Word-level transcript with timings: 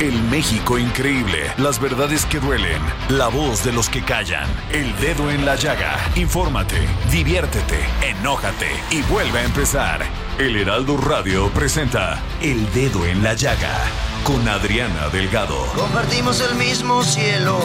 El 0.00 0.12
México 0.24 0.76
increíble, 0.76 1.50
las 1.56 1.80
verdades 1.80 2.26
que 2.26 2.38
duelen, 2.38 2.82
la 3.08 3.28
voz 3.28 3.64
de 3.64 3.72
los 3.72 3.88
que 3.88 4.02
callan, 4.02 4.46
el 4.70 4.94
dedo 5.00 5.30
en 5.30 5.46
la 5.46 5.56
llaga. 5.56 5.96
Infórmate, 6.16 6.86
diviértete, 7.10 7.78
enójate 8.02 8.68
y 8.90 9.00
vuelve 9.10 9.38
a 9.38 9.44
empezar. 9.44 10.04
El 10.38 10.54
Heraldo 10.56 10.98
Radio 10.98 11.48
presenta 11.48 12.20
El 12.42 12.70
Dedo 12.74 13.06
en 13.06 13.22
la 13.22 13.32
Llaga 13.32 13.74
con 14.22 14.46
Adriana 14.46 15.08
Delgado. 15.08 15.64
Compartimos 15.74 16.42
el 16.42 16.56
mismo 16.56 17.02
cielo, 17.02 17.58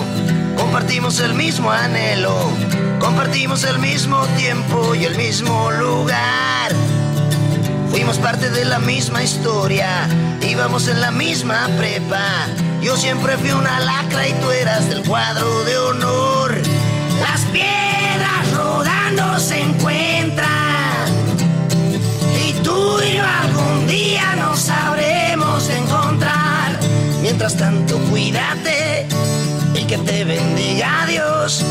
compartimos 0.55 1.19
el 1.19 1.33
mismo 1.33 1.69
anhelo, 1.69 2.49
compartimos 2.99 3.65
el 3.65 3.77
mismo 3.79 4.25
tiempo 4.37 4.95
y 4.95 5.03
el 5.03 5.17
mismo 5.17 5.69
lugar. 5.71 6.71
Fuimos 7.91 8.17
parte 8.19 8.49
de 8.49 8.63
la 8.63 8.79
misma 8.79 9.21
historia, 9.21 10.07
íbamos 10.41 10.87
en 10.87 11.01
la 11.01 11.11
misma 11.11 11.69
prepa. 11.77 12.47
Yo 12.81 12.95
siempre 12.95 13.37
fui 13.37 13.51
una 13.51 13.81
lacra 13.81 14.29
y 14.29 14.33
tú 14.33 14.49
eras 14.49 14.87
del 14.87 15.03
cuadro 15.03 15.63
de 15.65 15.77
honor. 15.77 16.55
Las 17.19 17.41
piedras 17.51 18.53
rodando 18.55 19.37
se 19.39 19.61
encuentran 19.61 20.49
y 22.47 22.53
tú 22.63 23.01
y 23.01 23.17
yo 23.17 23.23
algún 23.25 23.87
día 23.87 24.35
nos 24.37 24.59
sabremos 24.61 25.69
encontrar. 25.69 26.79
Mientras 27.21 27.57
tanto, 27.57 27.99
cuídate 28.09 29.05
y 29.75 29.83
que 29.83 29.97
te 29.97 30.23
bendiga 30.23 31.05
Dios. 31.07 31.63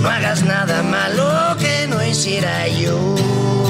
No 0.00 0.08
hagas 0.08 0.42
nada 0.42 0.82
malo 0.82 1.54
que 1.58 1.86
no 1.86 2.02
hiciera 2.04 2.66
yo. 2.66 3.65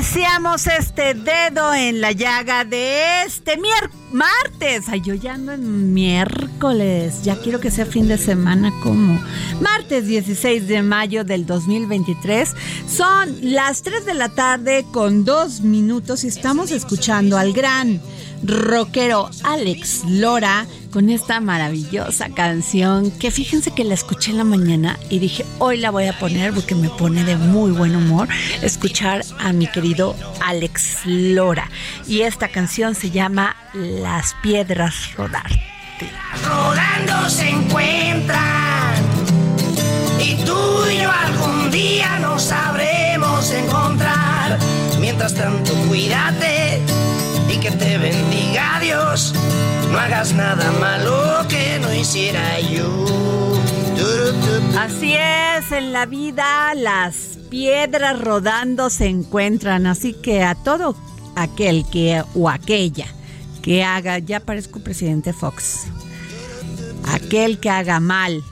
Iniciamos 0.00 0.66
este 0.66 1.12
dedo 1.12 1.74
en 1.74 2.00
la 2.00 2.12
llaga 2.12 2.64
de 2.64 3.22
este 3.26 3.58
martes. 4.12 4.88
Ay, 4.88 5.02
yo 5.02 5.14
ya 5.14 5.34
ando 5.34 5.52
en 5.52 5.92
miércoles. 5.92 7.22
Ya 7.22 7.36
quiero 7.36 7.60
que 7.60 7.70
sea 7.70 7.84
fin 7.84 8.08
de 8.08 8.16
semana 8.16 8.72
como 8.82 9.20
martes 9.60 10.06
16 10.06 10.68
de 10.68 10.82
mayo 10.82 11.22
del 11.22 11.44
2023. 11.44 12.54
Son 12.88 13.36
las 13.42 13.82
3 13.82 14.06
de 14.06 14.14
la 14.14 14.30
tarde 14.30 14.86
con 14.90 15.24
dos 15.24 15.60
minutos 15.60 16.24
y 16.24 16.28
estamos 16.28 16.70
escuchando 16.70 17.36
al 17.36 17.52
gran 17.52 18.00
rockero 18.42 19.30
Alex 19.44 20.04
Lora 20.06 20.66
con 20.92 21.08
esta 21.08 21.40
maravillosa 21.40 22.30
canción 22.30 23.10
que 23.12 23.30
fíjense 23.30 23.70
que 23.72 23.84
la 23.84 23.94
escuché 23.94 24.32
en 24.32 24.38
la 24.38 24.44
mañana 24.44 24.98
y 25.08 25.18
dije 25.18 25.44
hoy 25.58 25.78
la 25.78 25.90
voy 25.90 26.06
a 26.06 26.18
poner 26.18 26.52
porque 26.52 26.74
me 26.74 26.88
pone 26.88 27.24
de 27.24 27.36
muy 27.36 27.70
buen 27.70 27.94
humor 27.94 28.28
escuchar 28.62 29.22
a 29.38 29.52
mi 29.52 29.66
querido 29.66 30.16
Alex 30.44 31.00
Lora 31.04 31.70
y 32.06 32.22
esta 32.22 32.48
canción 32.48 32.94
se 32.94 33.10
llama 33.10 33.56
Las 33.74 34.34
piedras 34.42 35.14
rodar. 35.16 35.46
rodando 36.44 37.28
se 37.28 37.48
encuentran. 37.50 38.94
Y 40.18 40.34
tú 40.44 40.86
y 40.90 41.02
yo 41.02 41.10
algún 41.10 41.70
día 41.70 42.18
nos 42.18 42.42
sabremos 42.42 43.50
encontrar. 43.52 44.58
Mientras 44.98 45.34
tanto, 45.34 45.72
cuídate 45.88 46.82
y 47.52 47.58
que 47.58 47.70
te 47.70 47.98
bendiga 47.98 48.78
Dios. 48.80 49.34
No 49.90 49.98
hagas 49.98 50.32
nada 50.34 50.70
malo 50.72 51.46
que 51.48 51.78
no 51.80 51.92
hiciera 51.92 52.60
yo. 52.60 53.04
Así 54.78 55.14
es, 55.14 55.72
en 55.72 55.92
la 55.92 56.06
vida 56.06 56.74
las 56.74 57.38
piedras 57.50 58.18
rodando 58.18 58.88
se 58.88 59.06
encuentran, 59.06 59.86
así 59.86 60.14
que 60.14 60.42
a 60.42 60.54
todo 60.54 60.96
aquel 61.36 61.84
que 61.90 62.22
o 62.34 62.48
aquella 62.48 63.06
que 63.62 63.84
haga, 63.84 64.18
ya 64.18 64.40
parezco 64.40 64.80
presidente 64.80 65.32
Fox, 65.32 65.86
aquel 67.12 67.58
que 67.60 67.68
haga 67.68 68.00
mal, 68.00 68.42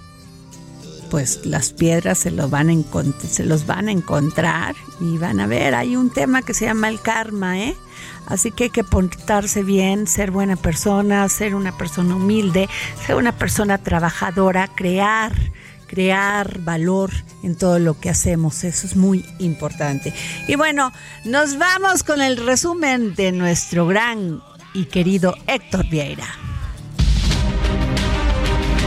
pues 1.10 1.44
las 1.44 1.72
piedras 1.72 2.18
se, 2.18 2.30
lo 2.30 2.48
van 2.48 2.70
a 2.70 2.74
se 3.28 3.44
los 3.44 3.66
van 3.66 3.88
a 3.88 3.92
encontrar 3.92 4.74
y 5.00 5.18
van 5.18 5.40
a 5.40 5.46
ver, 5.46 5.74
hay 5.74 5.96
un 5.96 6.10
tema 6.10 6.42
que 6.42 6.54
se 6.54 6.66
llama 6.66 6.88
el 6.88 7.00
karma, 7.00 7.58
¿eh? 7.58 7.76
Así 8.26 8.50
que 8.50 8.64
hay 8.64 8.70
que 8.70 8.84
portarse 8.84 9.62
bien, 9.62 10.06
ser 10.06 10.30
buena 10.30 10.56
persona, 10.56 11.28
ser 11.28 11.54
una 11.54 11.76
persona 11.76 12.16
humilde, 12.16 12.68
ser 13.06 13.16
una 13.16 13.32
persona 13.32 13.78
trabajadora, 13.78 14.68
crear, 14.68 15.32
crear 15.86 16.60
valor 16.60 17.10
en 17.42 17.56
todo 17.56 17.78
lo 17.78 17.98
que 17.98 18.10
hacemos. 18.10 18.64
Eso 18.64 18.86
es 18.86 18.96
muy 18.96 19.24
importante. 19.38 20.12
Y 20.46 20.56
bueno, 20.56 20.92
nos 21.24 21.56
vamos 21.56 22.02
con 22.02 22.20
el 22.20 22.36
resumen 22.36 23.14
de 23.14 23.32
nuestro 23.32 23.86
gran 23.86 24.42
y 24.74 24.84
querido 24.84 25.34
Héctor 25.46 25.88
Vieira. 25.88 26.26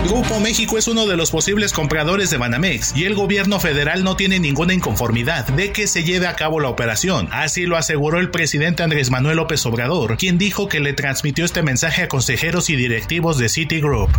Grupo 0.06 0.40
México 0.40 0.78
es 0.78 0.88
uno 0.88 1.06
de 1.06 1.16
los 1.16 1.32
posibles 1.32 1.74
compradores 1.74 2.32
de 2.32 2.38
Banamex 2.38 2.96
y 2.96 3.06
el 3.06 3.14
gobierno 3.14 3.60
federal 3.60 4.04
no 4.04 4.16
tiene 4.16 4.40
ninguna 4.40 4.74
inconformidad 4.74 5.48
de 5.48 5.72
que 5.72 5.88
se 5.88 6.04
lleve 6.04 6.28
a 6.28 6.36
cabo 6.36 6.60
la 6.60 6.70
operación. 6.70 7.30
Así 7.32 7.66
lo 7.66 7.78
aseguró 7.78 8.20
el 8.20 8.32
presidente 8.32 8.84
Andrés 8.84 9.12
Manuel 9.12 9.38
López 9.38 9.66
Obrador, 9.66 10.18
quien 10.18 10.38
dijo 10.38 10.68
que 10.68 10.80
le 10.80 10.94
transmitió 10.94 11.46
este 11.46 11.62
mensaje 11.62 12.02
a 12.02 12.08
consejeros 12.08 12.70
y 12.70 12.76
directivos 12.76 13.38
de 13.38 13.50
Citigroup. 13.50 14.10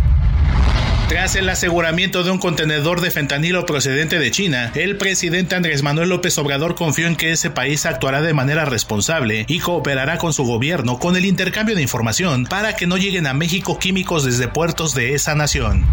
Tras 1.09 1.35
el 1.35 1.49
aseguramiento 1.49 2.23
de 2.23 2.31
un 2.31 2.39
contenedor 2.39 3.01
de 3.01 3.11
fentanilo 3.11 3.65
procedente 3.65 4.19
de 4.19 4.31
China, 4.31 4.71
el 4.73 4.97
presidente 4.97 5.55
Andrés 5.55 5.83
Manuel 5.83 6.09
López 6.09 6.37
Obrador 6.37 6.75
confió 6.75 7.07
en 7.07 7.15
que 7.15 7.31
ese 7.31 7.49
país 7.49 7.85
actuará 7.85 8.21
de 8.21 8.33
manera 8.33 8.65
responsable 8.65 9.45
y 9.47 9.59
cooperará 9.59 10.17
con 10.17 10.33
su 10.33 10.43
gobierno 10.43 10.99
con 10.99 11.15
el 11.15 11.25
intercambio 11.25 11.75
de 11.75 11.81
información 11.81 12.45
para 12.45 12.75
que 12.75 12.87
no 12.87 12.97
lleguen 12.97 13.27
a 13.27 13.33
México 13.33 13.77
químicos 13.77 14.23
desde 14.23 14.47
puertos 14.47 14.95
de 14.95 15.13
esa 15.13 15.35
nación. 15.35 15.85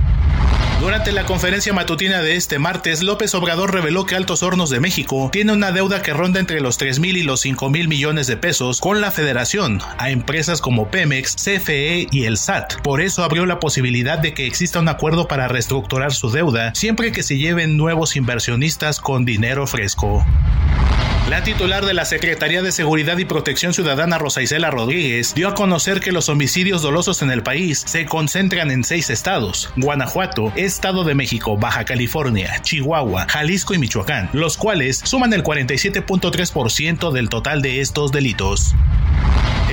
Durante 0.80 1.12
la 1.12 1.26
conferencia 1.26 1.74
matutina 1.74 2.22
de 2.22 2.36
este 2.36 2.58
martes, 2.58 3.02
López 3.02 3.34
Obrador 3.34 3.74
reveló 3.74 4.06
que 4.06 4.16
Altos 4.16 4.42
Hornos 4.42 4.70
de 4.70 4.80
México 4.80 5.28
tiene 5.30 5.52
una 5.52 5.72
deuda 5.72 6.00
que 6.00 6.14
ronda 6.14 6.40
entre 6.40 6.62
los 6.62 6.78
3 6.78 7.00
mil 7.00 7.18
y 7.18 7.22
los 7.22 7.40
5 7.40 7.68
mil 7.68 7.86
millones 7.86 8.26
de 8.26 8.38
pesos 8.38 8.80
con 8.80 9.02
la 9.02 9.10
federación 9.10 9.82
a 9.98 10.08
empresas 10.08 10.62
como 10.62 10.88
Pemex, 10.88 11.36
CFE 11.36 12.06
y 12.10 12.24
el 12.24 12.38
SAT. 12.38 12.80
Por 12.80 13.02
eso 13.02 13.24
abrió 13.24 13.44
la 13.44 13.60
posibilidad 13.60 14.18
de 14.18 14.32
que 14.32 14.46
exista 14.46 14.80
un 14.80 14.88
acuerdo 14.88 15.28
para 15.28 15.48
reestructurar 15.48 16.14
su 16.14 16.30
deuda 16.30 16.74
siempre 16.74 17.12
que 17.12 17.22
se 17.22 17.36
lleven 17.36 17.76
nuevos 17.76 18.16
inversionistas 18.16 19.00
con 19.00 19.26
dinero 19.26 19.66
fresco. 19.66 20.24
La 21.30 21.44
titular 21.44 21.86
de 21.86 21.94
la 21.94 22.06
Secretaría 22.06 22.60
de 22.60 22.72
Seguridad 22.72 23.16
y 23.18 23.24
Protección 23.24 23.72
Ciudadana, 23.72 24.18
Rosa 24.18 24.42
Isela 24.42 24.68
Rodríguez, 24.72 25.32
dio 25.32 25.46
a 25.46 25.54
conocer 25.54 26.00
que 26.00 26.10
los 26.10 26.28
homicidios 26.28 26.82
dolosos 26.82 27.22
en 27.22 27.30
el 27.30 27.44
país 27.44 27.84
se 27.86 28.04
concentran 28.04 28.72
en 28.72 28.82
seis 28.82 29.10
estados: 29.10 29.70
Guanajuato, 29.76 30.19
Estado 30.56 31.04
de 31.04 31.14
México, 31.14 31.56
Baja 31.56 31.84
California, 31.84 32.60
Chihuahua, 32.62 33.26
Jalisco 33.28 33.74
y 33.74 33.78
Michoacán, 33.78 34.28
los 34.32 34.56
cuales 34.56 35.00
suman 35.02 35.32
el 35.32 35.42
47.3% 35.42 37.12
del 37.12 37.28
total 37.28 37.62
de 37.62 37.80
estos 37.80 38.12
delitos. 38.12 38.74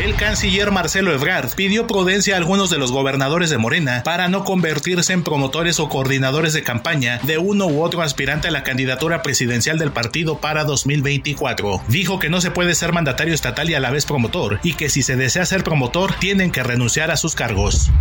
El 0.03 0.13
canciller 0.15 0.71
Marcelo 0.71 1.11
Ebrard 1.11 1.55
pidió 1.55 1.87
prudencia 1.87 2.35
a 2.35 2.37
algunos 2.37 2.69
de 2.69 2.77
los 2.77 2.91
gobernadores 2.91 3.49
de 3.49 3.57
Morena 3.57 4.03
para 4.05 4.27
no 4.27 4.43
convertirse 4.43 5.11
en 5.11 5.23
promotores 5.23 5.79
o 5.79 5.89
coordinadores 5.89 6.53
de 6.53 6.61
campaña 6.61 7.19
de 7.23 7.39
uno 7.39 7.65
u 7.65 7.81
otro 7.81 8.03
aspirante 8.03 8.47
a 8.47 8.51
la 8.51 8.63
candidatura 8.63 9.23
presidencial 9.23 9.79
del 9.79 9.91
partido 9.91 10.37
para 10.37 10.65
2024. 10.65 11.81
Dijo 11.87 12.19
que 12.19 12.29
no 12.29 12.41
se 12.41 12.51
puede 12.51 12.75
ser 12.75 12.93
mandatario 12.93 13.33
estatal 13.33 13.69
y 13.69 13.73
a 13.73 13.79
la 13.79 13.89
vez 13.89 14.05
promotor, 14.05 14.59
y 14.61 14.75
que 14.75 14.89
si 14.89 15.01
se 15.01 15.15
desea 15.15 15.45
ser 15.45 15.63
promotor 15.63 16.13
tienen 16.13 16.51
que 16.51 16.63
renunciar 16.63 17.09
a 17.09 17.17
sus 17.17 17.33
cargos. 17.33 17.91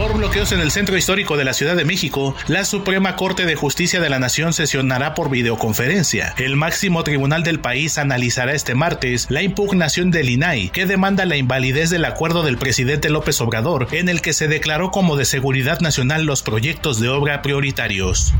Por 0.00 0.16
bloqueos 0.16 0.50
en 0.52 0.60
el 0.60 0.70
centro 0.70 0.96
histórico 0.96 1.36
de 1.36 1.44
la 1.44 1.52
Ciudad 1.52 1.76
de 1.76 1.84
México, 1.84 2.34
la 2.48 2.64
Suprema 2.64 3.16
Corte 3.16 3.44
de 3.44 3.54
Justicia 3.54 4.00
de 4.00 4.08
la 4.08 4.18
Nación 4.18 4.54
sesionará 4.54 5.14
por 5.14 5.28
videoconferencia. 5.28 6.32
El 6.38 6.56
máximo 6.56 7.04
tribunal 7.04 7.42
del 7.42 7.60
país 7.60 7.98
analizará 7.98 8.54
este 8.54 8.74
martes 8.74 9.26
la 9.28 9.42
impugnación 9.42 10.10
del 10.10 10.30
INAI, 10.30 10.70
que 10.70 10.86
demanda 10.86 11.26
la 11.26 11.36
invalidez 11.36 11.90
del 11.90 12.06
acuerdo 12.06 12.42
del 12.42 12.56
presidente 12.56 13.10
López 13.10 13.42
Obrador, 13.42 13.88
en 13.92 14.08
el 14.08 14.22
que 14.22 14.32
se 14.32 14.48
declaró 14.48 14.90
como 14.90 15.16
de 15.16 15.26
seguridad 15.26 15.80
nacional 15.80 16.24
los 16.24 16.42
proyectos 16.42 16.98
de 16.98 17.10
obra 17.10 17.42
prioritarios. 17.42 18.32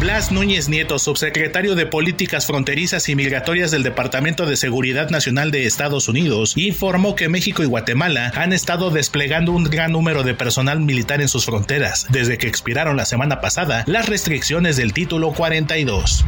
Blas 0.00 0.32
Núñez 0.32 0.70
Nieto, 0.70 0.98
subsecretario 0.98 1.74
de 1.74 1.84
Políticas 1.84 2.46
Fronterizas 2.46 3.10
y 3.10 3.14
Migratorias 3.14 3.70
del 3.70 3.82
Departamento 3.82 4.46
de 4.46 4.56
Seguridad 4.56 5.10
Nacional 5.10 5.50
de 5.50 5.66
Estados 5.66 6.08
Unidos, 6.08 6.54
informó 6.56 7.14
que 7.14 7.28
México 7.28 7.62
y 7.62 7.66
Guatemala 7.66 8.32
han 8.34 8.54
estado 8.54 8.90
desplegando 8.90 9.52
un 9.52 9.64
gran 9.64 9.92
número 9.92 10.22
de 10.22 10.32
personal 10.32 10.80
militar 10.80 11.20
en 11.20 11.28
sus 11.28 11.44
fronteras, 11.44 12.06
desde 12.08 12.38
que 12.38 12.48
expiraron 12.48 12.96
la 12.96 13.04
semana 13.04 13.42
pasada 13.42 13.84
las 13.86 14.08
restricciones 14.08 14.78
del 14.78 14.94
título 14.94 15.32
42. 15.34 16.24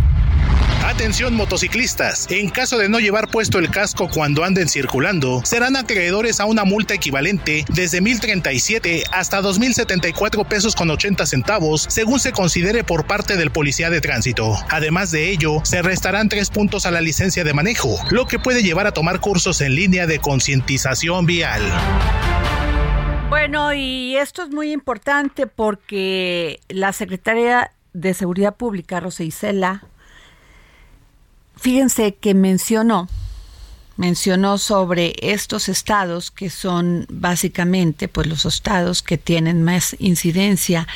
Atención 0.84 1.34
motociclistas, 1.34 2.26
en 2.28 2.50
caso 2.50 2.76
de 2.76 2.88
no 2.88 2.98
llevar 2.98 3.28
puesto 3.28 3.60
el 3.60 3.70
casco 3.70 4.10
cuando 4.12 4.42
anden 4.42 4.68
circulando, 4.68 5.40
serán 5.44 5.76
acreedores 5.76 6.40
a 6.40 6.44
una 6.44 6.64
multa 6.64 6.92
equivalente 6.92 7.64
desde 7.68 8.00
1037 8.00 9.04
hasta 9.12 9.40
2074 9.40 10.44
pesos 10.44 10.74
con 10.74 10.90
80 10.90 11.24
centavos, 11.24 11.86
según 11.88 12.18
se 12.18 12.32
considere 12.32 12.82
por 12.82 13.06
parte 13.06 13.36
del 13.36 13.52
de 13.62 14.00
tránsito. 14.00 14.56
Además 14.70 15.12
de 15.12 15.30
ello, 15.30 15.60
se 15.64 15.82
restarán 15.82 16.28
tres 16.28 16.50
puntos 16.50 16.84
a 16.84 16.90
la 16.90 17.00
licencia 17.00 17.44
de 17.44 17.54
manejo, 17.54 17.96
lo 18.10 18.26
que 18.26 18.40
puede 18.40 18.62
llevar 18.62 18.88
a 18.88 18.92
tomar 18.92 19.20
cursos 19.20 19.60
en 19.60 19.76
línea 19.76 20.06
de 20.06 20.18
concientización 20.18 21.26
vial. 21.26 21.62
Bueno, 23.28 23.72
y 23.72 24.16
esto 24.16 24.42
es 24.42 24.50
muy 24.50 24.72
importante 24.72 25.46
porque 25.46 26.60
la 26.68 26.92
secretaria 26.92 27.70
de 27.92 28.14
Seguridad 28.14 28.56
Pública, 28.56 28.98
Rosa 28.98 29.22
Isela, 29.22 29.84
fíjense 31.56 32.14
que 32.16 32.34
mencionó, 32.34 33.08
mencionó 33.96 34.58
sobre 34.58 35.14
estos 35.22 35.68
estados 35.68 36.32
que 36.32 36.50
son 36.50 37.06
básicamente 37.08 38.08
pues 38.08 38.26
los 38.26 38.44
estados 38.44 39.02
que 39.02 39.18
tienen 39.18 39.62
más 39.62 39.94
incidencia 40.00 40.88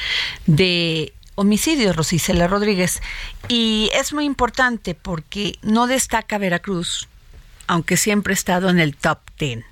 de 0.47 1.13
homicidios, 1.37 1.95
Rosicela 1.95 2.49
Rodríguez. 2.49 3.01
Y 3.49 3.91
es 3.95 4.13
muy 4.13 4.25
importante 4.25 4.95
porque 4.95 5.59
no 5.63 5.87
destaca 5.87 6.39
Veracruz, 6.39 7.09
aunque 7.69 7.97
siempre 7.97 8.33
ha 8.33 8.35
estado 8.35 8.69
en 8.69 8.81
el 8.81 8.97
top 8.97 9.21
10. 9.39 9.65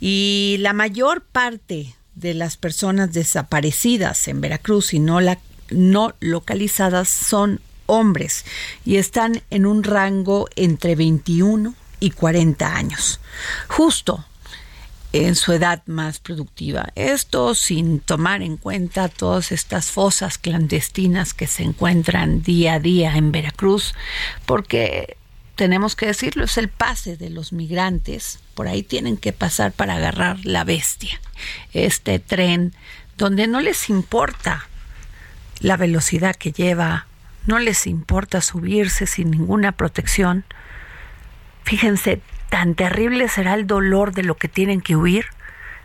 Y 0.00 0.56
la 0.58 0.72
mayor 0.72 1.22
parte 1.22 1.94
de 2.16 2.34
las 2.34 2.56
personas 2.56 3.12
desaparecidas 3.12 4.26
en 4.26 4.40
Veracruz 4.40 4.92
y 4.92 4.98
no, 4.98 5.20
la, 5.20 5.38
no 5.70 6.14
localizadas 6.18 7.08
son 7.08 7.60
hombres 7.86 8.44
y 8.84 8.96
están 8.96 9.42
en 9.50 9.66
un 9.66 9.82
rango 9.82 10.48
entre 10.56 10.94
21 10.94 11.74
y 12.00 12.10
40 12.10 12.76
años, 12.76 13.20
justo 13.66 14.24
en 15.26 15.34
su 15.34 15.52
edad 15.52 15.82
más 15.86 16.18
productiva. 16.20 16.88
Esto 16.94 17.54
sin 17.54 18.00
tomar 18.00 18.42
en 18.42 18.56
cuenta 18.56 19.08
todas 19.08 19.52
estas 19.52 19.90
fosas 19.90 20.38
clandestinas 20.38 21.34
que 21.34 21.46
se 21.46 21.62
encuentran 21.62 22.42
día 22.42 22.74
a 22.74 22.80
día 22.80 23.16
en 23.16 23.32
Veracruz, 23.32 23.94
porque 24.46 25.16
tenemos 25.56 25.96
que 25.96 26.06
decirlo, 26.06 26.44
es 26.44 26.56
el 26.58 26.68
pase 26.68 27.16
de 27.16 27.30
los 27.30 27.52
migrantes, 27.52 28.38
por 28.54 28.68
ahí 28.68 28.82
tienen 28.82 29.16
que 29.16 29.32
pasar 29.32 29.72
para 29.72 29.96
agarrar 29.96 30.38
la 30.44 30.64
bestia, 30.64 31.20
este 31.72 32.18
tren 32.18 32.74
donde 33.16 33.46
no 33.48 33.60
les 33.60 33.90
importa 33.90 34.68
la 35.60 35.76
velocidad 35.76 36.36
que 36.36 36.52
lleva 36.52 37.08
no 37.48 37.58
les 37.58 37.86
importa 37.86 38.42
subirse 38.42 39.06
sin 39.06 39.30
ninguna 39.30 39.72
protección. 39.72 40.44
Fíjense, 41.64 42.20
tan 42.50 42.74
terrible 42.74 43.28
será 43.28 43.54
el 43.54 43.66
dolor 43.66 44.12
de 44.12 44.22
lo 44.22 44.36
que 44.36 44.48
tienen 44.48 44.80
que 44.80 44.96
huir 44.96 45.26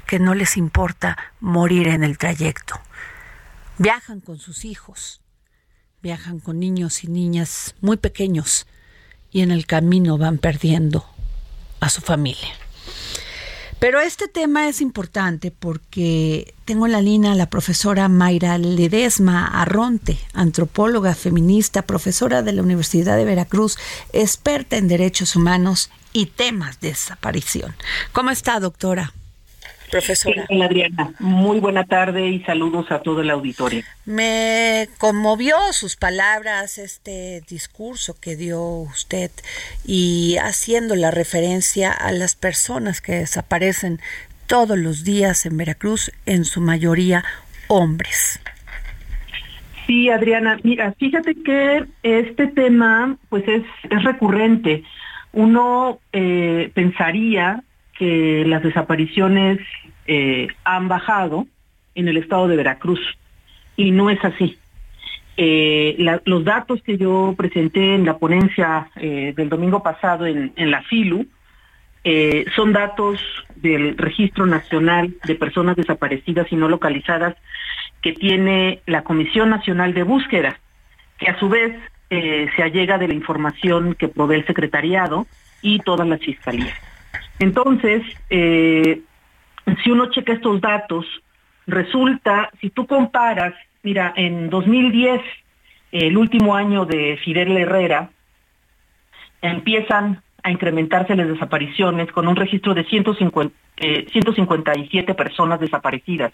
que 0.07 0.19
no 0.19 0.33
les 0.33 0.57
importa 0.57 1.17
morir 1.39 1.87
en 1.87 2.03
el 2.03 2.17
trayecto. 2.17 2.79
Viajan 3.77 4.19
con 4.19 4.37
sus 4.37 4.65
hijos, 4.65 5.21
viajan 6.01 6.39
con 6.39 6.59
niños 6.59 7.03
y 7.03 7.07
niñas 7.07 7.75
muy 7.81 7.97
pequeños 7.97 8.67
y 9.31 9.41
en 9.41 9.51
el 9.51 9.65
camino 9.65 10.17
van 10.17 10.37
perdiendo 10.37 11.05
a 11.79 11.89
su 11.89 12.01
familia. 12.01 12.62
Pero 13.83 13.99
este 13.99 14.29
tema 14.29 14.69
es 14.69 14.79
importante 14.79 15.51
porque 15.51 16.53
tengo 16.63 16.85
en 16.85 16.93
la 16.93 17.01
línea 17.01 17.33
a 17.33 17.35
la 17.35 17.49
profesora 17.49 18.07
Mayra 18.07 18.57
Ledesma 18.57 19.45
Arronte, 19.45 20.17
antropóloga 20.31 21.13
feminista, 21.15 21.81
profesora 21.81 22.43
de 22.43 22.53
la 22.53 22.61
Universidad 22.61 23.17
de 23.17 23.25
Veracruz, 23.25 23.77
experta 24.13 24.77
en 24.77 24.87
derechos 24.87 25.35
humanos 25.35 25.89
y 26.13 26.27
temas 26.27 26.79
de 26.79 26.91
desaparición. 26.91 27.75
¿Cómo 28.13 28.29
está, 28.29 28.61
doctora? 28.61 29.11
Profesora. 29.93 30.45
Adriana, 30.63 31.13
muy 31.19 31.59
buena 31.59 31.85
tarde 31.85 32.27
y 32.27 32.39
saludos 32.41 32.91
a 32.91 32.99
todo 32.99 33.21
el 33.21 33.29
auditorio. 33.29 33.83
Me 34.05 34.89
conmovió 34.97 35.55
sus 35.71 35.95
palabras, 35.95 36.77
este 36.77 37.41
discurso 37.47 38.15
que 38.19 38.35
dio 38.35 38.61
usted 38.61 39.31
y 39.85 40.37
haciendo 40.41 40.95
la 40.95 41.11
referencia 41.11 41.91
a 41.91 42.11
las 42.11 42.35
personas 42.35 43.01
que 43.01 43.13
desaparecen 43.13 43.99
todos 44.47 44.77
los 44.77 45.03
días 45.03 45.45
en 45.45 45.57
Veracruz, 45.57 46.11
en 46.25 46.43
su 46.43 46.59
mayoría 46.59 47.23
hombres. 47.67 48.39
Sí, 49.85 50.09
Adriana, 50.09 50.59
mira, 50.63 50.93
fíjate 50.97 51.35
que 51.35 51.85
este 52.03 52.47
tema 52.47 53.17
pues 53.29 53.47
es, 53.47 53.63
es 53.89 54.03
recurrente. 54.03 54.83
Uno 55.33 55.99
eh, 56.13 56.71
pensaría 56.73 57.63
que 57.97 58.43
las 58.45 58.63
desapariciones 58.63 59.59
eh, 60.05 60.47
han 60.63 60.87
bajado 60.87 61.47
en 61.95 62.07
el 62.07 62.17
estado 62.17 62.47
de 62.47 62.57
Veracruz 62.57 62.99
y 63.75 63.91
no 63.91 64.09
es 64.09 64.23
así. 64.23 64.57
Eh, 65.35 65.95
los 66.25 66.43
datos 66.43 66.81
que 66.83 66.97
yo 66.97 67.33
presenté 67.35 67.95
en 67.95 68.05
la 68.05 68.17
ponencia 68.17 68.89
eh, 68.95 69.33
del 69.35 69.49
domingo 69.49 69.81
pasado 69.81 70.27
en, 70.27 70.53
la 70.55 70.83
FILU 70.83 71.25
son 72.55 72.73
datos 72.73 73.21
del 73.55 73.97
Registro 73.97 74.45
Nacional 74.45 75.15
de 75.23 75.35
Personas 75.35 75.77
Desaparecidas 75.77 76.51
y 76.51 76.57
No 76.57 76.67
Localizadas 76.67 77.35
que 78.01 78.11
tiene 78.11 78.81
la 78.85 79.03
Comisión 79.03 79.49
Nacional 79.49 79.93
de 79.93 80.03
Búsqueda, 80.03 80.59
que 81.17 81.29
a 81.29 81.39
su 81.39 81.47
vez 81.47 81.73
se 82.09 82.61
allega 82.61 82.97
de 82.97 83.07
la 83.07 83.13
información 83.13 83.95
que 83.95 84.09
provee 84.09 84.35
el 84.35 84.45
secretariado 84.45 85.25
y 85.61 85.79
todas 85.79 86.05
las 86.05 86.19
fiscalías. 86.19 86.77
Entonces, 87.39 88.03
eh, 88.29 89.01
si 89.83 89.91
uno 89.91 90.09
checa 90.11 90.33
estos 90.33 90.61
datos, 90.61 91.05
resulta, 91.67 92.49
si 92.61 92.69
tú 92.69 92.85
comparas, 92.85 93.53
mira, 93.81 94.13
en 94.15 94.49
2010, 94.49 95.21
el 95.91 96.17
último 96.17 96.55
año 96.55 96.85
de 96.85 97.17
Fidel 97.23 97.55
Herrera, 97.57 98.09
empiezan 99.41 100.21
a 100.41 100.51
incrementarse 100.51 101.15
las 101.15 101.27
desapariciones 101.27 102.11
con 102.11 102.27
un 102.27 102.35
registro 102.35 102.73
de 102.73 102.83
150, 102.83 103.55
157 104.11 105.11
eh, 105.11 105.15
personas 105.15 105.59
desaparecidas. 105.59 106.33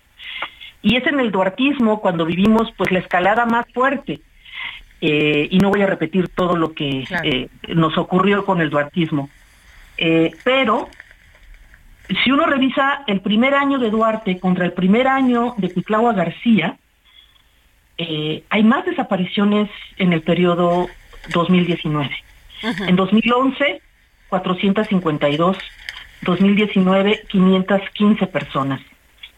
Y 0.82 0.96
es 0.96 1.06
en 1.08 1.20
el 1.20 1.32
duartismo 1.32 2.02
cuando 2.02 2.26
vivimos 2.26 2.72
pues 2.78 2.92
la 2.92 3.00
escalada 3.00 3.46
más 3.46 3.66
fuerte. 3.74 4.22
Eh, 5.02 5.48
y 5.50 5.60
no 5.60 5.70
voy 5.70 5.82
a 5.82 5.88
repetir 5.88 6.28
todo 6.30 6.58
lo 6.58 6.74
que 6.74 7.06
nos 7.70 7.98
ocurrió 7.98 8.46
con 8.46 8.60
el 8.60 8.70
duartismo. 8.70 9.30
Eh, 10.02 10.32
pero 10.46 10.88
si 12.24 12.32
uno 12.32 12.46
revisa 12.46 13.04
el 13.06 13.20
primer 13.20 13.54
año 13.54 13.80
de 13.80 13.90
Duarte 13.90 14.40
contra 14.40 14.64
el 14.66 14.72
primer 14.72 15.08
año 15.08 15.56
de 15.58 15.74
Cuitlagua 15.74 16.14
García, 16.14 16.78
eh, 17.98 18.46
hay 18.50 18.64
más 18.64 18.86
desapariciones 18.86 19.70
en 19.98 20.14
el 20.14 20.22
periodo 20.22 20.88
2019. 21.34 22.10
En 22.88 22.96
2011, 22.96 23.82
452. 24.30 25.58
2019, 26.22 27.24
515 27.30 28.28
personas. 28.28 28.80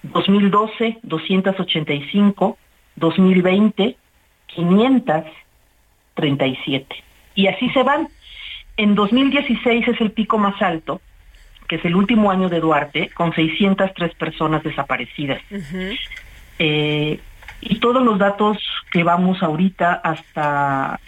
2012, 0.03 0.99
285. 1.01 2.59
2020, 2.97 3.97
537. 4.47 7.03
Y 7.33 7.47
así 7.47 7.67
se 7.69 7.81
van. 7.81 8.09
En 8.81 8.95
2016 8.95 9.89
es 9.89 10.01
el 10.01 10.11
pico 10.11 10.39
más 10.39 10.59
alto, 10.59 11.01
que 11.67 11.75
es 11.75 11.85
el 11.85 11.95
último 11.95 12.31
año 12.31 12.49
de 12.49 12.59
Duarte, 12.59 13.11
con 13.13 13.31
603 13.31 14.15
personas 14.15 14.63
desaparecidas. 14.63 15.39
Eh, 16.57 17.19
y 17.61 17.75
todos 17.75 18.03
los 18.03 18.17
datos 18.17 18.57
que 18.91 19.03
vamos 19.03 19.43
ahorita 19.43 20.01
hasta 20.03 20.99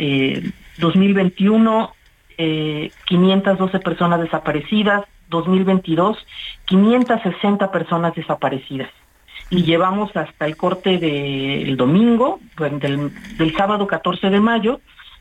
2021, 0.77 1.95
eh, 2.37 2.91
512 3.05 3.79
personas 3.79 4.21
desaparecidas, 4.21 5.05
2022, 5.29 6.27
560 6.65 7.71
personas 7.71 8.13
desaparecidas. 8.13 8.91
Y 9.49 9.63
llevamos 9.63 10.15
hasta 10.15 10.45
el 10.45 10.57
corte 10.57 10.99
del 10.99 11.75
domingo, 11.75 12.39
del, 12.55 13.11
del 13.35 13.57
sábado 13.57 13.87
14 13.87 14.29
de 14.29 14.39
mayo, 14.39 14.79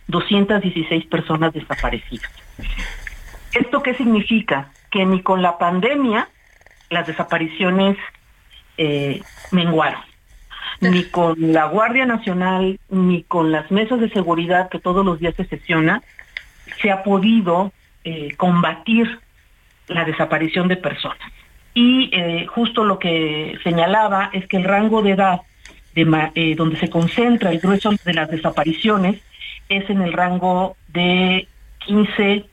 216 0.09 1.07
personas 1.07 1.53
desaparecidas. 1.53 2.31
¿Esto 3.53 3.83
qué 3.83 3.95
significa? 3.95 4.71
Que 4.91 5.05
ni 5.05 5.23
con 5.23 5.43
la 5.43 5.59
pandemia 5.59 6.29
las 6.91 7.07
desapariciones 7.07 7.97
eh, 8.79 9.23
menguaron, 9.51 10.01
ni 10.81 11.05
con 11.05 11.35
la 11.53 11.67
Guardia 11.67 12.07
Nacional, 12.07 12.79
ni 12.91 13.23
con 13.25 13.53
las 13.53 13.71
mesas 13.71 14.01
de 14.01 14.11
seguridad 14.11 14.69
que 14.69 14.79
todos 14.79 15.05
los 15.05 15.19
días 15.19 15.35
se 15.37 15.45
sesiona, 15.47 16.03
se 16.81 16.91
ha 16.91 17.03
podido 17.03 17.73
eh, 18.05 18.35
combatir 18.37 19.21
la 19.89 20.05
desaparición 20.05 20.69
de 20.69 20.77
personas. 20.77 21.19
Y 21.75 22.11
eh, 22.13 22.47
justo 22.47 22.85
lo 22.85 22.99
que 22.99 23.59
señalaba 23.63 24.31
es 24.33 24.47
que 24.47 24.59
el 24.59 24.65
rango 24.65 25.03
de 25.03 25.13
edad 25.13 25.41
de, 25.95 26.55
donde 26.57 26.79
se 26.79 26.91
concentra 26.91 27.51
el 27.51 27.59
grueso 27.59 27.93
de 28.05 28.15
las 28.15 28.31
desapariciones 28.31 29.21
es 29.69 29.89
en 29.91 30.03
el 30.03 30.13
rango 30.13 30.77
de 30.89 31.49
15 31.87 32.47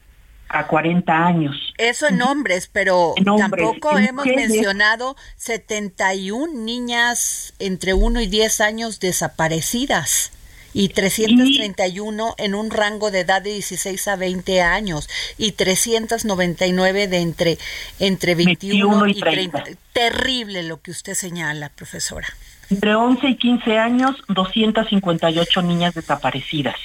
a 0.50 0.68
40 0.68 1.26
años. 1.26 1.74
Eso 1.78 2.08
en 2.08 2.22
hombres, 2.22 2.70
pero 2.72 3.14
tampoco 3.38 3.98
hemos 3.98 4.26
mencionado 4.26 5.16
71 5.38 6.54
niñas 6.54 7.54
entre 7.60 7.94
1 7.94 8.22
y 8.22 8.28
10 8.28 8.62
años 8.62 9.00
desaparecidas 9.00 10.32
y 10.74 10.90
331 10.90 12.36
en 12.38 12.56
un 12.56 12.70
rango 12.70 13.12
de 13.12 13.22
edad 13.22 13.42
de 13.42 13.54
16 13.54 14.08
a 14.08 14.16
20 14.16 14.62
años 14.62 15.10
y 15.38 15.54
399 15.54 17.08
de 17.08 17.18
entre 17.20 17.58
entre 18.00 18.36
21, 18.36 19.08
y 19.08 19.20
30. 19.20 19.64
Terrible 19.94 20.64
lo 20.64 20.82
que 20.82 20.92
usted 20.92 21.14
señala, 21.14 21.70
profesora. 21.70 22.28
Entre 22.70 22.94
11 22.94 23.28
y 23.28 23.36
15 23.36 23.78
años, 23.80 24.16
258 24.28 25.62
niñas 25.64 25.96
desaparecidas. 25.96 26.76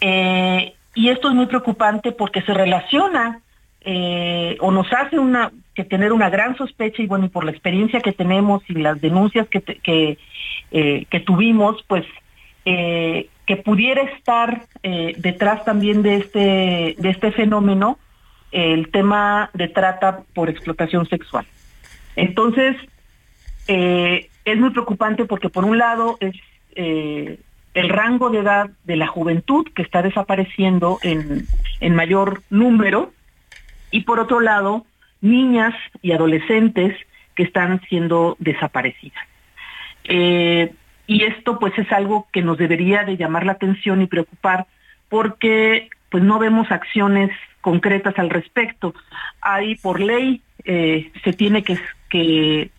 Eh, 0.00 0.74
y 0.94 1.08
esto 1.10 1.28
es 1.28 1.34
muy 1.34 1.46
preocupante 1.46 2.12
porque 2.12 2.42
se 2.42 2.54
relaciona 2.54 3.40
eh, 3.82 4.56
o 4.60 4.70
nos 4.70 4.92
hace 4.92 5.18
una 5.18 5.52
que 5.74 5.84
tener 5.84 6.12
una 6.12 6.30
gran 6.30 6.56
sospecha 6.56 7.02
y 7.02 7.06
bueno 7.06 7.26
y 7.26 7.28
por 7.28 7.44
la 7.44 7.50
experiencia 7.50 8.00
que 8.00 8.12
tenemos 8.12 8.62
y 8.68 8.74
las 8.74 9.00
denuncias 9.00 9.48
que 9.48 10.18
eh, 10.72 11.06
que 11.08 11.20
tuvimos 11.20 11.82
pues 11.86 12.04
que 12.64 13.56
pudiera 13.64 14.02
estar 14.02 14.66
detrás 14.82 15.64
también 15.64 16.02
de 16.02 16.16
este 16.16 16.94
de 16.98 17.10
este 17.10 17.32
fenómeno 17.32 17.98
el 18.52 18.90
tema 18.90 19.50
de 19.54 19.66
trata 19.66 20.22
por 20.34 20.48
explotación 20.48 21.08
sexual. 21.08 21.46
Entonces 22.14 22.76
es 23.66 24.58
muy 24.58 24.70
preocupante 24.70 25.24
porque 25.24 25.48
por 25.48 25.64
un 25.64 25.78
lado 25.78 26.16
es 26.20 26.36
el 27.74 27.88
rango 27.88 28.30
de 28.30 28.40
edad 28.40 28.70
de 28.84 28.96
la 28.96 29.06
juventud 29.06 29.66
que 29.74 29.82
está 29.82 30.02
desapareciendo 30.02 30.98
en, 31.02 31.46
en 31.80 31.94
mayor 31.94 32.42
número 32.50 33.12
y 33.90 34.02
por 34.02 34.18
otro 34.18 34.40
lado 34.40 34.86
niñas 35.20 35.74
y 36.02 36.12
adolescentes 36.12 36.96
que 37.34 37.42
están 37.42 37.80
siendo 37.88 38.36
desaparecidas. 38.38 39.24
Eh, 40.04 40.72
y 41.06 41.24
esto 41.24 41.58
pues 41.58 41.76
es 41.78 41.90
algo 41.92 42.26
que 42.32 42.42
nos 42.42 42.58
debería 42.58 43.04
de 43.04 43.16
llamar 43.16 43.44
la 43.44 43.52
atención 43.52 44.02
y 44.02 44.06
preocupar 44.06 44.66
porque 45.08 45.90
pues 46.08 46.22
no 46.22 46.38
vemos 46.38 46.70
acciones 46.70 47.30
concretas 47.60 48.18
al 48.18 48.30
respecto. 48.30 48.94
Hay 49.40 49.76
por 49.76 50.00
ley 50.00 50.42
eh, 50.64 51.10
se 51.24 51.32
tiene 51.32 51.62
que, 51.62 51.78
que 52.08 52.70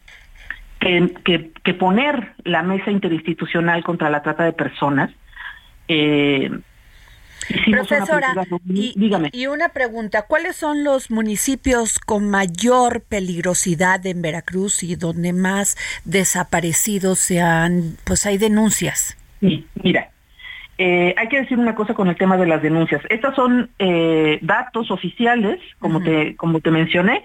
que, 0.81 1.73
poner 1.73 2.33
la 2.43 2.63
mesa 2.63 2.91
interinstitucional 2.91 3.83
contra 3.83 4.09
la 4.09 4.21
trata 4.21 4.43
de 4.43 4.53
personas. 4.53 5.11
Eh, 5.87 6.49
Profesora, 7.69 8.33
y, 8.67 8.93
dígame. 8.95 9.29
y 9.33 9.47
una 9.47 9.69
pregunta, 9.69 10.23
¿cuáles 10.27 10.55
son 10.55 10.83
los 10.83 11.09
municipios 11.11 11.99
con 11.99 12.29
mayor 12.29 13.01
peligrosidad 13.01 14.05
en 14.05 14.21
Veracruz 14.21 14.83
y 14.83 14.95
donde 14.95 15.33
más 15.33 15.75
desaparecidos 16.05 17.19
se 17.19 17.41
han, 17.41 17.97
pues 18.05 18.25
hay 18.25 18.37
denuncias? 18.37 19.17
Sí, 19.41 19.65
mira, 19.83 20.11
eh, 20.77 21.13
hay 21.17 21.27
que 21.27 21.41
decir 21.41 21.57
una 21.57 21.75
cosa 21.75 21.93
con 21.93 22.07
el 22.07 22.15
tema 22.15 22.37
de 22.37 22.45
las 22.45 22.61
denuncias. 22.61 23.01
Estas 23.09 23.35
son 23.35 23.69
eh, 23.79 24.39
datos 24.41 24.91
oficiales, 24.91 25.59
como 25.79 26.01
te 26.01 26.35
como 26.35 26.59
te 26.59 26.71
mencioné, 26.71 27.23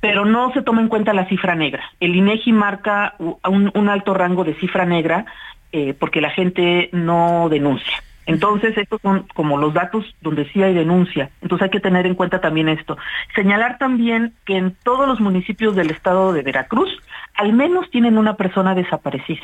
pero 0.00 0.24
no 0.24 0.52
se 0.52 0.62
toma 0.62 0.80
en 0.80 0.88
cuenta 0.88 1.12
la 1.12 1.26
cifra 1.26 1.54
negra. 1.54 1.84
El 2.00 2.16
INEGI 2.16 2.52
marca 2.52 3.14
un, 3.18 3.88
alto 3.88 4.14
rango 4.14 4.44
de 4.44 4.54
cifra 4.54 4.86
negra 4.86 5.26
eh, 5.72 5.94
porque 5.98 6.20
la 6.20 6.30
gente 6.30 6.88
no 6.92 7.48
denuncia. 7.50 8.02
Entonces, 8.26 8.76
estos 8.78 9.00
son 9.02 9.26
como 9.34 9.58
los 9.58 9.74
datos 9.74 10.04
donde 10.20 10.48
sí 10.50 10.62
hay 10.62 10.72
denuncia. 10.72 11.30
Entonces 11.42 11.64
hay 11.64 11.70
que 11.70 11.80
tener 11.80 12.06
en 12.06 12.14
cuenta 12.14 12.40
también 12.40 12.68
esto. 12.68 12.96
Señalar 13.34 13.78
también 13.78 14.34
que 14.44 14.56
en 14.56 14.76
todos 14.84 15.08
los 15.08 15.20
municipios 15.20 15.74
del 15.74 15.90
estado 15.90 16.32
de 16.32 16.42
Veracruz, 16.42 16.90
al 17.34 17.52
menos 17.52 17.90
tienen 17.90 18.18
una 18.18 18.34
persona 18.36 18.74
desaparecida. 18.74 19.42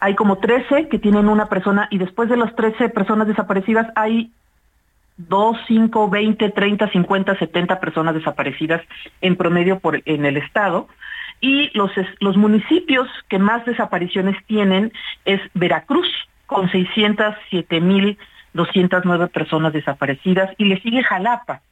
Hay 0.00 0.14
como 0.14 0.36
13 0.36 0.88
que 0.88 0.98
tienen 0.98 1.28
una 1.28 1.46
persona 1.46 1.88
y 1.90 1.98
después 1.98 2.28
de 2.28 2.36
las 2.36 2.54
13 2.54 2.90
personas 2.90 3.26
desaparecidas 3.26 3.86
hay 3.94 4.32
2, 5.18 5.56
5, 5.66 6.10
20, 6.10 6.50
30, 6.50 6.90
50, 6.90 7.38
70 7.38 7.80
personas 7.80 8.14
desaparecidas 8.14 8.82
en 9.20 9.36
promedio 9.36 9.78
por, 9.78 10.02
en 10.04 10.26
el 10.26 10.36
estado. 10.36 10.88
Y 11.40 11.70
los, 11.76 11.90
los 12.20 12.36
municipios 12.36 13.08
que 13.28 13.38
más 13.38 13.64
desapariciones 13.64 14.36
tienen 14.46 14.92
es 15.24 15.40
Veracruz, 15.54 16.08
con 16.46 16.68
607.209 16.68 19.30
personas 19.30 19.72
desaparecidas, 19.72 20.50
y 20.58 20.66
le 20.66 20.80
sigue 20.80 21.02
Jalapa, 21.02 21.62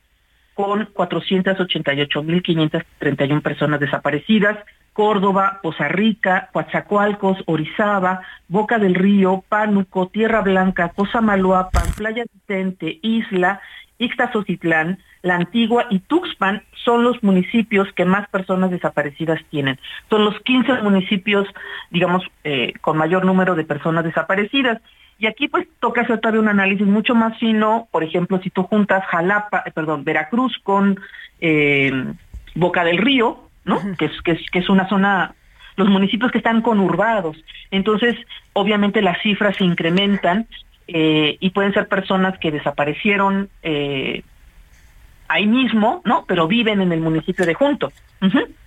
con 0.55 0.89
488.531 0.95 3.43
personas 3.43 3.81
desaparecidas, 3.81 4.57
Córdoba, 4.93 5.59
Poza 5.63 5.89
Rica, 5.89 6.51
Coatzacoalcos, 6.53 7.39
Orizaba, 7.47 8.21
Boca 8.49 8.79
del 8.79 8.95
Río, 8.95 9.45
Pánuco, 9.49 10.09
Tierra 10.09 10.41
Blanca, 10.41 10.91
Cosamaloapan, 10.91 11.93
Playa 11.97 12.25
Vicente, 12.33 13.01
Isla, 13.03 13.61
Ixtazotitlán, 13.99 14.99
La 15.23 15.37
Antigua 15.37 15.87
y 15.91 16.01
Tuxpan 16.01 16.63
son 16.85 17.03
los 17.03 17.23
municipios 17.23 17.89
que 17.95 18.05
más 18.05 18.29
personas 18.29 18.71
desaparecidas 18.71 19.41
tienen. 19.51 19.79
Son 20.11 20.25
los 20.25 20.39
15 20.41 20.83
municipios, 20.83 21.47
digamos, 21.91 22.23
eh, 22.45 22.73
con 22.81 22.97
mayor 22.97 23.25
número 23.25 23.55
de 23.55 23.65
personas 23.65 24.05
desaparecidas. 24.05 24.81
Y 25.19 25.27
aquí 25.27 25.49
pues 25.49 25.67
toca 25.81 26.03
hacer 26.03 26.19
todavía 26.21 26.41
un 26.41 26.49
análisis 26.49 26.87
mucho 26.87 27.15
más 27.15 27.39
fino, 27.39 27.89
por 27.91 28.03
ejemplo, 28.03 28.41
si 28.43 28.51
tú 28.51 28.65
juntas 28.65 29.05
Jalapa, 29.07 29.63
eh, 29.65 29.71
perdón, 29.71 30.05
Veracruz 30.05 30.59
con 30.63 30.99
eh, 31.41 31.93
Boca 32.55 32.85
del 32.85 32.99
Río, 32.99 33.49
¿no? 33.65 33.81
que, 33.99 34.07
es, 34.07 34.23
que, 34.23 34.33
es, 34.33 34.51
que 34.51 34.59
es 34.59 34.69
una 34.69 34.89
zona, 34.89 35.35
los 35.77 35.89
municipios 35.89 36.33
que 36.33 36.39
están 36.39 36.63
conurbados. 36.63 37.37
Entonces, 37.71 38.17
obviamente 38.53 39.03
las 39.03 39.21
cifras 39.23 39.57
se 39.57 39.65
incrementan 39.65 40.47
eh, 40.87 41.37
y 41.41 41.51
pueden 41.51 41.73
ser 41.73 41.89
personas 41.89 42.39
que 42.39 42.51
desaparecieron 42.51 43.49
eh, 43.63 44.23
ahí 45.29 45.47
mismo, 45.47 46.03
¿no? 46.05 46.25
Pero 46.27 46.47
viven 46.47 46.81
en 46.81 46.93
el 46.93 47.01
municipio 47.01 47.47
de 47.47 47.55
Junto. 47.55 47.93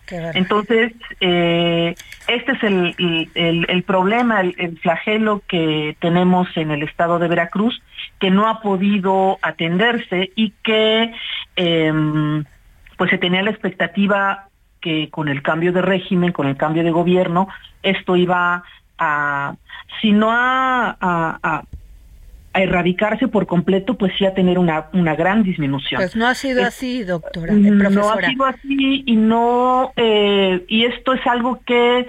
Entonces, 0.10 0.94
eh, 1.20 1.96
este 2.28 2.52
es 2.54 2.64
el, 2.64 3.30
el, 3.36 3.84
problema, 3.84 4.42
el, 4.42 4.56
el, 4.58 4.78
flagelo 4.80 5.42
que 5.48 5.96
tenemos 6.00 6.48
en 6.56 6.72
el 6.72 6.84
estado 6.84 7.20
de 7.20 7.28
Veracruz, 7.28 7.82
que 8.20 8.32
no 8.32 8.48
ha 8.48 8.62
podido 8.62 9.38
atenderse 9.42 10.32
y 10.36 10.52
que 10.64 11.14
em, 11.56 12.44
pues 12.98 13.10
se 13.12 13.18
tenía 13.18 13.44
la 13.44 13.52
expectativa 13.52 14.50
que 14.82 15.10
con 15.10 15.28
el 15.28 15.42
cambio 15.42 15.74
de 15.74 15.82
régimen, 15.82 16.32
con 16.32 16.48
el 16.48 16.58
cambio 16.58 16.84
de 16.84 16.92
gobierno, 16.92 17.48
esto 17.84 18.16
iba 18.16 18.64
a, 18.98 19.56
si 20.02 20.12
no 20.12 20.32
a, 20.32 20.98
a 21.00 21.64
erradicarse 22.62 23.28
por 23.28 23.48
completo, 23.48 23.96
pues 23.96 24.14
sí 24.18 24.26
a 24.26 24.34
tener 24.34 24.60
una, 24.60 24.88
una 24.94 25.16
gran 25.16 25.44
disminución. 25.44 26.00
Pues 26.00 26.16
no 26.16 26.28
ha 26.28 26.36
sido 26.36 26.64
así, 26.64 27.04
doctora, 27.04 27.54
profesora. 27.54 27.90
No 27.90 28.10
ha 28.12 28.30
sido 28.30 28.46
así 28.46 29.04
y 29.06 29.16
no, 29.16 29.92
eh, 29.96 30.66
y 30.68 30.86
esto 30.86 31.14
es 31.14 31.26
algo 31.26 31.60
que 31.66 32.08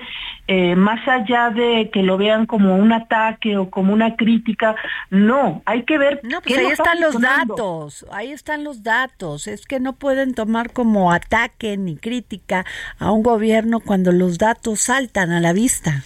eh, 0.51 0.77
más 0.77 1.07
allá 1.07 1.51
de 1.51 1.91
que 1.93 2.03
lo 2.03 2.17
vean 2.17 2.47
como 2.47 2.75
un 2.75 2.91
ataque 2.91 3.59
o 3.59 3.69
como 3.69 3.93
una 3.93 4.17
crítica, 4.17 4.77
no, 5.11 5.61
hay 5.67 5.83
que 5.83 5.99
ver. 5.99 6.21
No, 6.23 6.41
pues 6.41 6.57
ahí 6.57 6.67
están 6.69 7.01
los 7.03 7.21
datos, 7.21 8.07
ahí 8.11 8.33
están 8.33 8.65
los 8.65 8.83
datos. 8.83 9.47
Es 9.47 9.67
que 9.67 9.79
no 9.79 9.93
pueden 9.93 10.33
tomar 10.33 10.73
como 10.73 11.13
ataque 11.13 11.77
ni 11.77 11.99
crítica 11.99 12.65
a 12.99 13.13
un 13.13 13.23
gobierno 13.23 13.81
cuando 13.81 14.11
los 14.11 14.39
datos 14.39 14.81
saltan 14.81 15.33
a 15.33 15.41
la 15.41 15.53
vista. 15.53 16.03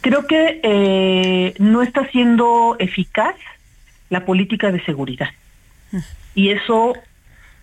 Creo 0.00 0.26
que 0.26 0.60
eh, 0.64 1.54
no 1.60 1.82
está 1.82 2.04
siendo 2.10 2.74
eficaz 2.80 3.36
la 4.12 4.26
política 4.26 4.70
de 4.70 4.84
seguridad. 4.84 5.30
Y 6.34 6.50
eso 6.50 6.94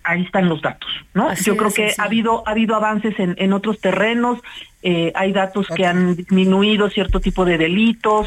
ahí 0.02 0.22
están 0.22 0.48
los 0.48 0.60
datos, 0.62 0.90
¿no? 1.14 1.32
Yo 1.34 1.56
creo 1.56 1.70
que 1.72 1.92
ha 1.96 2.04
habido 2.04 2.42
ha 2.46 2.50
habido 2.50 2.74
avances 2.74 3.18
en, 3.20 3.36
en 3.38 3.52
otros 3.52 3.80
terrenos, 3.80 4.40
eh, 4.82 5.12
hay 5.14 5.32
datos 5.32 5.68
que 5.68 5.86
han 5.86 6.16
disminuido 6.16 6.90
cierto 6.90 7.20
tipo 7.20 7.44
de 7.44 7.56
delitos, 7.56 8.26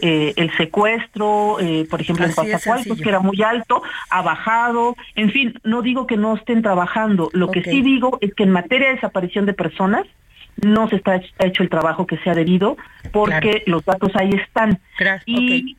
eh, 0.00 0.34
el 0.36 0.54
secuestro, 0.56 1.58
eh, 1.60 1.86
por 1.90 2.00
ejemplo, 2.00 2.26
en 2.26 2.34
Pazacualcos, 2.34 3.00
que 3.00 3.08
era 3.08 3.20
muy 3.20 3.42
alto, 3.42 3.82
ha 4.10 4.22
bajado, 4.22 4.96
en 5.16 5.30
fin, 5.30 5.58
no 5.64 5.82
digo 5.82 6.06
que 6.06 6.16
no 6.16 6.36
estén 6.36 6.62
trabajando, 6.62 7.28
lo 7.32 7.50
que 7.50 7.64
sí 7.64 7.82
digo 7.82 8.18
es 8.20 8.34
que 8.34 8.44
en 8.44 8.50
materia 8.50 8.88
de 8.88 8.94
desaparición 8.96 9.46
de 9.46 9.54
personas, 9.54 10.06
no 10.62 10.88
se 10.88 10.96
está 10.96 11.20
hecho 11.40 11.64
el 11.64 11.68
trabajo 11.68 12.06
que 12.06 12.16
se 12.18 12.30
ha 12.30 12.34
debido 12.34 12.76
porque 13.12 13.64
los 13.66 13.84
datos 13.84 14.12
ahí 14.14 14.30
están. 14.30 14.78
Y, 15.26 15.76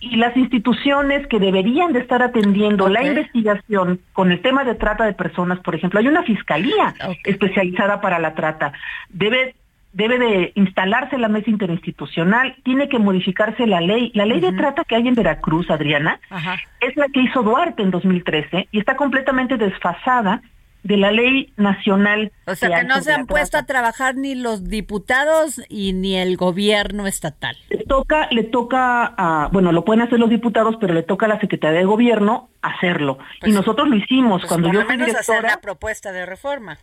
y 0.00 0.16
las 0.16 0.36
instituciones 0.36 1.26
que 1.26 1.38
deberían 1.38 1.92
de 1.92 2.00
estar 2.00 2.22
atendiendo 2.22 2.88
la 2.88 3.02
investigación 3.02 4.00
con 4.12 4.30
el 4.30 4.42
tema 4.42 4.64
de 4.64 4.74
trata 4.74 5.04
de 5.04 5.14
personas, 5.14 5.58
por 5.60 5.74
ejemplo, 5.74 6.00
hay 6.00 6.08
una 6.08 6.22
fiscalía 6.22 6.94
especializada 7.24 8.00
para 8.00 8.18
la 8.18 8.34
trata. 8.34 8.72
Debe 9.08 9.54
debe 9.96 10.18
de 10.18 10.52
instalarse 10.56 11.16
la 11.16 11.28
mesa 11.28 11.48
interinstitucional, 11.48 12.54
tiene 12.64 12.86
que 12.86 12.98
modificarse 12.98 13.66
la 13.66 13.80
ley. 13.80 14.10
La 14.14 14.26
ley 14.26 14.40
de 14.40 14.52
trata 14.52 14.84
que 14.84 14.94
hay 14.94 15.08
en 15.08 15.14
Veracruz, 15.14 15.70
Adriana, 15.70 16.20
es 16.80 16.94
la 16.96 17.06
que 17.08 17.22
hizo 17.22 17.42
Duarte 17.42 17.82
en 17.82 17.90
2013 17.90 18.68
y 18.70 18.78
está 18.78 18.94
completamente 18.96 19.56
desfasada 19.56 20.42
de 20.86 20.96
la 20.96 21.10
ley 21.10 21.52
nacional. 21.56 22.32
O 22.46 22.54
sea, 22.54 22.80
que 22.80 22.84
no 22.84 23.00
se 23.00 23.12
han 23.12 23.26
puesto 23.26 23.58
a 23.58 23.64
trabajar 23.64 24.16
ni 24.16 24.34
los 24.34 24.68
diputados 24.68 25.60
y 25.68 25.92
ni 25.92 26.16
el 26.16 26.36
gobierno 26.36 27.06
estatal. 27.06 27.56
Le 27.68 27.84
toca, 27.84 28.28
le 28.30 28.44
toca 28.44 29.14
a, 29.16 29.48
bueno, 29.52 29.72
lo 29.72 29.84
pueden 29.84 30.02
hacer 30.02 30.18
los 30.18 30.30
diputados, 30.30 30.76
pero 30.80 30.94
le 30.94 31.02
toca 31.02 31.26
a 31.26 31.28
la 31.28 31.40
Secretaría 31.40 31.80
de 31.80 31.84
Gobierno 31.84 32.48
hacerlo. 32.62 33.18
y 33.36 33.40
pues 33.40 33.54
nosotros 33.54 33.88
lo 33.88 33.96
hicimos 33.96 34.42
pues 34.42 34.48
cuando 34.48 34.72
yo 34.72 34.84
fui 34.84 34.96
menos 34.96 35.14
hacer 35.14 35.42
la 35.42 35.60
propuesta 35.60 36.12
de 36.12 36.26
reforma. 36.26 36.78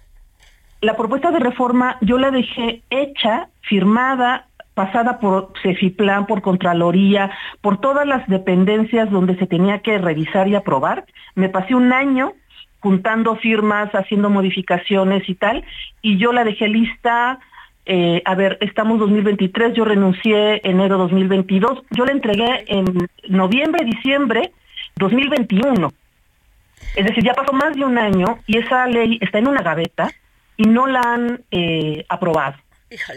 La 0.82 0.98
propuesta 0.98 1.32
de 1.32 1.40
reforma 1.40 1.98
yo 2.02 2.18
la 2.18 2.30
dejé 2.30 2.82
hecha, 2.90 3.48
firmada, 3.62 4.48
pasada 4.74 5.20
por 5.20 5.54
Cefiplan, 5.62 6.26
por 6.26 6.42
Contraloría, 6.42 7.32
por 7.62 7.80
todas 7.80 8.08
las 8.08 8.28
dependencias 8.28 9.10
donde 9.12 9.38
se 9.38 9.48
tenía 9.48 9.80
que 9.80 9.98
revisar 9.98 10.48
y 10.48 10.56
aprobar. 10.56 11.06
Me 11.36 11.50
pasé 11.50 11.76
un 11.76 11.94
año 11.94 12.34
juntando 12.84 13.38
firmas, 13.38 13.90
haciendo 13.96 14.30
modificaciones 14.30 15.28
y 15.30 15.36
tal, 15.36 15.64
y 16.02 16.18
yo 16.18 16.34
la 16.34 16.44
dejé 16.44 16.68
lista, 16.68 17.40
eh, 17.86 18.22
a 18.26 18.36
ver, 18.36 18.58
estamos 18.60 19.00
2023, 19.00 19.74
yo 19.74 19.86
renuncié 19.86 20.60
enero 20.66 20.98
2022, 20.98 21.84
yo 21.92 22.06
la 22.06 22.12
entregué 22.12 22.66
en 22.68 23.08
noviembre, 23.30 23.86
diciembre 23.86 24.52
2021. 24.98 25.94
Es 26.98 27.06
decir, 27.06 27.24
ya 27.24 27.34
pasó 27.34 27.54
más 27.54 27.74
de 27.74 27.86
un 27.86 27.98
año 27.98 28.40
y 28.48 28.58
esa 28.58 28.86
ley 28.88 29.18
está 29.22 29.40
en 29.40 29.48
una 29.48 29.62
gaveta 29.62 30.12
y 30.58 30.64
no 30.64 30.86
la 30.86 31.00
han 31.00 31.42
eh, 31.52 32.06
aprobado. 32.10 32.58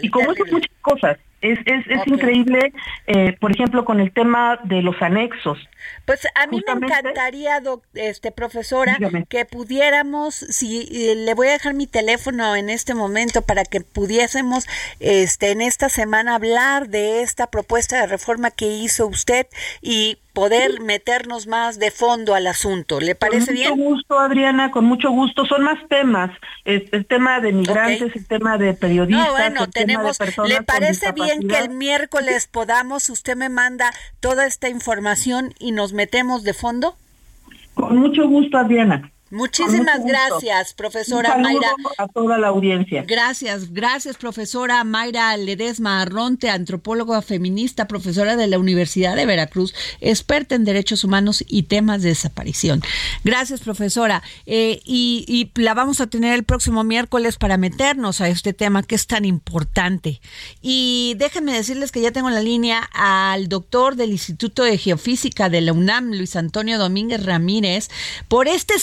y 0.01 0.09
como 0.09 0.31
eso 0.31 0.45
muchas 0.49 0.71
cosas, 0.79 1.17
es, 1.41 1.59
es, 1.65 1.85
es 1.87 2.07
increíble, 2.07 2.73
eh, 3.05 3.35
por 3.39 3.51
ejemplo, 3.51 3.85
con 3.85 3.99
el 3.99 4.11
tema 4.11 4.59
de 4.63 4.81
los 4.81 4.99
anexos. 5.01 5.59
Pues 6.05 6.27
a 6.35 6.47
mí 6.47 6.61
me 6.65 6.87
encantaría, 6.87 7.61
este 7.93 8.31
profesora, 8.31 8.97
que 9.29 9.45
pudiéramos, 9.45 10.35
si 10.35 10.87
eh, 10.91 11.15
le 11.15 11.33
voy 11.33 11.47
a 11.47 11.51
dejar 11.51 11.73
mi 11.73 11.85
teléfono 11.85 12.55
en 12.55 12.69
este 12.69 12.93
momento 12.93 13.41
para 13.41 13.63
que 13.63 13.81
pudiésemos, 13.81 14.67
este, 14.99 15.51
en 15.51 15.61
esta 15.61 15.89
semana 15.89 16.35
hablar 16.35 16.89
de 16.89 17.21
esta 17.21 17.47
propuesta 17.47 18.01
de 18.01 18.07
reforma 18.07 18.51
que 18.51 18.67
hizo 18.67 19.05
usted 19.05 19.47
y 19.81 20.17
poder 20.37 20.81
meternos 20.81 21.47
más 21.47 21.79
de 21.79 21.89
fondo 21.89 22.35
al 22.35 22.45
asunto. 22.45 22.99
¿Le 22.99 23.15
parece 23.15 23.53
bien? 23.53 23.71
Con 23.71 23.79
mucho 23.79 23.89
gusto, 23.89 24.19
Adriana, 24.19 24.69
con 24.69 24.85
mucho 24.85 25.09
gusto. 25.09 25.47
Son 25.47 25.63
más 25.63 25.79
temas. 25.89 26.29
el 26.63 27.07
tema 27.07 27.39
de 27.39 27.53
migrantes, 27.53 28.15
el 28.15 28.27
tema 28.27 28.59
de 28.59 28.75
periodistas. 28.75 29.25
No, 29.25 29.31
bueno, 29.31 29.67
tenemos. 29.67 30.19
¿Le 30.47 30.61
parece 30.61 31.11
bien 31.11 31.47
que 31.47 31.57
el 31.57 31.71
miércoles 31.71 32.45
podamos, 32.45 33.09
usted 33.09 33.35
me 33.35 33.49
manda 33.49 33.91
toda 34.19 34.45
esta 34.45 34.69
información 34.69 35.55
y 35.57 35.71
nos 35.71 35.93
metemos 35.93 36.43
de 36.43 36.53
fondo? 36.53 36.95
Con 37.73 37.97
mucho 37.97 38.27
gusto, 38.27 38.59
Adriana. 38.59 39.11
Muchísimas 39.29 40.05
gracias, 40.05 40.73
profesora 40.73 41.37
Mayra. 41.37 41.69
A 41.97 42.07
toda 42.07 42.37
la 42.37 42.47
audiencia. 42.47 43.03
Gracias, 43.07 43.73
gracias, 43.73 44.17
profesora 44.17 44.83
Mayra 44.83 45.35
Ledesma 45.35 46.01
Arronte, 46.01 46.49
antropóloga 46.49 47.21
feminista, 47.21 47.87
profesora 47.87 48.35
de 48.35 48.47
la 48.47 48.57
Universidad 48.59 49.15
de 49.15 49.25
Veracruz, 49.25 49.73
experta 49.99 50.55
en 50.55 50.65
derechos 50.65 51.03
humanos 51.03 51.43
y 51.47 51.63
temas 51.63 52.01
de 52.01 52.09
desaparición. 52.09 52.81
Gracias, 53.23 53.61
profesora. 53.61 54.23
Eh, 54.45 54.81
y, 54.85 55.25
y 55.27 55.61
la 55.61 55.73
vamos 55.73 55.99
a 55.99 56.07
tener 56.07 56.33
el 56.33 56.43
próximo 56.43 56.83
miércoles 56.83 57.37
para 57.37 57.57
meternos 57.57 58.21
a 58.21 58.29
este 58.29 58.53
tema 58.53 58.83
que 58.83 58.95
es 58.95 59.07
tan 59.07 59.25
importante. 59.25 60.21
Y 60.61 61.15
déjenme 61.17 61.53
decirles 61.53 61.91
que 61.91 62.01
ya 62.01 62.11
tengo 62.11 62.29
en 62.29 62.35
la 62.35 62.41
línea 62.41 62.89
al 62.93 63.49
doctor 63.49 63.95
del 63.95 64.11
Instituto 64.11 64.63
de 64.63 64.77
Geofísica 64.77 65.49
de 65.49 65.61
la 65.61 65.73
UNAM, 65.73 66.11
Luis 66.13 66.35
Antonio 66.35 66.77
Domínguez 66.79 67.25
Ramírez, 67.25 67.89
por 68.27 68.47
este 68.47 68.79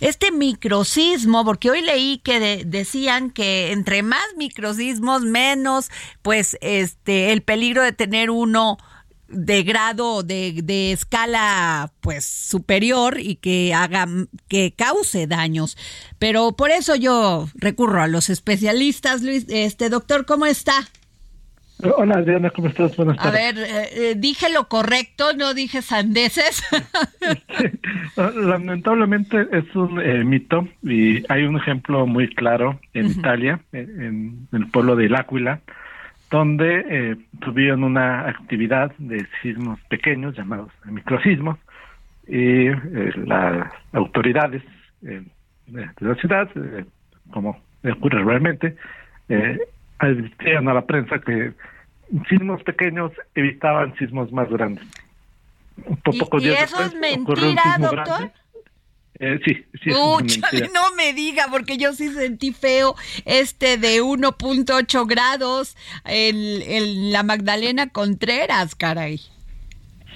este 0.00 0.32
microsismo, 0.32 1.44
porque 1.44 1.70
hoy 1.70 1.82
leí 1.82 2.18
que 2.18 2.64
decían 2.64 3.30
que 3.30 3.72
entre 3.72 4.02
más 4.02 4.24
microsismos, 4.36 5.22
menos, 5.22 5.90
pues, 6.22 6.56
este, 6.60 7.32
el 7.32 7.42
peligro 7.42 7.82
de 7.82 7.92
tener 7.92 8.30
uno 8.30 8.78
de 9.28 9.62
grado 9.62 10.22
de, 10.22 10.60
de, 10.62 10.92
escala 10.92 11.92
pues 12.00 12.24
superior 12.24 13.18
y 13.18 13.36
que 13.36 13.72
haga 13.74 14.06
que 14.48 14.74
cause 14.76 15.26
daños. 15.26 15.76
Pero 16.18 16.52
por 16.52 16.70
eso 16.70 16.94
yo 16.96 17.48
recurro 17.54 18.02
a 18.02 18.08
los 18.08 18.28
especialistas 18.28 19.22
Luis. 19.22 19.46
Este 19.48 19.88
doctor 19.88 20.26
cómo 20.26 20.46
está 20.46 20.86
Hola 21.96 22.22
Diana, 22.22 22.50
¿cómo 22.50 22.68
estás? 22.68 22.96
Buenas 22.96 23.16
tardes. 23.16 23.32
A 23.32 23.52
ver, 23.52 23.58
eh, 23.58 23.88
eh, 23.92 24.14
dije 24.16 24.46
lo 24.52 24.68
correcto, 24.68 25.32
no 25.36 25.52
dije 25.52 25.82
sandeces. 25.82 26.62
Lamentablemente 28.16 29.48
es 29.50 29.74
un 29.74 30.00
eh, 30.00 30.22
mito 30.24 30.68
y 30.82 31.24
hay 31.30 31.44
un 31.44 31.56
ejemplo 31.56 32.06
muy 32.06 32.32
claro 32.34 32.78
en 32.94 33.06
Italia, 33.06 33.60
en, 33.72 34.46
el 34.52 34.66
pueblo 34.68 34.94
de 34.94 35.08
L'Aquila, 35.08 35.60
donde 36.30 37.18
tuvieron 37.40 37.84
una 37.84 38.28
actividad 38.28 38.92
de 38.98 39.26
sismos 39.42 39.78
pequeños 39.88 40.36
llamados 40.36 40.70
microsismos 40.84 41.58
y 42.26 42.68
las 43.26 43.70
autoridades 43.92 44.62
de 45.02 45.24
la 46.00 46.14
ciudad, 46.14 46.48
como 47.30 47.60
ocurre 47.84 48.24
realmente, 48.24 48.76
advirtieron 49.98 50.68
a 50.68 50.74
la 50.74 50.86
prensa 50.86 51.18
que 51.18 51.52
sismos 52.28 52.62
pequeños 52.62 53.12
evitaban 53.34 53.94
sismos 53.96 54.32
más 54.32 54.48
grandes. 54.50 54.84
¿Y, 56.40 56.48
eso 56.48 56.82
es 56.82 56.94
mentira, 56.94 57.76
doctor? 57.78 58.30
Eh, 59.18 59.38
sí, 59.44 59.64
sí. 59.82 59.90
no 60.74 60.94
me 60.96 61.12
diga, 61.12 61.44
porque 61.50 61.76
yo 61.76 61.92
sí 61.92 62.08
sentí 62.08 62.52
feo 62.52 62.94
este 63.24 63.76
de 63.76 64.02
1.8 64.02 65.06
grados 65.06 65.76
en, 66.04 67.12
la 67.12 67.22
Magdalena 67.22 67.88
Contreras, 67.90 68.74
caray. 68.74 69.20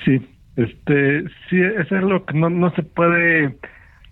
Sí, 0.04 0.26
este, 0.56 1.24
sí, 1.48 1.60
eso 1.78 1.96
es 1.96 2.02
lo 2.02 2.24
que 2.24 2.34
no, 2.34 2.50
no 2.50 2.74
se 2.74 2.82
puede 2.82 3.56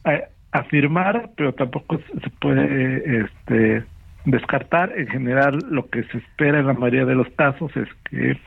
eh, 0.04 0.24
afirmar, 0.52 1.30
pero 1.36 1.52
tampoco 1.54 1.98
se 1.98 2.30
puede 2.40 3.24
este, 3.24 3.84
descartar. 4.24 4.92
En 4.96 5.08
general, 5.08 5.58
lo 5.70 5.88
que 5.88 6.02
se 6.04 6.18
espera 6.18 6.60
en 6.60 6.66
la 6.66 6.72
mayoría 6.74 7.04
de 7.04 7.14
los 7.14 7.28
casos 7.30 7.74
es 7.76 7.88
que, 8.10 8.38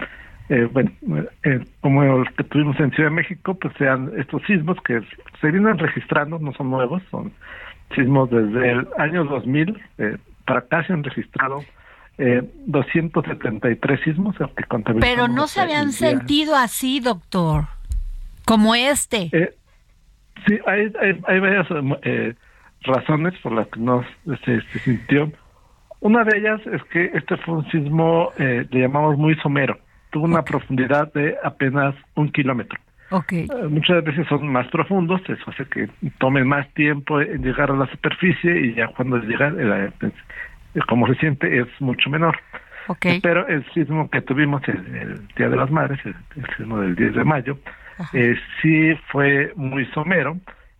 eh, 0.49 0.69
bueno, 0.71 0.91
eh, 1.43 1.65
como 1.81 2.03
los 2.03 2.29
que 2.35 2.43
tuvimos 2.43 2.79
en 2.79 2.91
Ciudad 2.91 3.09
de 3.09 3.15
México, 3.15 3.55
pues 3.55 3.73
sean 3.77 4.11
estos 4.17 4.41
sismos 4.43 4.77
que 4.85 5.01
se 5.41 5.51
vienen 5.51 5.77
registrando, 5.77 6.39
no 6.39 6.53
son 6.53 6.69
nuevos, 6.69 7.01
son 7.11 7.31
sismos 7.95 8.29
desde 8.29 8.71
el 8.71 8.87
año 8.97 9.23
2000 9.25 9.81
eh, 9.97 10.17
para 10.47 10.59
acá 10.61 10.83
se 10.85 10.93
han 10.93 11.03
registrado 11.03 11.63
eh, 12.17 12.41
273 12.65 14.01
sismos 14.03 14.35
que 14.37 14.65
Pero 14.99 15.27
no 15.27 15.47
se 15.47 15.61
habían 15.61 15.91
sentido 15.91 16.55
así, 16.55 16.99
doctor. 16.99 17.65
Como 18.45 18.73
este. 18.73 19.29
Eh, 19.33 19.53
sí, 20.47 20.57
hay, 20.65 20.91
hay, 21.27 21.39
varias 21.39 21.67
eh, 22.01 22.33
razones 22.81 23.37
por 23.43 23.51
las 23.51 23.67
que 23.67 23.79
no 23.79 24.03
se, 24.45 24.61
sintió. 24.79 25.31
Una 25.99 26.23
de 26.23 26.37
ellas 26.37 26.61
es 26.67 26.83
que 26.85 27.11
este 27.13 27.37
fue 27.37 27.55
un 27.55 27.71
sismo, 27.71 28.31
eh, 28.37 28.65
le 28.69 28.81
llamamos 28.81 29.17
muy 29.17 29.35
somero. 29.35 29.77
Tuvo 30.11 30.25
una 30.25 30.43
profundidad 30.43 31.11
de 31.13 31.35
apenas 31.43 31.95
un 32.15 32.31
kilómetro. 32.31 32.79
Okay. 33.09 33.47
muchas 33.69 34.03
veces 34.03 34.27
son 34.27 34.51
más 34.51 34.67
profundos, 34.67 35.21
eso 35.29 35.43
hace 35.49 35.63
que 35.65 35.87
tomen 36.19 36.45
más 36.45 36.67
tiempo 36.73 37.21
en 37.21 37.41
llegar 37.41 37.71
a 37.71 37.75
la 37.75 37.87
superficie 37.87 38.59
y 38.59 38.73
ya 38.73 38.87
cuando 38.89 39.17
llega, 39.19 39.53
pues, 39.97 40.11
como 40.89 41.07
se 41.07 41.15
siente, 41.15 41.57
es 41.57 41.67
mucho 41.79 42.09
menor. 42.09 42.37
Okay. 42.87 43.21
Pero 43.21 43.47
el 43.47 43.65
sismo 43.73 44.09
que 44.09 44.21
tuvimos 44.21 44.61
el, 44.67 45.25
Día 45.37 45.47
de 45.47 45.55
las 45.55 45.71
Madres, 45.71 45.99
el, 46.05 46.15
sismo 46.57 46.81
del 46.81 46.95
10 46.95 47.15
de 47.15 47.23
mayo, 47.23 47.57
eh, 48.13 48.35
sí 48.61 48.93
fue 49.09 49.53
muy 49.55 49.85
somero 49.87 50.37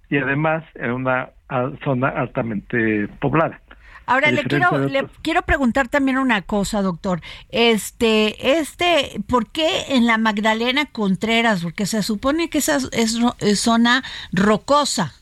y 0.09 0.17
además 0.17 0.63
en 0.75 0.91
una 0.91 1.29
zona 1.83 2.09
altamente 2.09 3.07
poblada. 3.19 3.59
Ahora 4.07 4.31
le 4.31 4.43
quiero 4.45 4.87
le 4.87 5.05
quiero 5.21 5.41
preguntar 5.41 5.89
también 5.89 6.17
una 6.17 6.41
cosa, 6.41 6.81
doctor. 6.81 7.19
Este 7.49 8.57
este 8.59 9.21
¿por 9.27 9.51
qué 9.51 9.67
en 9.89 10.07
la 10.07 10.17
Magdalena 10.17 10.85
Contreras? 10.85 11.61
Porque 11.61 11.85
se 11.85 12.01
supone 12.01 12.49
que 12.49 12.59
esa 12.59 12.77
es, 12.93 13.19
zona 13.59 14.03
rocosa. 14.31 15.13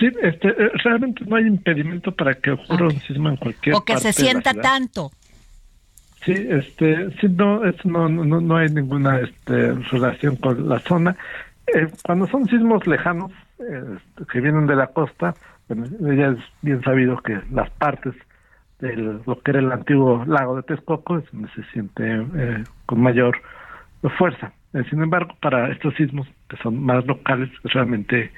Sí, 0.00 0.08
este, 0.22 0.48
eh, 0.48 0.70
realmente 0.82 1.24
no 1.24 1.36
hay 1.36 1.46
impedimento 1.46 2.10
para 2.10 2.34
que 2.34 2.50
ocurra 2.50 2.86
un 2.86 3.00
sismo 3.00 3.28
en 3.28 3.36
cualquier 3.36 3.76
O 3.76 3.84
que 3.84 3.96
se 3.98 4.12
sienta 4.12 4.52
tanto. 4.52 5.12
Sí, 6.24 6.32
este, 6.32 7.10
sí, 7.20 7.28
no, 7.28 7.62
no, 7.84 8.08
no, 8.08 8.40
no 8.40 8.56
hay 8.56 8.70
ninguna 8.70 9.20
este, 9.20 9.72
relación 9.92 10.34
con 10.36 10.68
la 10.68 10.80
zona. 10.80 11.16
Eh, 11.74 11.86
cuando 12.02 12.26
son 12.26 12.46
sismos 12.46 12.86
lejanos 12.88 13.30
eh, 13.60 13.98
que 14.32 14.40
vienen 14.40 14.66
de 14.66 14.74
la 14.74 14.88
costa, 14.88 15.34
bueno, 15.74 16.12
ya 16.14 16.28
es 16.28 16.38
bien 16.62 16.82
sabido 16.82 17.16
que 17.18 17.40
las 17.52 17.70
partes 17.70 18.14
de 18.80 18.96
lo 18.96 19.40
que 19.42 19.50
era 19.50 19.60
el 19.60 19.72
antiguo 19.72 20.24
lago 20.26 20.56
de 20.56 20.62
Texcoco 20.62 21.18
es 21.18 21.24
donde 21.32 21.48
se 21.50 21.62
siente 21.72 22.02
eh, 22.04 22.64
con 22.86 23.00
mayor 23.00 23.36
fuerza. 24.16 24.52
sin 24.88 25.02
embargo, 25.02 25.34
para 25.40 25.70
estos 25.70 25.94
sismos 25.94 26.26
que 26.48 26.56
son 26.58 26.82
más 26.82 27.04
locales, 27.06 27.50
es 27.64 27.72
realmente 27.72 28.32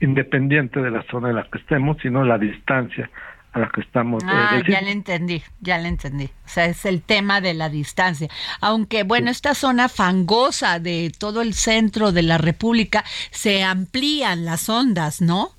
independiente 0.00 0.80
de 0.80 0.90
la 0.90 1.02
zona 1.04 1.30
en 1.30 1.36
la 1.36 1.44
que 1.44 1.58
estemos, 1.58 1.96
sino 2.02 2.24
la 2.24 2.38
distancia 2.38 3.08
a 3.52 3.58
la 3.60 3.68
que 3.68 3.80
estamos. 3.80 4.22
Eh, 4.22 4.26
ah, 4.28 4.62
ya 4.68 4.80
le 4.80 4.92
entendí, 4.92 5.42
ya 5.60 5.78
le 5.78 5.88
entendí. 5.88 6.24
O 6.24 6.48
sea, 6.48 6.66
es 6.66 6.84
el 6.84 7.02
tema 7.02 7.40
de 7.40 7.54
la 7.54 7.68
distancia. 7.68 8.28
Aunque, 8.60 9.02
bueno, 9.02 9.30
esta 9.30 9.54
zona 9.54 9.88
fangosa 9.88 10.78
de 10.78 11.12
todo 11.16 11.42
el 11.42 11.54
centro 11.54 12.12
de 12.12 12.22
la 12.22 12.38
República 12.38 13.04
se 13.30 13.62
amplían 13.62 14.44
las 14.44 14.68
ondas, 14.68 15.20
¿no? 15.20 15.50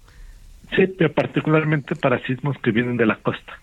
Sí, 0.75 0.87
pero 0.87 1.11
particularmente 1.13 1.95
para 1.95 2.19
sismos 2.25 2.57
que 2.59 2.71
vienen 2.71 2.97
de 2.97 3.05
la 3.05 3.15
costa. 3.17 3.59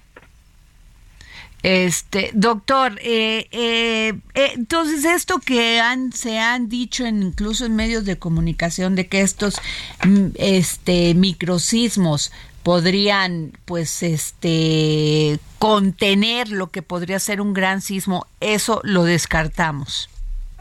Este, 1.62 2.30
doctor, 2.34 2.92
eh, 3.02 3.48
eh, 3.50 4.14
entonces 4.54 5.04
esto 5.04 5.40
que 5.44 5.80
han, 5.80 6.12
se 6.12 6.38
han 6.38 6.68
dicho 6.68 7.04
en, 7.04 7.20
incluso 7.20 7.66
en 7.66 7.74
medios 7.74 8.04
de 8.04 8.16
comunicación 8.16 8.94
de 8.94 9.08
que 9.08 9.22
estos 9.22 9.60
mm, 10.06 10.28
este, 10.36 11.14
microsismos 11.14 12.32
podrían 12.62 13.52
pues 13.64 14.02
este 14.04 15.40
contener 15.58 16.50
lo 16.50 16.68
que 16.68 16.82
podría 16.82 17.18
ser 17.18 17.40
un 17.40 17.54
gran 17.54 17.80
sismo, 17.80 18.26
eso 18.40 18.80
lo 18.84 19.02
descartamos. 19.02 20.08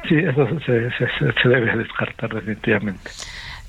Sí, 0.07 0.15
eso 0.15 0.47
se, 0.65 0.89
se, 0.97 1.49
debe 1.49 1.77
descartar 1.77 2.33
definitivamente. 2.33 3.11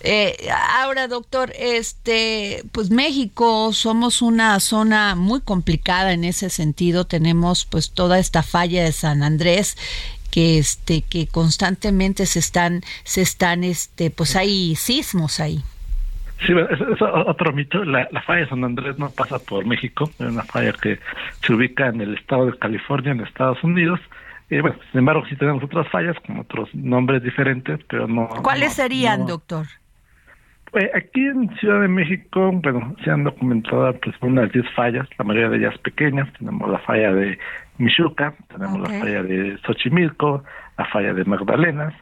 Eh, 0.00 0.37
ahora, 0.80 1.08
doctor, 1.08 1.52
este, 1.58 2.62
pues 2.72 2.90
México 2.90 3.72
somos 3.72 4.22
una 4.22 4.58
zona 4.61 5.14
muy 5.14 5.40
complicada 5.40 6.12
en 6.12 6.24
ese 6.24 6.50
sentido. 6.50 7.06
Tenemos 7.06 7.64
pues 7.64 7.90
toda 7.90 8.18
esta 8.18 8.42
falla 8.42 8.84
de 8.84 8.92
San 8.92 9.22
Andrés 9.22 9.76
que 10.30 10.58
este 10.58 11.02
que 11.02 11.26
constantemente 11.26 12.26
se 12.26 12.38
están 12.38 12.82
se 13.02 13.22
están 13.22 13.64
este 13.64 14.11
pues 14.11 14.37
hay 14.37 14.76
sismos 14.76 15.40
ahí. 15.40 15.62
Sí, 16.46 16.52
es, 16.52 17.02
otro 17.02 17.52
mito. 17.52 17.84
La, 17.84 18.06
falla 18.24 18.42
de 18.42 18.48
San 18.48 18.62
Andrés 18.62 18.98
no 18.98 19.11
pasa 19.11 19.38
por 19.40 19.64
México, 19.66 20.08
es 20.18 20.20
una 20.20 20.44
falla 20.44 20.72
que 20.72 21.00
se 21.42 21.52
ubica 21.52 21.88
en 21.88 22.00
el 22.00 22.14
estado 22.14 22.46
de 22.46 22.56
California, 22.56 23.12
en 23.12 23.20
Estados 23.20 23.62
Unidos. 23.64 23.98
Y 24.48 24.61
bueno, 24.61 24.78
sin 24.92 25.00
embargo, 25.00 25.24
sí 25.28 25.37
tenemos 25.37 25.62
otras 25.64 25.88
fallas 25.88 26.16
con 26.24 26.38
otros 26.38 26.72
nombres 26.74 27.22
diferentes, 27.22 27.80
pero 27.88 28.06
no. 28.06 28.28
¿Cuáles 28.42 28.74
serían, 28.74 29.26
doctor? 29.26 29.66
Pues 30.70 30.90
aquí 30.94 31.24
en 31.26 31.48
Ciudad 31.57 31.81
de 31.81 31.88
México, 31.88 32.52
bueno, 32.52 32.94
se 33.02 33.11
han 33.11 33.24
documentado 33.24 33.92
pues 34.00 34.14
unas 34.20 34.52
10 34.52 34.70
fallas, 34.74 35.09
la 35.18 35.24
mayoría 35.24 35.48
de 35.48 35.59
ellas 35.59 35.78
pequeñas. 35.78 36.33
Tenemos 36.38 36.68
la 36.70 36.78
falla 36.78 37.12
de 37.12 37.38
Michuca, 37.78 38.35
tenemos 38.48 38.81
la 38.81 39.00
falla 39.00 39.22
de 39.22 39.59
Xochimilco, 39.66 40.44
la 40.76 40.85
falla 40.87 41.14
de 41.14 41.24
Magdalenas, 41.24 41.94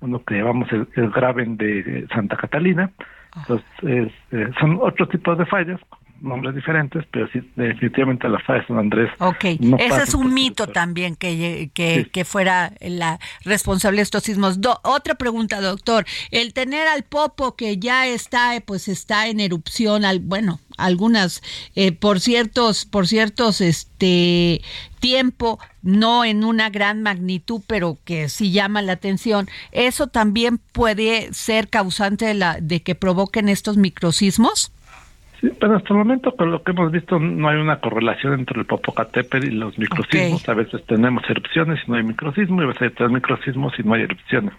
uno 0.00 0.22
que 0.24 0.36
llamamos 0.36 0.70
el, 0.72 0.88
el 0.94 1.10
Graben 1.10 1.56
de 1.56 2.06
Santa 2.12 2.36
Catalina, 2.36 2.90
entonces, 3.36 4.12
eh, 4.32 4.50
son 4.60 4.78
otros 4.80 5.08
tipos 5.08 5.38
de 5.38 5.46
fallas, 5.46 5.80
nombres 6.22 6.54
diferentes, 6.54 7.04
pero 7.10 7.28
sí, 7.32 7.40
definitivamente 7.56 8.28
la 8.28 8.38
de 8.38 8.66
San 8.66 8.78
Andrés. 8.78 9.10
Ok, 9.18 9.44
ese 9.44 10.02
es 10.02 10.14
un 10.14 10.32
mito 10.32 10.66
también 10.68 11.16
que, 11.16 11.70
que, 11.74 12.24
fuera 12.24 12.72
la 12.80 13.18
responsable 13.44 13.96
de 13.98 14.02
estos 14.02 14.22
sismos. 14.22 14.58
otra 14.82 15.16
pregunta, 15.16 15.60
doctor. 15.60 16.04
El 16.30 16.54
tener 16.54 16.86
al 16.86 17.02
Popo 17.02 17.56
que 17.56 17.78
ya 17.78 18.06
está, 18.06 18.52
pues 18.64 18.88
está 18.88 19.26
en 19.26 19.40
erupción, 19.40 20.04
al, 20.04 20.20
bueno, 20.20 20.60
algunas 20.76 21.42
eh, 21.74 21.92
por 21.92 22.20
ciertos 22.20 22.84
por 22.84 23.06
ciertos 23.06 23.60
este 23.60 24.62
tiempo 25.00 25.58
no 25.82 26.24
en 26.24 26.44
una 26.44 26.70
gran 26.70 27.02
magnitud 27.02 27.60
pero 27.66 27.98
que 28.04 28.28
sí 28.28 28.52
llama 28.52 28.82
la 28.82 28.94
atención 28.94 29.48
eso 29.72 30.06
también 30.06 30.58
puede 30.58 31.32
ser 31.34 31.68
causante 31.68 32.24
de 32.24 32.34
la 32.34 32.58
de 32.60 32.82
que 32.82 32.94
provoquen 32.94 33.48
estos 33.48 33.76
microsismos 33.76 34.72
Sí, 35.42 35.50
pero 35.58 35.74
hasta 35.74 35.88
el 35.88 35.98
momento 35.98 36.36
con 36.36 36.52
lo 36.52 36.62
que 36.62 36.70
hemos 36.70 36.92
visto 36.92 37.18
no 37.18 37.48
hay 37.48 37.56
una 37.56 37.80
correlación 37.80 38.34
entre 38.34 38.60
el 38.60 38.64
Popocatépetl 38.64 39.48
y 39.48 39.50
los 39.50 39.76
microsismos. 39.76 40.48
A 40.48 40.54
veces 40.54 40.84
tenemos 40.86 41.28
erupciones 41.28 41.80
y 41.84 41.90
no 41.90 41.96
hay 41.96 42.04
microsismo, 42.04 42.62
y 42.62 42.64
a 42.64 42.68
veces 42.68 42.92
hay 42.96 43.08
microsismos 43.08 43.72
y 43.76 43.82
no 43.82 43.94
hay 43.94 44.02
erupciones. 44.02 44.52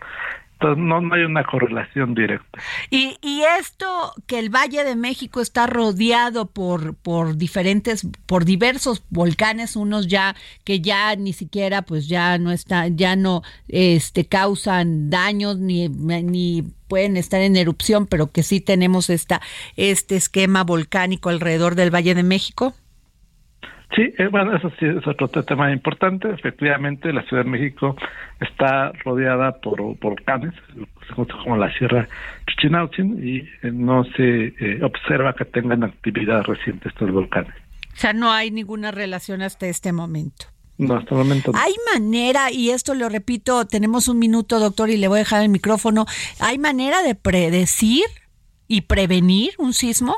Entonces 0.64 0.82
no, 0.82 1.02
no 1.02 1.14
hay 1.14 1.24
una 1.24 1.44
correlación 1.44 2.16
directa. 2.16 2.60
Y, 2.90 3.18
y 3.22 3.44
esto 3.60 4.14
que 4.28 4.40
el 4.40 4.50
Valle 4.50 4.86
de 4.86 4.96
México 4.96 5.42
está 5.42 5.68
rodeado 5.68 6.46
por, 6.46 6.96
por 6.96 7.36
diferentes, 7.36 8.08
por 8.26 8.46
diversos 8.46 9.04
volcanes, 9.10 9.76
unos 9.76 10.08
ya 10.08 10.36
que 10.64 10.80
ya 10.80 11.18
ni 11.18 11.34
siquiera 11.34 11.82
pues 11.82 12.08
ya 12.08 12.38
no 12.38 12.54
está, 12.54 12.88
ya 12.88 13.18
no 13.18 13.44
este 13.68 14.26
causan 14.26 15.10
daños 15.10 15.58
ni, 15.58 15.90
ni 15.90 16.64
pueden 16.88 17.18
estar 17.18 17.42
en 17.42 17.58
erupción, 17.58 18.08
pero 18.08 18.32
que 18.32 18.42
sí 18.42 18.62
tenemos 18.62 19.10
esta, 19.10 19.42
este 19.76 20.16
esquema 20.16 20.64
volcánico 20.64 21.28
alrededor 21.28 21.76
del 21.76 21.94
Valle 21.94 22.16
de 22.16 22.24
México? 22.24 22.74
Sí, 23.96 24.12
eh, 24.18 24.28
bueno, 24.28 24.56
eso 24.56 24.72
sí 24.80 24.86
es 24.86 25.06
otro 25.06 25.28
tema 25.44 25.72
importante. 25.72 26.30
Efectivamente, 26.32 27.14
la 27.14 27.22
Ciudad 27.24 27.44
de 27.44 27.50
México 27.50 27.96
está 28.40 28.92
rodeada 29.04 29.60
por, 29.60 29.82
volcanes, 30.00 30.54
como 31.16 31.58
la 31.58 31.72
Sierra 31.78 32.08
Chichinautzin, 32.48 33.20
y 33.24 33.38
eh, 33.38 33.72
no 33.72 34.04
se 34.16 34.48
eh, 34.60 34.84
observa 34.84 35.34
que 35.34 35.46
tengan 35.46 35.84
actividad 35.84 36.44
reciente 36.44 36.90
estos 36.90 37.12
volcanes. 37.12 37.54
O 37.94 37.96
sea, 37.96 38.14
no 38.14 38.32
hay 38.32 38.50
ninguna 38.50 38.90
relación 38.90 39.44
hasta 39.44 39.68
este 39.68 39.92
momento. 39.92 40.48
No, 40.80 40.96
hasta 40.96 41.14
el 41.14 41.22
momento 41.22 41.52
no. 41.52 41.60
¿Hay 41.60 41.74
manera, 41.94 42.52
y 42.52 42.72
esto 42.72 42.96
lo 42.96 43.10
repito, 43.10 43.66
tenemos 43.68 44.08
un 44.08 44.18
minuto, 44.18 44.60
doctor, 44.60 44.90
y 44.90 44.98
le 44.98 45.08
voy 45.08 45.18
a 45.18 45.20
dejar 45.20 45.44
el 45.44 45.50
micrófono, 45.50 46.08
¿hay 46.40 46.58
manera 46.58 47.04
de 47.04 47.14
predecir 47.14 48.06
y 48.68 48.82
prevenir 48.82 49.52
un 49.60 49.74
sismo? 49.74 50.18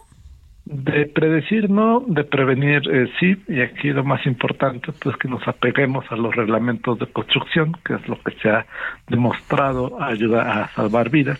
De 0.65 1.05
predecir 1.05 1.69
no, 1.69 2.03
de 2.07 2.23
prevenir 2.23 2.81
eh, 2.91 3.07
sí, 3.19 3.37
y 3.47 3.61
aquí 3.61 3.91
lo 3.91 4.03
más 4.03 4.25
importante 4.25 4.91
pues 4.93 5.15
que 5.17 5.27
nos 5.27 5.47
apeguemos 5.47 6.05
a 6.11 6.15
los 6.15 6.35
reglamentos 6.35 6.97
de 6.97 7.05
construcción, 7.05 7.73
que 7.85 7.93
es 7.93 8.07
lo 8.07 8.19
que 8.21 8.31
se 8.41 8.49
ha 8.49 8.65
demostrado 9.07 10.01
ayuda 10.01 10.63
a 10.63 10.67
salvar 10.69 11.11
vidas. 11.11 11.39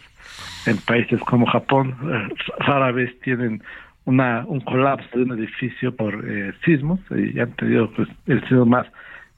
En 0.67 0.77
países 0.77 1.19
como 1.21 1.47
Japón, 1.47 1.95
eh, 2.03 2.35
rara 2.59 2.91
vez 2.91 3.19
tienen 3.21 3.63
una 4.05 4.45
un 4.47 4.59
colapso 4.59 5.17
de 5.17 5.23
un 5.23 5.31
edificio 5.31 5.95
por 5.95 6.23
eh, 6.23 6.53
sismos, 6.63 6.99
y 7.09 7.39
han 7.39 7.51
tenido 7.53 7.89
pues, 7.91 8.07
el 8.27 8.41
sismo 8.41 8.67
más 8.67 8.85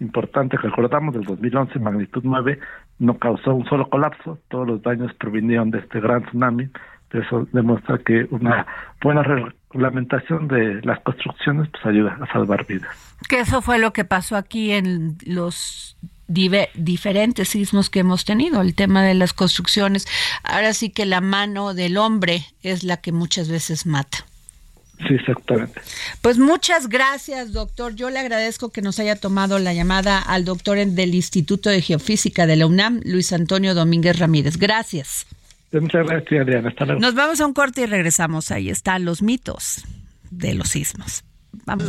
importante 0.02 0.58
que 0.58 0.68
recordamos 0.68 1.14
del 1.14 1.24
2011, 1.24 1.80
magnitud 1.80 2.22
9, 2.26 2.60
no 3.00 3.18
causó 3.18 3.56
un 3.56 3.66
solo 3.66 3.88
colapso, 3.90 4.38
todos 4.50 4.68
los 4.68 4.82
daños 4.82 5.14
provinieron 5.14 5.72
de 5.72 5.80
este 5.80 6.02
gran 6.02 6.26
tsunami, 6.26 6.68
eso 7.14 7.48
demuestra 7.54 7.98
que 8.00 8.28
una 8.32 8.68
buena 9.02 9.24
reglamentación 9.72 10.48
de 10.48 10.82
las 10.84 11.00
construcciones 11.02 11.70
pues 11.70 11.86
ayuda 11.86 12.18
a 12.22 12.32
salvar 12.32 12.66
vidas. 12.66 12.90
Que 13.28 13.40
eso 13.40 13.62
fue 13.62 13.80
lo 13.80 13.94
que 13.94 14.06
pasó 14.06 14.36
aquí 14.36 14.72
en 14.72 15.18
los 15.26 15.98
diferentes 16.28 17.50
sismos 17.50 17.90
que 17.90 18.00
hemos 18.00 18.26
tenido, 18.26 18.62
el 18.62 18.76
tema 18.76 19.04
de 19.04 19.14
las 19.14 19.34
construcciones. 19.34 20.06
Ahora 20.44 20.74
sí 20.74 20.90
que 20.90 21.06
la 21.06 21.22
mano 21.22 21.74
del 21.74 21.98
hombre 21.98 22.46
es 22.62 22.84
la 22.84 22.98
que 22.98 23.12
muchas 23.12 23.50
veces 23.50 23.86
mata. 23.86 24.26
Sí, 25.00 25.14
exactamente. 25.14 25.80
Pues 26.22 26.40
muchas 26.40 26.90
gracias, 26.90 27.54
doctor. 27.54 27.94
Yo 27.96 28.10
le 28.10 28.20
agradezco 28.20 28.72
que 28.72 28.82
nos 28.82 29.00
haya 29.00 29.16
tomado 29.16 29.60
la 29.60 29.74
llamada 29.74 30.20
al 30.20 30.44
doctor 30.44 30.84
del 30.84 31.14
Instituto 31.14 31.70
de 31.70 31.82
Geofísica 31.82 32.48
de 32.48 32.56
la 32.56 32.66
UNAM, 32.66 33.02
Luis 33.06 33.32
Antonio 33.32 33.76
Domínguez 33.76 34.18
Ramírez. 34.18 34.58
Gracias. 34.58 35.28
Muchas 35.72 36.08
gracias, 36.08 36.42
Adriana. 36.42 36.70
Hasta 36.70 36.86
luego. 36.86 37.02
Nos 37.02 37.14
vamos 37.14 37.42
a 37.42 37.46
un 37.46 37.54
corte 37.54 37.82
y 37.82 37.86
regresamos. 37.86 38.52
Ahí 38.52 38.70
están 38.70 39.06
los 39.06 39.22
mitos 39.22 39.84
de 40.32 40.54
los 40.54 40.70
sismos. 40.70 41.24
Vamos. 41.66 41.86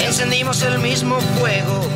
Encendimos 0.00 0.62
el 0.62 0.78
mismo 0.80 1.20
fuego. 1.20 1.88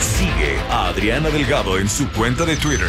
Sigue 0.00 0.58
a 0.70 0.88
Adriana 0.88 1.30
Delgado 1.30 1.78
en 1.78 1.88
su 1.88 2.08
cuenta 2.10 2.44
de 2.44 2.56
Twitter 2.56 2.88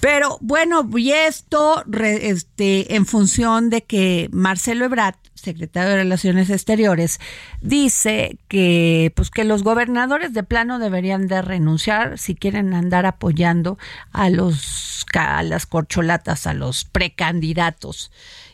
Pero 0.01 0.39
bueno, 0.41 0.89
y 0.97 1.13
esto 1.13 1.85
este, 1.93 2.95
en 2.95 3.07
función 3.07 3.71
de 3.71 3.83
que 3.83 4.29
Marcelo 4.33 4.85
Ebrard, 4.85 5.17
secretario 5.35 5.91
de 5.91 5.97
Relaciones 5.97 6.51
Exteriores, 6.51 7.21
dice 7.61 8.39
que 8.49 9.13
pues 9.15 9.31
que 9.31 9.45
los 9.45 9.63
gobernadores 9.63 10.33
de 10.33 10.43
plano 10.43 10.79
deberían 10.79 11.29
de 11.29 11.43
renunciar 11.43 12.19
si 12.19 12.35
quieren 12.35 12.75
andar 12.75 13.07
apoyando 13.07 13.79
a 14.13 14.31
los 14.31 15.07
a 15.15 15.43
las 15.43 15.67
corcholatas, 15.67 16.47
a 16.47 16.55
los 16.55 16.85
precandidatos. 16.85 18.11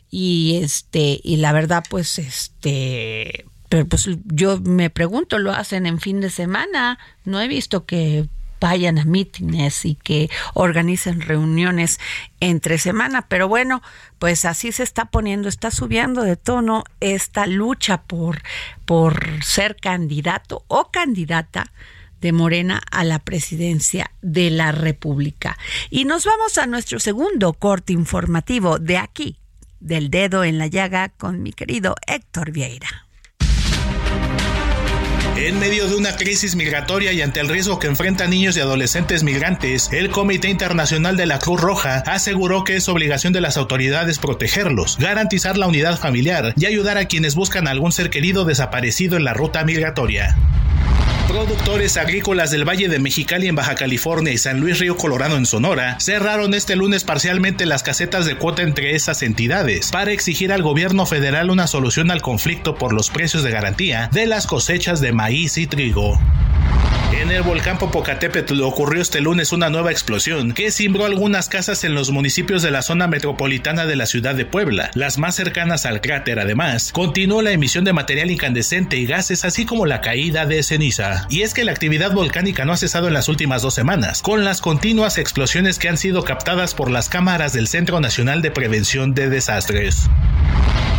Y 0.09 0.59
este 0.61 1.19
y 1.23 1.37
la 1.37 1.51
verdad 1.51 1.83
pues 1.89 2.19
este 2.19 3.45
pero 3.69 3.85
pues 3.87 4.09
yo 4.25 4.59
me 4.61 4.89
pregunto, 4.89 5.39
¿lo 5.39 5.51
hacen 5.51 5.85
en 5.85 5.99
fin 5.99 6.21
de 6.21 6.29
semana? 6.29 6.99
No 7.23 7.41
he 7.41 7.47
visto 7.47 7.85
que 7.85 8.27
vayan 8.59 8.97
a 8.97 9.05
mítines 9.05 9.85
y 9.85 9.95
que 9.95 10.29
organicen 10.53 11.21
reuniones 11.21 11.99
entre 12.39 12.77
semana, 12.77 13.27
pero 13.27 13.47
bueno, 13.47 13.81
pues 14.19 14.45
así 14.45 14.71
se 14.71 14.83
está 14.83 15.05
poniendo, 15.05 15.49
está 15.49 15.71
subiendo 15.71 16.23
de 16.23 16.35
tono 16.35 16.83
esta 16.99 17.47
lucha 17.47 18.03
por, 18.03 18.41
por 18.85 19.43
ser 19.43 19.75
candidato 19.75 20.63
o 20.67 20.89
candidata 20.89 21.71
de 22.21 22.31
Morena 22.31 22.81
a 22.91 23.03
la 23.03 23.19
presidencia 23.19 24.11
de 24.21 24.49
la 24.49 24.71
República. 24.71 25.57
Y 25.89 26.05
nos 26.05 26.25
vamos 26.25 26.57
a 26.57 26.65
nuestro 26.65 26.99
segundo 26.99 27.53
corte 27.53 27.93
informativo 27.93 28.79
de 28.79 28.97
aquí, 28.97 29.37
del 29.79 30.09
dedo 30.09 30.43
en 30.43 30.57
la 30.57 30.67
llaga, 30.67 31.09
con 31.09 31.43
mi 31.43 31.51
querido 31.51 31.95
Héctor 32.07 32.51
Vieira. 32.51 33.04
En 35.37 35.59
medio 35.59 35.89
de 35.89 35.95
una 35.97 36.15
crisis 36.15 36.55
migratoria 36.55 37.11
y 37.11 37.21
ante 37.21 37.41
el 37.41 37.49
riesgo 37.49 37.77
que 37.77 37.87
enfrentan 37.87 38.29
niños 38.29 38.55
y 38.55 38.61
adolescentes 38.61 39.21
migrantes, 39.23 39.89
el 39.91 40.09
Comité 40.09 40.47
Internacional 40.47 41.17
de 41.17 41.25
la 41.25 41.39
Cruz 41.39 41.59
Roja 41.59 42.03
aseguró 42.05 42.63
que 42.63 42.77
es 42.77 42.87
obligación 42.87 43.33
de 43.33 43.41
las 43.41 43.57
autoridades 43.57 44.17
protegerlos, 44.17 44.97
garantizar 44.97 45.57
la 45.57 45.67
unidad 45.67 45.99
familiar 45.99 46.53
y 46.55 46.65
ayudar 46.67 46.97
a 46.97 47.09
quienes 47.09 47.35
buscan 47.35 47.67
a 47.67 47.71
algún 47.71 47.91
ser 47.91 48.09
querido 48.09 48.45
desaparecido 48.45 49.17
en 49.17 49.25
la 49.25 49.33
ruta 49.33 49.65
migratoria. 49.65 50.37
Productores 51.27 51.97
agrícolas 51.97 52.51
del 52.51 52.67
Valle 52.67 52.87
de 52.87 52.99
Mexicali 52.99 53.47
en 53.47 53.55
Baja 53.55 53.73
California 53.73 54.31
y 54.31 54.37
San 54.37 54.59
Luis 54.59 54.79
Río 54.79 54.95
Colorado 54.95 55.37
en 55.37 55.45
Sonora 55.47 55.99
cerraron 55.99 56.53
este 56.53 56.75
lunes 56.75 57.03
parcialmente 57.03 57.65
las 57.65 57.81
casetas 57.81 58.25
de 58.25 58.37
cuota 58.37 58.61
entre 58.61 58.95
esas 58.95 59.23
entidades 59.23 59.91
para 59.91 60.11
exigir 60.11 60.53
al 60.53 60.61
gobierno 60.61 61.05
federal 61.05 61.49
una 61.49 61.65
solución 61.65 62.11
al 62.11 62.21
conflicto 62.21 62.75
por 62.75 62.93
los 62.93 63.09
precios 63.09 63.43
de 63.43 63.51
garantía 63.51 64.09
de 64.13 64.27
las 64.27 64.45
cosechas 64.45 65.01
de 65.01 65.13
maíz 65.13 65.57
y 65.57 65.65
trigo. 65.65 66.19
En 67.21 67.31
el 67.31 67.43
volcán 67.43 67.77
Popocatépetl 67.77 68.61
ocurrió 68.61 69.01
este 69.01 69.21
lunes 69.21 69.53
una 69.53 69.69
nueva 69.69 69.89
explosión 69.89 70.53
que 70.53 70.69
cimbró 70.69 71.05
algunas 71.05 71.47
casas 71.47 71.85
en 71.85 71.95
los 71.95 72.11
municipios 72.11 72.61
de 72.61 72.71
la 72.71 72.81
zona 72.81 73.07
metropolitana 73.07 73.85
de 73.85 73.95
la 73.95 74.05
ciudad 74.05 74.35
de 74.35 74.45
Puebla, 74.45 74.91
las 74.95 75.17
más 75.17 75.35
cercanas 75.35 75.85
al 75.85 76.01
cráter. 76.01 76.39
Además, 76.39 76.91
continuó 76.91 77.41
la 77.41 77.51
emisión 77.51 77.85
de 77.85 77.93
material 77.93 78.31
incandescente 78.31 78.97
y 78.97 79.05
gases, 79.05 79.45
así 79.45 79.65
como 79.65 79.85
la 79.85 80.01
caída 80.01 80.45
de 80.45 80.61
ceniza. 80.61 81.25
Y 81.29 81.43
es 81.43 81.53
que 81.53 81.63
la 81.63 81.71
actividad 81.71 82.11
volcánica 82.11 82.65
no 82.65 82.73
ha 82.73 82.77
cesado 82.77 83.07
en 83.07 83.13
las 83.13 83.29
últimas 83.29 83.61
dos 83.61 83.73
semanas, 83.73 84.21
con 84.21 84.43
las 84.43 84.59
continuas 84.59 85.17
explosiones 85.17 85.79
que 85.79 85.87
han 85.87 85.97
sido 85.97 86.23
captadas 86.23 86.75
por 86.75 86.91
las 86.91 87.07
cámaras 87.07 87.53
del 87.53 87.67
Centro 87.67 88.01
Nacional 88.01 88.41
de 88.41 88.51
Prevención 88.51 89.13
de 89.13 89.29
Desastres. 89.29 90.09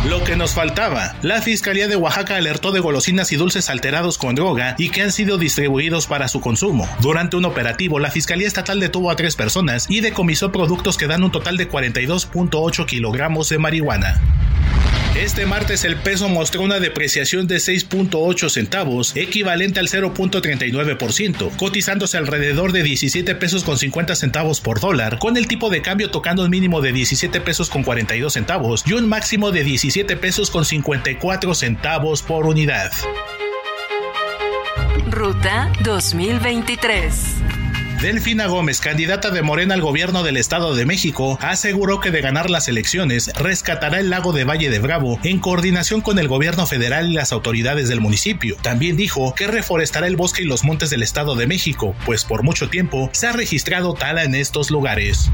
Lo 0.09 0.23
que 0.23 0.37
nos 0.37 0.53
faltaba. 0.53 1.15
La 1.21 1.41
Fiscalía 1.41 1.89
de 1.89 1.97
Oaxaca 1.97 2.37
alertó 2.37 2.71
de 2.71 2.79
golosinas 2.79 3.33
y 3.33 3.35
dulces 3.35 3.69
alterados 3.69 4.17
con 4.17 4.35
droga 4.35 4.75
y 4.77 4.89
que 4.89 5.01
han 5.01 5.11
sido 5.11 5.37
distribuidos 5.37 6.07
para 6.07 6.29
su 6.29 6.39
consumo. 6.39 6.87
Durante 7.01 7.35
un 7.35 7.43
operativo, 7.43 7.99
la 7.99 8.09
Fiscalía 8.09 8.47
Estatal 8.47 8.79
detuvo 8.79 9.11
a 9.11 9.17
tres 9.17 9.35
personas 9.35 9.85
y 9.89 9.99
decomisó 9.99 10.53
productos 10.53 10.97
que 10.97 11.07
dan 11.07 11.23
un 11.23 11.31
total 11.31 11.57
de 11.57 11.69
42.8 11.69 12.85
kilogramos 12.85 13.49
de 13.49 13.57
marihuana. 13.57 14.21
Este 15.17 15.47
martes 15.47 15.83
el 15.83 15.95
peso 15.95 16.29
mostró 16.29 16.61
una 16.61 16.79
depreciación 16.79 17.47
de 17.47 17.55
6.8 17.55 18.49
centavos, 18.49 19.15
equivalente 19.15 19.79
al 19.79 19.87
0.39%, 19.87 21.55
cotizándose 21.57 22.17
alrededor 22.17 22.71
de 22.71 22.83
17 22.83 23.33
pesos 23.33 23.63
con 23.63 23.79
50 23.79 24.15
centavos 24.15 24.61
por 24.61 24.79
dólar, 24.79 25.17
con 25.17 25.35
el 25.35 25.47
tipo 25.47 25.71
de 25.71 25.81
cambio 25.81 26.11
tocando 26.11 26.43
un 26.43 26.51
mínimo 26.51 26.81
de 26.81 26.91
17 26.91 27.41
pesos 27.41 27.71
con 27.71 27.81
42 27.81 28.31
centavos 28.31 28.83
y 28.85 28.93
un 28.93 29.09
máximo 29.09 29.51
de 29.51 29.63
17 29.63 30.17
pesos 30.17 30.51
con 30.51 30.65
54 30.65 31.55
centavos 31.55 32.21
por 32.21 32.45
unidad. 32.45 32.91
Ruta 35.09 35.71
2023 35.83 37.56
Delfina 38.01 38.45
Gómez, 38.45 38.79
candidata 38.79 39.31
de 39.31 39.41
Morena 39.41 39.73
al 39.73 39.81
gobierno 39.81 40.21
del 40.21 40.37
Estado 40.37 40.75
de 40.75 40.85
México, 40.85 41.39
aseguró 41.41 41.99
que 41.99 42.11
de 42.11 42.21
ganar 42.21 42.51
las 42.51 42.67
elecciones 42.67 43.31
rescatará 43.33 43.99
el 43.99 44.11
lago 44.11 44.33
de 44.33 44.43
Valle 44.43 44.69
de 44.69 44.77
Bravo 44.77 45.19
en 45.23 45.39
coordinación 45.39 46.01
con 46.01 46.19
el 46.19 46.27
gobierno 46.27 46.67
federal 46.67 47.09
y 47.09 47.15
las 47.15 47.31
autoridades 47.31 47.89
del 47.89 47.99
municipio. 47.99 48.55
También 48.61 48.97
dijo 48.97 49.33
que 49.33 49.47
reforestará 49.47 50.05
el 50.05 50.15
bosque 50.15 50.43
y 50.43 50.45
los 50.45 50.63
montes 50.63 50.91
del 50.91 51.01
Estado 51.01 51.35
de 51.35 51.47
México, 51.47 51.95
pues 52.05 52.23
por 52.23 52.43
mucho 52.43 52.69
tiempo 52.69 53.09
se 53.13 53.27
ha 53.27 53.31
registrado 53.31 53.95
tala 53.95 54.23
en 54.23 54.35
estos 54.35 54.69
lugares. 54.69 55.31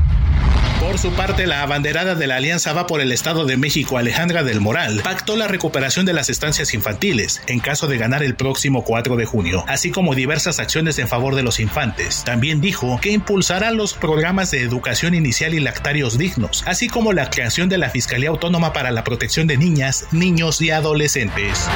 Por 0.84 1.00
su 1.00 1.14
parte, 1.14 1.48
la 1.48 1.62
abanderada 1.62 2.14
de 2.14 2.28
la 2.28 2.36
Alianza 2.36 2.74
Va 2.74 2.88
por 2.88 3.00
el 3.00 3.14
Estado 3.14 3.46
de 3.46 3.56
México, 3.56 3.98
Alejandra 3.98 4.44
del 4.44 4.60
Moral, 4.60 5.00
pactó 5.02 5.38
la 5.38 5.48
recuperación 5.48 6.06
de 6.06 6.12
las 6.12 6.30
estancias 6.30 6.74
infantiles 6.74 7.42
en 7.48 7.62
caso 7.62 7.88
de 7.88 7.98
ganar 7.98 8.22
el 8.22 8.36
próximo 8.36 8.84
4 8.84 9.16
de 9.16 9.26
junio, 9.26 9.64
así 9.70 9.92
como 9.92 10.14
diversas 10.14 10.60
acciones 10.60 11.00
en 11.00 11.08
favor 11.08 11.36
de 11.36 11.44
los 11.44 11.62
infantes. 11.62 12.24
También 12.26 12.53
dijo 12.62 13.00
que 13.02 13.12
impulsará 13.12 13.72
los 13.72 13.94
programas 13.94 14.52
de 14.52 14.62
educación 14.62 15.14
inicial 15.14 15.54
y 15.54 15.60
lactarios 15.60 16.18
dignos, 16.18 16.64
así 16.66 16.88
como 16.88 17.14
la 17.14 17.30
creación 17.30 17.70
de 17.70 17.78
la 17.78 17.90
Fiscalía 17.90 18.30
Autónoma 18.30 18.74
para 18.74 18.92
la 18.92 19.04
Protección 19.04 19.48
de 19.48 19.58
Niñas, 19.58 20.08
Niños 20.12 20.62
y 20.62 20.72
Adolescentes. 20.72 21.68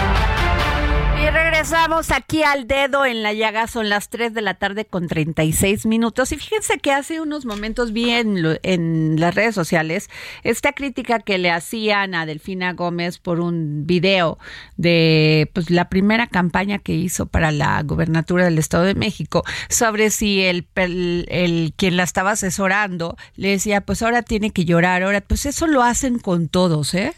Y 1.19 1.29
regresamos 1.31 2.11
aquí 2.11 2.43
al 2.43 2.67
dedo 2.67 3.03
en 3.03 3.23
la 3.23 3.33
llaga, 3.33 3.65
son 3.67 3.89
las 3.89 4.09
3 4.09 4.35
de 4.35 4.41
la 4.41 4.53
tarde 4.53 4.85
con 4.85 5.07
36 5.07 5.87
minutos. 5.87 6.31
Y 6.31 6.37
fíjense 6.37 6.77
que 6.77 6.91
hace 6.91 7.19
unos 7.19 7.45
momentos 7.45 7.91
vi 7.91 8.11
en, 8.11 9.19
las 9.19 9.33
redes 9.33 9.55
sociales 9.55 10.09
esta 10.43 10.73
crítica 10.73 11.19
que 11.19 11.39
le 11.39 11.49
hacían 11.49 12.13
a 12.13 12.27
Delfina 12.27 12.73
Gómez 12.73 13.17
por 13.17 13.39
un 13.39 13.87
video 13.87 14.37
de 14.77 15.49
pues, 15.53 15.71
la 15.71 15.89
primera 15.89 16.27
campaña 16.27 16.77
que 16.77 16.93
hizo 16.93 17.25
para 17.25 17.51
la 17.51 17.81
gobernatura 17.81 18.45
del 18.45 18.59
Estado 18.59 18.83
de 18.83 18.95
México 18.95 19.43
sobre 19.69 20.11
si 20.11 20.43
el, 20.43 20.67
el, 20.75 21.25
el 21.29 21.73
quien 21.75 21.97
la 21.97 22.03
estaba 22.03 22.31
asesorando 22.31 23.17
le 23.35 23.49
decía, 23.49 23.81
pues 23.81 24.03
ahora 24.03 24.21
tiene 24.21 24.51
que 24.51 24.65
llorar, 24.65 25.01
ahora, 25.01 25.21
pues 25.21 25.47
eso 25.47 25.65
lo 25.65 25.81
hacen 25.81 26.19
con 26.19 26.47
todos, 26.47 26.93
¿eh? 26.93 27.15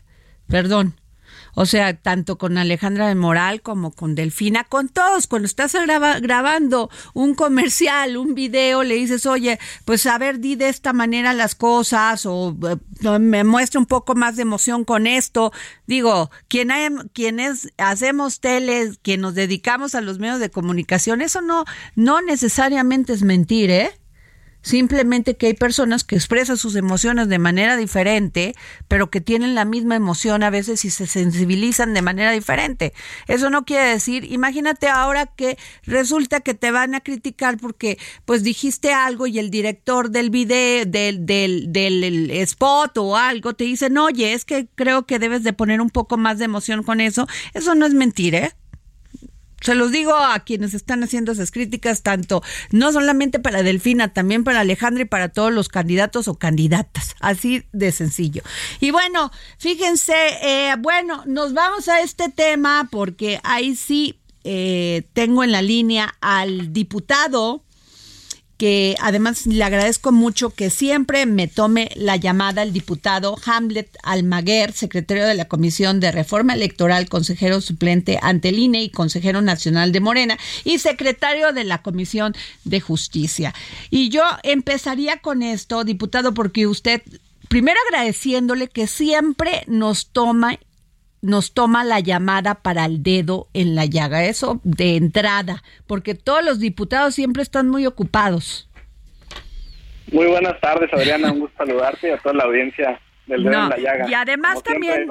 Perdón, 0.48 0.99
o 1.62 1.66
sea, 1.66 1.94
tanto 1.94 2.38
con 2.38 2.58
Alejandra 2.58 3.10
de 3.10 3.16
Moral 3.16 3.62
como 3.62 3.92
con 3.92 4.16
Delfina, 4.16 4.64
con 4.64 4.88
todos. 4.88 5.28
Cuando 5.28 5.46
estás 5.46 5.76
grabando 6.22 6.90
un 7.14 7.36
comercial, 7.36 8.16
un 8.16 8.34
video, 8.34 8.84
le 8.84 8.96
dices, 8.96 9.26
oye, 9.26 9.60
pues 9.84 10.06
a 10.06 10.18
ver, 10.18 10.40
di 10.40 10.56
de 10.56 10.70
esta 10.70 10.94
manera 10.94 11.34
las 11.34 11.56
cosas 11.56 12.26
o 12.26 12.56
eh, 12.64 13.20
me 13.20 13.44
muestra 13.44 13.78
un 13.78 13.88
poco 13.88 14.16
más 14.16 14.38
de 14.38 14.44
emoción 14.44 14.86
con 14.86 15.06
esto. 15.06 15.52
Digo, 15.86 16.32
quien 16.48 16.70
quienes 17.12 17.74
hacemos 17.78 18.40
tele, 18.40 18.94
quien 19.02 19.20
nos 19.20 19.36
dedicamos 19.36 19.96
a 19.96 20.02
los 20.02 20.18
medios 20.18 20.40
de 20.40 20.50
comunicación, 20.50 21.20
eso 21.20 21.42
no, 21.42 21.66
no 21.94 22.22
necesariamente 22.22 23.12
es 23.12 23.24
mentir, 23.24 23.70
¿eh? 23.70 23.99
Simplemente 24.62 25.38
que 25.38 25.48
hay 25.48 25.54
personas 25.54 26.04
que 26.04 26.16
expresan 26.16 26.58
sus 26.58 26.76
emociones 26.76 27.30
de 27.30 27.40
manera 27.40 27.78
diferente, 27.78 28.54
pero 28.88 29.10
que 29.10 29.22
tienen 29.22 29.56
la 29.56 29.66
misma 29.66 29.96
emoción 29.96 30.44
a 30.44 30.50
veces 30.50 30.84
y 30.84 30.90
se 30.90 31.08
sensibilizan 31.08 31.94
de 31.94 32.02
manera 32.02 32.32
diferente. 32.32 32.94
Eso 33.28 33.50
no 33.50 33.64
quiere 33.64 33.86
decir, 33.86 34.26
imagínate 34.26 34.90
ahora 34.90 35.28
que 35.28 35.58
resulta 35.84 36.42
que 36.42 36.54
te 36.54 36.72
van 36.72 36.94
a 36.94 37.00
criticar 37.00 37.58
porque 37.58 37.98
pues 38.26 38.44
dijiste 38.44 38.94
algo 38.94 39.28
y 39.28 39.40
el 39.40 39.50
director 39.50 40.10
del 40.10 40.30
video, 40.30 40.86
del, 40.86 41.26
del, 41.26 41.72
del 41.72 42.32
spot 42.32 42.98
o 42.98 43.16
algo 43.16 43.54
te 43.54 43.64
dice, 43.64 43.90
no, 43.90 44.06
oye, 44.06 44.34
es 44.34 44.44
que 44.44 44.68
creo 44.76 45.06
que 45.06 45.20
debes 45.20 45.44
de 45.44 45.54
poner 45.54 45.80
un 45.80 45.90
poco 45.90 46.18
más 46.18 46.38
de 46.38 46.46
emoción 46.46 46.84
con 46.84 47.00
eso. 47.00 47.28
Eso 47.54 47.76
no 47.76 47.86
es 47.86 47.94
mentira, 47.94 48.40
¿eh? 48.40 48.54
Se 49.62 49.76
los 49.76 49.92
digo 49.92 50.16
a 50.16 50.40
quienes 50.40 50.74
están 50.74 51.04
haciendo 51.04 51.32
esas 51.32 51.52
críticas, 51.52 52.04
tanto 52.04 52.42
no 52.72 52.92
solamente 52.92 53.40
para 53.40 53.64
Delfina, 53.64 54.14
también 54.14 54.44
para 54.44 54.62
Alejandra 54.62 55.04
y 55.04 55.06
para 55.06 55.30
todos 55.30 55.52
los 55.52 55.70
candidatos 55.70 56.28
o 56.28 56.36
candidatas. 56.36 57.16
Así 57.20 57.64
de 57.72 57.92
sencillo. 57.92 58.44
Y 58.80 58.92
bueno, 58.92 59.32
fíjense, 59.58 60.16
eh, 60.42 60.76
bueno, 60.80 61.24
nos 61.26 61.54
vamos 61.54 61.88
a 61.88 62.02
este 62.02 62.30
tema 62.30 62.88
porque 62.92 63.40
ahí 63.44 63.76
sí 63.76 64.20
eh, 64.44 65.04
tengo 65.14 65.44
en 65.44 65.52
la 65.52 65.62
línea 65.62 66.16
al 66.22 66.72
diputado 66.74 67.64
que 68.60 68.98
además 69.00 69.48
le 69.48 69.64
agradezco 69.64 70.12
mucho 70.12 70.50
que 70.50 70.70
siempre 70.70 71.26
me 71.26 71.48
tome 71.48 71.92
la 71.96 72.18
llamada 72.18 72.62
el 72.62 72.74
diputado 72.74 73.38
Hamlet 73.46 73.98
Almaguer, 74.04 74.74
secretario 74.74 75.26
de 75.26 75.34
la 75.34 75.46
Comisión 75.46 76.02
de 76.02 76.12
Reforma 76.12 76.56
Electoral, 76.56 77.08
consejero 77.08 77.62
suplente 77.62 78.20
ante 78.22 78.50
el 78.50 78.60
INE 78.60 78.84
y 78.84 78.90
consejero 78.90 79.42
nacional 79.42 79.94
de 79.94 80.02
Morena 80.02 80.38
y 80.66 80.80
secretario 80.80 81.54
de 81.54 81.64
la 81.64 81.82
Comisión 81.82 82.36
de 82.66 82.82
Justicia. 82.82 83.56
Y 83.92 84.10
yo 84.10 84.24
empezaría 84.44 85.22
con 85.22 85.42
esto, 85.42 85.86
diputado, 85.86 86.34
porque 86.34 86.68
usted, 86.68 87.02
primero 87.48 87.80
agradeciéndole 87.88 88.68
que 88.68 88.88
siempre 88.88 89.64
nos 89.68 90.08
toma 90.08 90.60
nos 91.22 91.54
toma 91.54 91.84
la 91.84 92.00
llamada 92.00 92.56
para 92.56 92.86
el 92.86 93.04
dedo 93.04 93.48
en 93.54 93.76
la 93.76 93.86
llaga, 93.86 94.26
eso 94.26 94.60
de 94.64 94.96
entrada, 94.96 95.64
porque 95.88 96.16
todos 96.16 96.44
los 96.44 96.60
diputados 96.60 97.16
siempre 97.16 97.44
están 97.44 97.70
muy 97.70 97.86
ocupados. 97.86 98.70
Muy 100.12 100.26
buenas 100.28 100.60
tardes, 100.60 100.92
Adriana, 100.94 101.32
un 101.32 101.42
gusto 101.42 101.58
saludarte 101.58 102.08
y 102.08 102.12
a 102.12 102.18
toda 102.18 102.36
la 102.36 102.44
audiencia 102.46 103.00
del 103.28 103.44
dedo 103.44 103.64
en 103.64 103.70
la 103.70 103.78
llaga. 103.78 104.10
Y 104.10 104.14
además 104.14 104.64
también, 104.64 105.08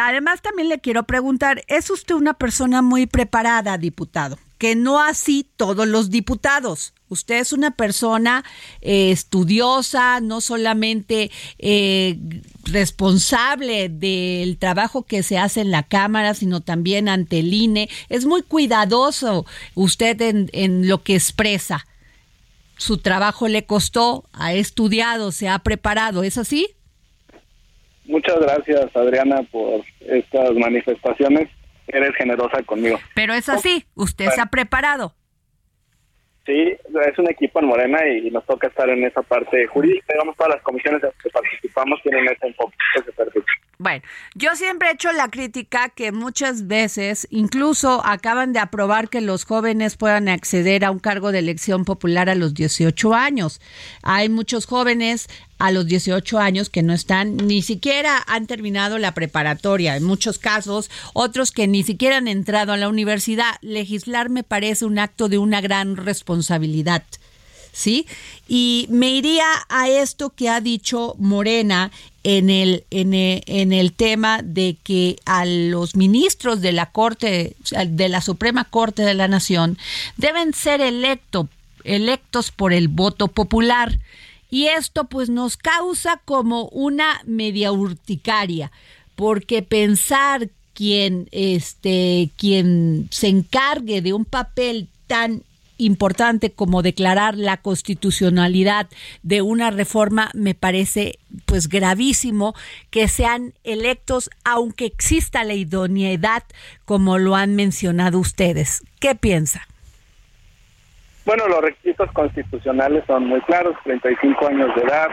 además 0.00 0.42
también 0.42 0.68
le 0.68 0.80
quiero 0.80 1.04
preguntar, 1.04 1.62
¿es 1.68 1.90
usted 1.90 2.14
una 2.14 2.34
persona 2.34 2.82
muy 2.82 3.06
preparada, 3.06 3.78
diputado? 3.78 4.38
Que 4.58 4.74
no 4.74 5.00
así 5.00 5.48
todos 5.56 5.86
los 5.86 6.10
diputados. 6.10 6.94
Usted 7.14 7.36
es 7.36 7.52
una 7.52 7.70
persona 7.70 8.44
eh, 8.80 9.12
estudiosa, 9.12 10.20
no 10.20 10.40
solamente 10.40 11.30
eh, 11.58 12.18
responsable 12.64 13.88
del 13.88 14.58
trabajo 14.58 15.04
que 15.04 15.22
se 15.22 15.38
hace 15.38 15.60
en 15.60 15.70
la 15.70 15.84
Cámara, 15.84 16.34
sino 16.34 16.60
también 16.60 17.08
ante 17.08 17.38
el 17.38 17.54
INE. 17.54 17.88
Es 18.08 18.26
muy 18.26 18.42
cuidadoso 18.42 19.46
usted 19.74 20.20
en, 20.22 20.50
en 20.52 20.88
lo 20.88 21.04
que 21.04 21.14
expresa. 21.14 21.86
Su 22.76 22.98
trabajo 22.98 23.46
le 23.46 23.64
costó, 23.64 24.24
ha 24.32 24.54
estudiado, 24.54 25.30
se 25.30 25.48
ha 25.48 25.60
preparado, 25.60 26.24
¿es 26.24 26.36
así? 26.36 26.66
Muchas 28.06 28.40
gracias, 28.40 28.94
Adriana, 28.96 29.42
por 29.52 29.84
estas 30.00 30.52
manifestaciones. 30.54 31.48
Eres 31.86 32.10
generosa 32.16 32.60
conmigo. 32.64 32.98
Pero 33.14 33.34
es 33.34 33.48
así, 33.48 33.84
usted 33.94 34.30
se 34.34 34.40
ha 34.40 34.46
preparado. 34.46 35.14
Sí, 36.46 36.76
es 37.06 37.18
un 37.18 37.30
equipo 37.30 37.60
en 37.60 37.66
Morena 37.66 38.06
y 38.06 38.30
nos 38.30 38.44
toca 38.44 38.66
estar 38.66 38.88
en 38.90 39.02
esa 39.04 39.22
parte 39.22 39.66
jurídica. 39.66 40.12
Digamos, 40.12 40.36
todas 40.36 40.54
las 40.54 40.62
comisiones 40.62 41.02
en 41.02 41.08
las 41.08 41.22
que 41.22 41.30
participamos 41.30 42.02
tienen 42.02 42.26
ese 42.26 42.46
enfoque, 42.46 42.76
ese 42.96 43.12
perfil. 43.12 43.44
Bueno, 43.84 44.02
yo 44.34 44.56
siempre 44.56 44.88
he 44.88 44.92
hecho 44.94 45.12
la 45.12 45.28
crítica 45.28 45.90
que 45.90 46.10
muchas 46.10 46.66
veces, 46.68 47.28
incluso 47.28 48.00
acaban 48.02 48.54
de 48.54 48.58
aprobar 48.58 49.10
que 49.10 49.20
los 49.20 49.44
jóvenes 49.44 49.98
puedan 49.98 50.30
acceder 50.30 50.86
a 50.86 50.90
un 50.90 51.00
cargo 51.00 51.32
de 51.32 51.40
elección 51.40 51.84
popular 51.84 52.30
a 52.30 52.34
los 52.34 52.54
18 52.54 53.12
años. 53.12 53.60
Hay 54.00 54.30
muchos 54.30 54.64
jóvenes 54.64 55.28
a 55.58 55.70
los 55.70 55.84
18 55.84 56.38
años 56.38 56.70
que 56.70 56.82
no 56.82 56.94
están, 56.94 57.36
ni 57.36 57.60
siquiera 57.60 58.22
han 58.26 58.46
terminado 58.46 58.96
la 58.96 59.12
preparatoria, 59.12 59.96
en 59.96 60.04
muchos 60.04 60.38
casos, 60.38 60.90
otros 61.12 61.52
que 61.52 61.66
ni 61.66 61.82
siquiera 61.82 62.16
han 62.16 62.26
entrado 62.26 62.72
a 62.72 62.78
la 62.78 62.88
universidad. 62.88 63.56
Legislar 63.60 64.30
me 64.30 64.44
parece 64.44 64.86
un 64.86 64.98
acto 64.98 65.28
de 65.28 65.36
una 65.36 65.60
gran 65.60 65.98
responsabilidad. 65.98 67.02
¿Sí? 67.74 68.06
Y 68.46 68.86
me 68.88 69.10
iría 69.10 69.44
a 69.68 69.88
esto 69.88 70.30
que 70.30 70.48
ha 70.48 70.60
dicho 70.60 71.16
Morena 71.18 71.90
en 72.22 72.48
el, 72.48 72.84
en 72.90 73.14
el, 73.14 73.42
en 73.46 73.72
el 73.72 73.92
tema 73.92 74.42
de 74.42 74.76
que 74.84 75.16
a 75.26 75.44
los 75.44 75.96
ministros 75.96 76.60
de 76.60 76.70
la 76.70 76.92
Corte, 76.92 77.56
de 77.88 78.08
la 78.08 78.20
Suprema 78.20 78.64
Corte 78.64 79.02
de 79.02 79.14
la 79.14 79.26
Nación, 79.26 79.76
deben 80.16 80.54
ser 80.54 80.80
electo, 80.80 81.48
electos 81.82 82.52
por 82.52 82.72
el 82.72 82.86
voto 82.86 83.26
popular. 83.26 83.98
Y 84.50 84.66
esto 84.66 85.04
pues 85.04 85.28
nos 85.28 85.56
causa 85.56 86.20
como 86.24 86.68
una 86.68 87.22
media 87.26 87.72
urticaria, 87.72 88.70
porque 89.16 89.62
pensar 89.62 90.48
quien, 90.74 91.28
este, 91.32 92.30
quien 92.36 93.08
se 93.10 93.28
encargue 93.28 94.00
de 94.00 94.12
un 94.12 94.24
papel 94.24 94.88
tan 95.08 95.42
importante 95.78 96.52
como 96.52 96.82
declarar 96.82 97.36
la 97.36 97.58
constitucionalidad 97.58 98.88
de 99.22 99.42
una 99.42 99.70
reforma 99.70 100.30
me 100.34 100.54
parece 100.54 101.18
pues 101.46 101.68
gravísimo 101.68 102.54
que 102.90 103.08
sean 103.08 103.54
electos 103.64 104.30
aunque 104.44 104.86
exista 104.86 105.44
la 105.44 105.54
idoneidad 105.54 106.44
como 106.84 107.18
lo 107.18 107.36
han 107.36 107.56
mencionado 107.56 108.18
ustedes. 108.18 108.82
¿Qué 109.00 109.14
piensa? 109.14 109.66
Bueno, 111.24 111.48
los 111.48 111.62
requisitos 111.62 112.10
constitucionales 112.12 113.02
son 113.06 113.26
muy 113.26 113.40
claros, 113.42 113.74
35 113.84 114.46
años 114.46 114.74
de 114.76 114.82
edad, 114.82 115.08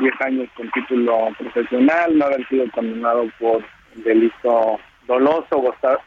10 0.00 0.20
años 0.22 0.48
con 0.56 0.68
título 0.72 1.28
profesional, 1.38 2.18
no 2.18 2.24
haber 2.24 2.46
sido 2.48 2.68
condenado 2.72 3.26
por 3.38 3.64
delito 3.94 4.80
doloso, 5.06 5.58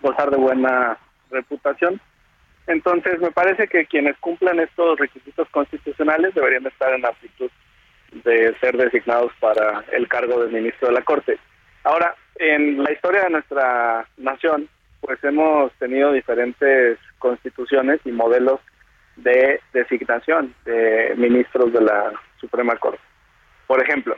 gozar, 0.02 0.30
de 0.30 0.38
buena 0.38 0.98
reputación. 1.32 2.02
Entonces, 2.70 3.20
me 3.20 3.32
parece 3.32 3.68
que 3.68 3.88
quienes 3.88 4.16
cumplan 4.20 4.60
estos 4.60 5.00
requisitos 5.00 5.50
constitucionales 5.50 6.36
deberían 6.36 6.68
estar 6.68 6.94
en 6.94 7.04
aptitud 7.04 7.50
de 8.24 8.56
ser 8.60 8.78
designados 8.78 9.32
para 9.40 9.84
el 9.92 10.08
cargo 10.08 10.44
de 10.44 10.52
ministro 10.52 10.90
de 10.90 10.94
la 10.94 11.02
Corte. 11.02 11.40
Ahora, 11.84 12.14
en 12.36 12.84
la 12.84 12.92
historia 12.92 13.24
de 13.24 13.32
nuestra 13.32 14.08
nación, 14.18 14.70
pues 15.02 15.18
hemos 15.24 15.74
tenido 15.80 16.12
diferentes 16.12 17.00
constituciones 17.18 18.02
y 18.06 18.12
modelos 18.12 18.60
de 19.16 19.60
designación 19.74 20.54
de 20.64 21.16
ministros 21.18 21.74
de 21.74 21.82
la 21.82 22.14
Suprema 22.40 22.76
Corte. 22.76 23.02
Por 23.66 23.82
ejemplo, 23.82 24.16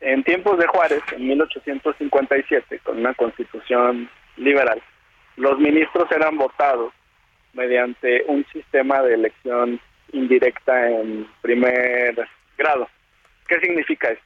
en 0.00 0.24
tiempos 0.24 0.58
de 0.58 0.66
Juárez, 0.66 1.02
en 1.12 1.28
1857, 1.28 2.80
con 2.80 2.98
una 2.98 3.14
constitución 3.14 4.10
liberal, 4.36 4.82
los 5.36 5.60
ministros 5.60 6.10
eran 6.10 6.36
votados 6.36 6.92
mediante 7.54 8.24
un 8.26 8.44
sistema 8.52 9.02
de 9.02 9.14
elección 9.14 9.80
indirecta 10.12 10.90
en 10.90 11.26
primer 11.42 12.28
grado. 12.56 12.88
¿Qué 13.48 13.58
significa 13.60 14.08
esto? 14.08 14.24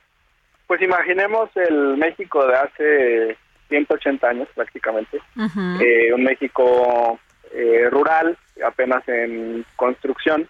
Pues 0.67 0.83
imaginemos 0.83 1.49
el 1.57 1.97
México 1.97 2.47
de 2.47 2.55
hace 2.55 3.37
180 3.69 4.29
años 4.29 4.49
prácticamente, 4.55 5.19
eh, 5.81 6.13
un 6.13 6.25
México 6.25 7.19
eh, 7.53 7.89
rural, 7.91 8.37
apenas 8.65 9.07
en 9.09 9.65
construcción. 9.77 10.49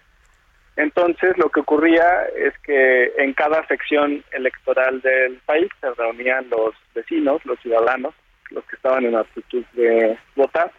Entonces 0.76 1.36
lo 1.38 1.50
que 1.50 1.60
ocurría 1.60 2.24
es 2.36 2.56
que 2.60 3.12
en 3.18 3.32
cada 3.34 3.66
sección 3.66 4.24
electoral 4.32 5.00
del 5.00 5.38
país 5.46 5.68
se 5.80 5.92
reunían 5.94 6.48
los 6.50 6.74
vecinos, 6.94 7.44
los 7.44 7.58
ciudadanos, 7.60 8.14
los 8.50 8.64
que 8.64 8.76
estaban 8.76 9.04
en 9.04 9.16
actitud 9.16 9.64
de 9.72 10.16
votar, 10.36 10.72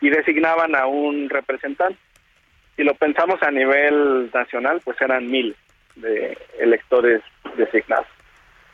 y 0.00 0.10
designaban 0.10 0.74
a 0.74 0.86
un 0.86 1.28
representante. 1.28 1.98
Si 2.76 2.82
lo 2.82 2.94
pensamos 2.94 3.42
a 3.42 3.50
nivel 3.50 4.30
nacional, 4.32 4.80
pues 4.84 5.00
eran 5.00 5.30
mil 5.30 5.54
de 5.96 6.36
electores 6.58 7.22
designados. 7.56 8.06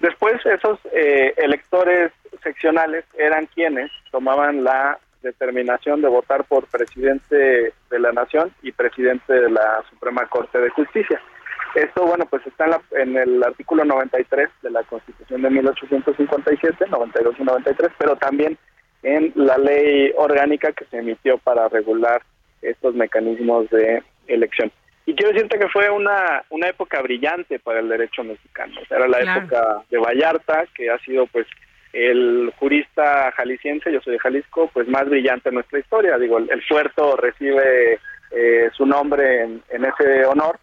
Después 0.01 0.35
esos 0.45 0.79
eh, 0.93 1.33
electores 1.37 2.13
seccionales 2.43 3.05
eran 3.19 3.47
quienes 3.47 3.91
tomaban 4.11 4.63
la 4.63 4.99
determinación 5.23 6.03
de 6.03 6.09
votar 6.09 6.45
por 6.45 6.67
presidente 6.67 7.73
de 7.91 7.99
la 7.99 8.13
nación 8.13 8.53
y 8.63 8.73
presidente 8.73 9.33
de 9.33 9.51
la 9.51 9.83
Suprema 9.91 10.27
Corte 10.27 10.59
de 10.59 10.71
Justicia. 10.71 11.21
Esto, 11.75 12.07
bueno, 12.07 12.25
pues 12.27 12.47
está 12.47 12.65
en, 12.65 12.71
la, 12.71 12.81
en 12.93 13.17
el 13.17 13.43
artículo 13.43 13.85
93 13.85 14.49
de 14.63 14.71
la 14.71 14.83
Constitución 14.85 15.43
de 15.43 15.51
1857, 15.51 16.87
92 16.89 17.35
y 17.39 17.43
93, 17.43 17.93
pero 17.99 18.17
también 18.17 18.57
en 19.03 19.33
la 19.35 19.59
ley 19.59 20.13
orgánica 20.17 20.73
que 20.73 20.85
se 20.87 20.99
emitió 20.99 21.39
para 21.39 21.69
regular 21.69 22.23
estos 22.63 22.95
mecanismos 22.95 23.69
de 23.71 24.03
elección. 24.27 24.73
Y 25.07 25.15
quiero 25.15 25.33
decirte 25.33 25.59
que 25.59 25.69
fue 25.69 25.89
una, 25.89 26.43
una 26.51 26.69
época 26.69 27.01
brillante 27.01 27.61
para 27.61 27.79
el 27.79 27.89
derecho 27.89 28.25
mexicano. 28.25 28.75
Era 28.91 29.07
la 29.07 29.21
época 29.21 29.83
de 29.89 29.99
Vallarta, 29.99 30.65
que 30.75 30.91
ha 30.91 30.99
sido 30.99 31.27
pues 31.29 31.47
el 31.93 32.53
jurista 32.59 33.33
jalisciense, 33.33 33.93
yo 33.93 34.01
soy 34.01 34.15
de 34.15 34.19
Jalisco, 34.19 34.69
pues 34.75 34.89
más 34.89 35.09
brillante 35.09 35.49
en 35.49 35.55
nuestra 35.55 35.79
historia. 35.79 36.19
Digo, 36.19 36.39
el, 36.39 36.63
puerto 36.69 37.17
recibe 37.17 38.01
eh, 38.33 38.69
su 38.77 38.85
nombre 38.85 39.45
en, 39.45 39.85
ese 39.85 40.27
honor 40.27 40.59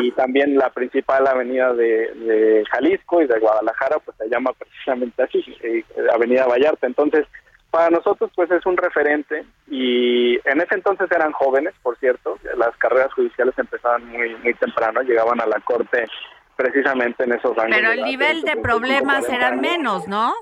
y 0.00 0.10
también 0.12 0.56
la 0.56 0.70
principal 0.70 1.26
avenida 1.26 1.72
de, 1.74 2.64
Jalisco 2.70 3.22
y 3.22 3.26
de 3.26 3.38
Guadalajara, 3.40 3.98
pues 3.98 4.16
se 4.16 4.28
llama 4.28 4.52
precisamente 4.52 5.22
así, 5.22 5.44
eh, 5.62 5.84
Avenida 6.12 6.46
Vallarta. 6.46 6.86
Entonces, 6.86 7.26
para 7.74 7.90
nosotros 7.90 8.30
pues 8.36 8.48
es 8.52 8.64
un 8.66 8.76
referente 8.76 9.44
y 9.68 10.36
en 10.48 10.60
ese 10.60 10.76
entonces 10.76 11.10
eran 11.10 11.32
jóvenes, 11.32 11.74
por 11.82 11.98
cierto, 11.98 12.38
las 12.56 12.76
carreras 12.76 13.12
judiciales 13.14 13.52
empezaban 13.58 14.06
muy 14.06 14.32
muy 14.36 14.54
temprano, 14.54 15.02
llegaban 15.02 15.40
a 15.40 15.46
la 15.46 15.58
corte 15.58 16.06
precisamente 16.54 17.24
en 17.24 17.32
esos 17.32 17.58
años. 17.58 17.76
Pero 17.76 17.90
el 17.90 18.04
nivel 18.04 18.42
de 18.42 18.54
problemas 18.58 19.28
eran 19.28 19.60
menos, 19.60 20.06
¿no? 20.06 20.34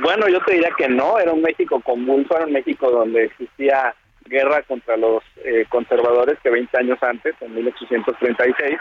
Bueno, 0.00 0.28
yo 0.28 0.40
te 0.46 0.54
diría 0.54 0.70
que 0.78 0.88
no, 0.88 1.18
era 1.18 1.30
un 1.30 1.42
México 1.42 1.78
convulso, 1.84 2.36
era 2.36 2.46
un 2.46 2.54
México 2.54 2.90
donde 2.90 3.24
existía 3.24 3.94
guerra 4.24 4.62
contra 4.62 4.96
los 4.96 5.22
eh, 5.44 5.66
conservadores 5.68 6.38
que 6.42 6.48
20 6.48 6.78
años 6.78 7.02
antes, 7.02 7.34
en 7.42 7.54
1836, 7.54 8.78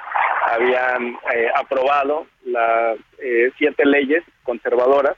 habían 0.49 1.17
eh, 1.35 1.49
aprobado 1.55 2.25
las 2.45 2.97
eh, 3.19 3.51
siete 3.57 3.85
leyes 3.85 4.23
conservadoras 4.43 5.17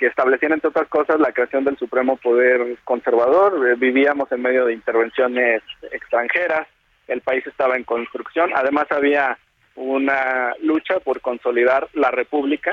que 0.00 0.06
establecían, 0.06 0.52
entre 0.52 0.70
otras 0.70 0.88
cosas, 0.88 1.20
la 1.20 1.30
creación 1.30 1.64
del 1.64 1.76
supremo 1.76 2.16
poder 2.16 2.78
conservador. 2.84 3.76
vivíamos 3.76 4.32
en 4.32 4.40
medio 4.40 4.64
de 4.64 4.72
intervenciones 4.72 5.62
extranjeras, 5.92 6.66
el 7.06 7.20
país 7.20 7.46
estaba 7.46 7.76
en 7.76 7.84
construcción, 7.84 8.50
además 8.54 8.86
había 8.90 9.36
una 9.76 10.54
lucha 10.62 11.00
por 11.00 11.20
consolidar 11.20 11.86
la 11.92 12.10
república 12.10 12.72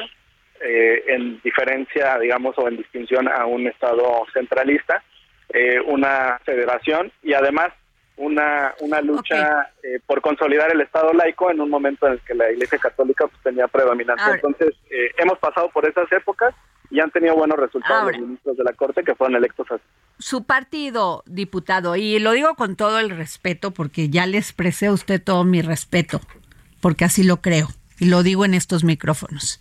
en 0.61 1.41
diferencia, 1.43 2.17
digamos, 2.17 2.57
o 2.57 2.67
en 2.69 2.77
distinción 2.77 3.27
a 3.27 3.45
un 3.45 3.67
Estado 3.67 4.25
centralista 4.33 5.03
eh, 5.49 5.79
una 5.79 6.39
federación. 6.43 7.11
Y 7.23 7.33
además 7.33 7.69
una, 8.17 8.73
una 8.79 9.01
lucha 9.01 9.71
eh, 9.83 9.99
por 10.05 10.21
consolidar 10.21 10.71
el 10.71 10.81
Estado 10.81 11.13
laico 11.13 11.51
en 11.51 11.61
un 11.61 11.69
momento 11.69 12.07
en 12.07 12.13
el 12.13 12.19
que 12.21 12.33
la 12.33 12.51
Iglesia 12.51 12.77
Católica 12.79 13.27
pues, 13.27 13.41
tenía 13.43 13.67
predominancia. 13.67 14.33
Entonces, 14.33 14.75
eh, 14.89 15.11
hemos 15.17 15.37
pasado 15.39 15.69
por 15.69 15.87
esas 15.87 16.11
épocas 16.11 16.53
y 16.89 16.99
han 16.99 17.11
tenido 17.11 17.35
buenos 17.35 17.57
resultados 17.57 18.11
los 18.11 18.21
ministros 18.21 18.57
de 18.57 18.63
la 18.63 18.73
Corte 18.73 19.03
que 19.03 19.13
fueron 19.15 19.35
electos 19.35 19.67
así. 19.69 19.83
Su 20.19 20.45
partido, 20.45 21.23
diputado, 21.27 21.95
y 21.95 22.17
lo 22.19 22.31
digo 22.31 22.55
con 22.55 22.75
todo 22.75 22.99
el 22.99 23.11
respeto 23.11 23.71
porque 23.71 24.09
ya 24.09 24.25
le 24.25 24.37
expresé 24.37 24.87
a 24.87 24.93
usted 24.93 25.21
todo 25.21 25.43
mi 25.43 25.61
respeto, 25.61 26.21
porque 26.81 27.05
así 27.05 27.23
lo 27.23 27.37
creo 27.37 27.67
y 27.99 28.05
lo 28.05 28.23
digo 28.23 28.45
en 28.45 28.53
estos 28.53 28.83
micrófonos. 28.83 29.59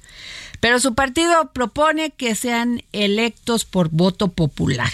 Pero 0.61 0.79
su 0.79 0.95
partido 0.95 1.53
propone 1.53 2.11
que 2.11 2.35
sean 2.35 2.83
electos 2.93 3.65
por 3.65 3.91
voto 3.91 4.29
popular. 4.33 4.91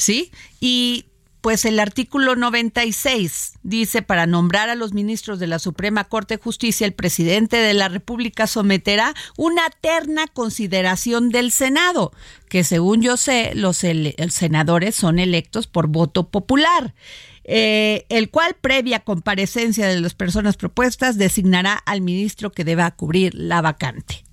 ¿sí? 0.00 0.32
Y 0.60 1.04
pues 1.40 1.64
el 1.64 1.80
artículo 1.80 2.36
96 2.36 3.54
dice, 3.62 4.02
para 4.02 4.26
nombrar 4.26 4.68
a 4.68 4.74
los 4.74 4.92
ministros 4.92 5.38
de 5.38 5.46
la 5.46 5.58
Suprema 5.58 6.04
Corte 6.04 6.36
de 6.36 6.42
Justicia, 6.42 6.86
el 6.86 6.92
presidente 6.92 7.56
de 7.56 7.74
la 7.74 7.88
República 7.88 8.46
someterá 8.46 9.14
una 9.36 9.62
terna 9.80 10.26
consideración 10.26 11.30
del 11.30 11.50
Senado, 11.50 12.12
que 12.48 12.64
según 12.64 13.00
yo 13.02 13.16
sé, 13.16 13.52
los 13.54 13.78
senadores 13.78 14.94
son 14.94 15.18
electos 15.18 15.66
por 15.66 15.86
voto 15.86 16.28
popular. 16.28 16.94
Eh, 17.44 18.04
el 18.10 18.30
cual, 18.30 18.54
previa 18.60 19.00
comparecencia 19.00 19.88
de 19.88 20.00
las 20.00 20.14
personas 20.14 20.56
propuestas, 20.56 21.16
designará 21.16 21.72
al 21.74 22.00
ministro 22.00 22.52
que 22.52 22.64
deba 22.64 22.90
cubrir 22.90 23.34
la 23.34 23.60
vacante. 23.60 24.24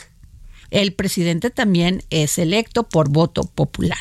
El 0.69 0.93
presidente 0.93 1.49
también 1.49 2.03
es 2.09 2.37
electo 2.37 2.83
por 2.83 3.09
voto 3.09 3.43
popular. 3.43 3.97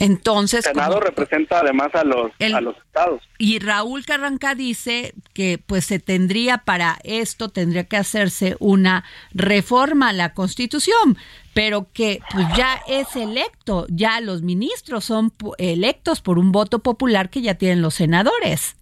Entonces, 0.00 0.64
el 0.64 0.74
Senado 0.74 1.00
representa 1.00 1.58
además 1.60 1.92
a 1.94 2.04
los 2.04 2.30
a 2.40 2.60
los 2.60 2.76
estados. 2.76 3.22
Y 3.38 3.58
Raúl 3.58 4.04
Carranca 4.04 4.54
dice 4.54 5.12
que 5.34 5.58
pues 5.64 5.86
se 5.86 5.98
tendría 5.98 6.58
para 6.58 6.98
esto 7.02 7.48
tendría 7.48 7.84
que 7.84 7.96
hacerse 7.96 8.56
una 8.60 9.04
reforma 9.32 10.10
a 10.10 10.12
la 10.12 10.34
Constitución, 10.34 11.18
pero 11.52 11.88
que 11.92 12.20
pues 12.32 12.46
ya 12.56 12.80
es 12.86 13.16
electo, 13.16 13.86
ya 13.88 14.20
los 14.20 14.42
ministros 14.42 15.04
son 15.04 15.32
electos 15.58 16.20
por 16.20 16.38
un 16.38 16.52
voto 16.52 16.78
popular 16.78 17.28
que 17.28 17.42
ya 17.42 17.54
tienen 17.54 17.82
los 17.82 17.94
senadores. 17.94 18.76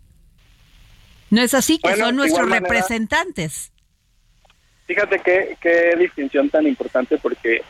No 1.31 1.41
es 1.41 1.55
así 1.55 1.79
que 1.79 1.97
son 1.97 2.17
nuestros 2.17 2.49
representantes. 2.49 3.73
Fíjate 4.87 5.21
qué, 5.25 5.57
qué 5.61 5.97
distinción 5.99 6.51
tan 6.51 6.67
importante 6.67 7.19
porque 7.19 7.63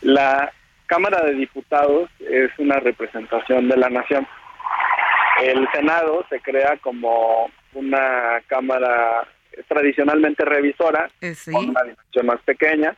la 0.00 0.52
Cámara 0.86 1.22
de 1.24 1.34
Diputados 1.34 2.10
es 2.20 2.50
una 2.58 2.78
representación 2.80 3.68
de 3.68 3.76
la 3.76 3.88
nación. 3.88 4.26
El 5.42 5.68
Senado 5.72 6.24
se 6.30 6.40
crea 6.40 6.76
como 6.80 7.50
una 7.74 8.40
cámara 8.46 9.26
tradicionalmente 9.68 10.44
revisora, 10.44 11.10
eh, 11.20 11.34
con 11.50 11.70
una 11.70 11.82
dimensión 11.82 12.26
más 12.26 12.40
pequeña, 12.42 12.96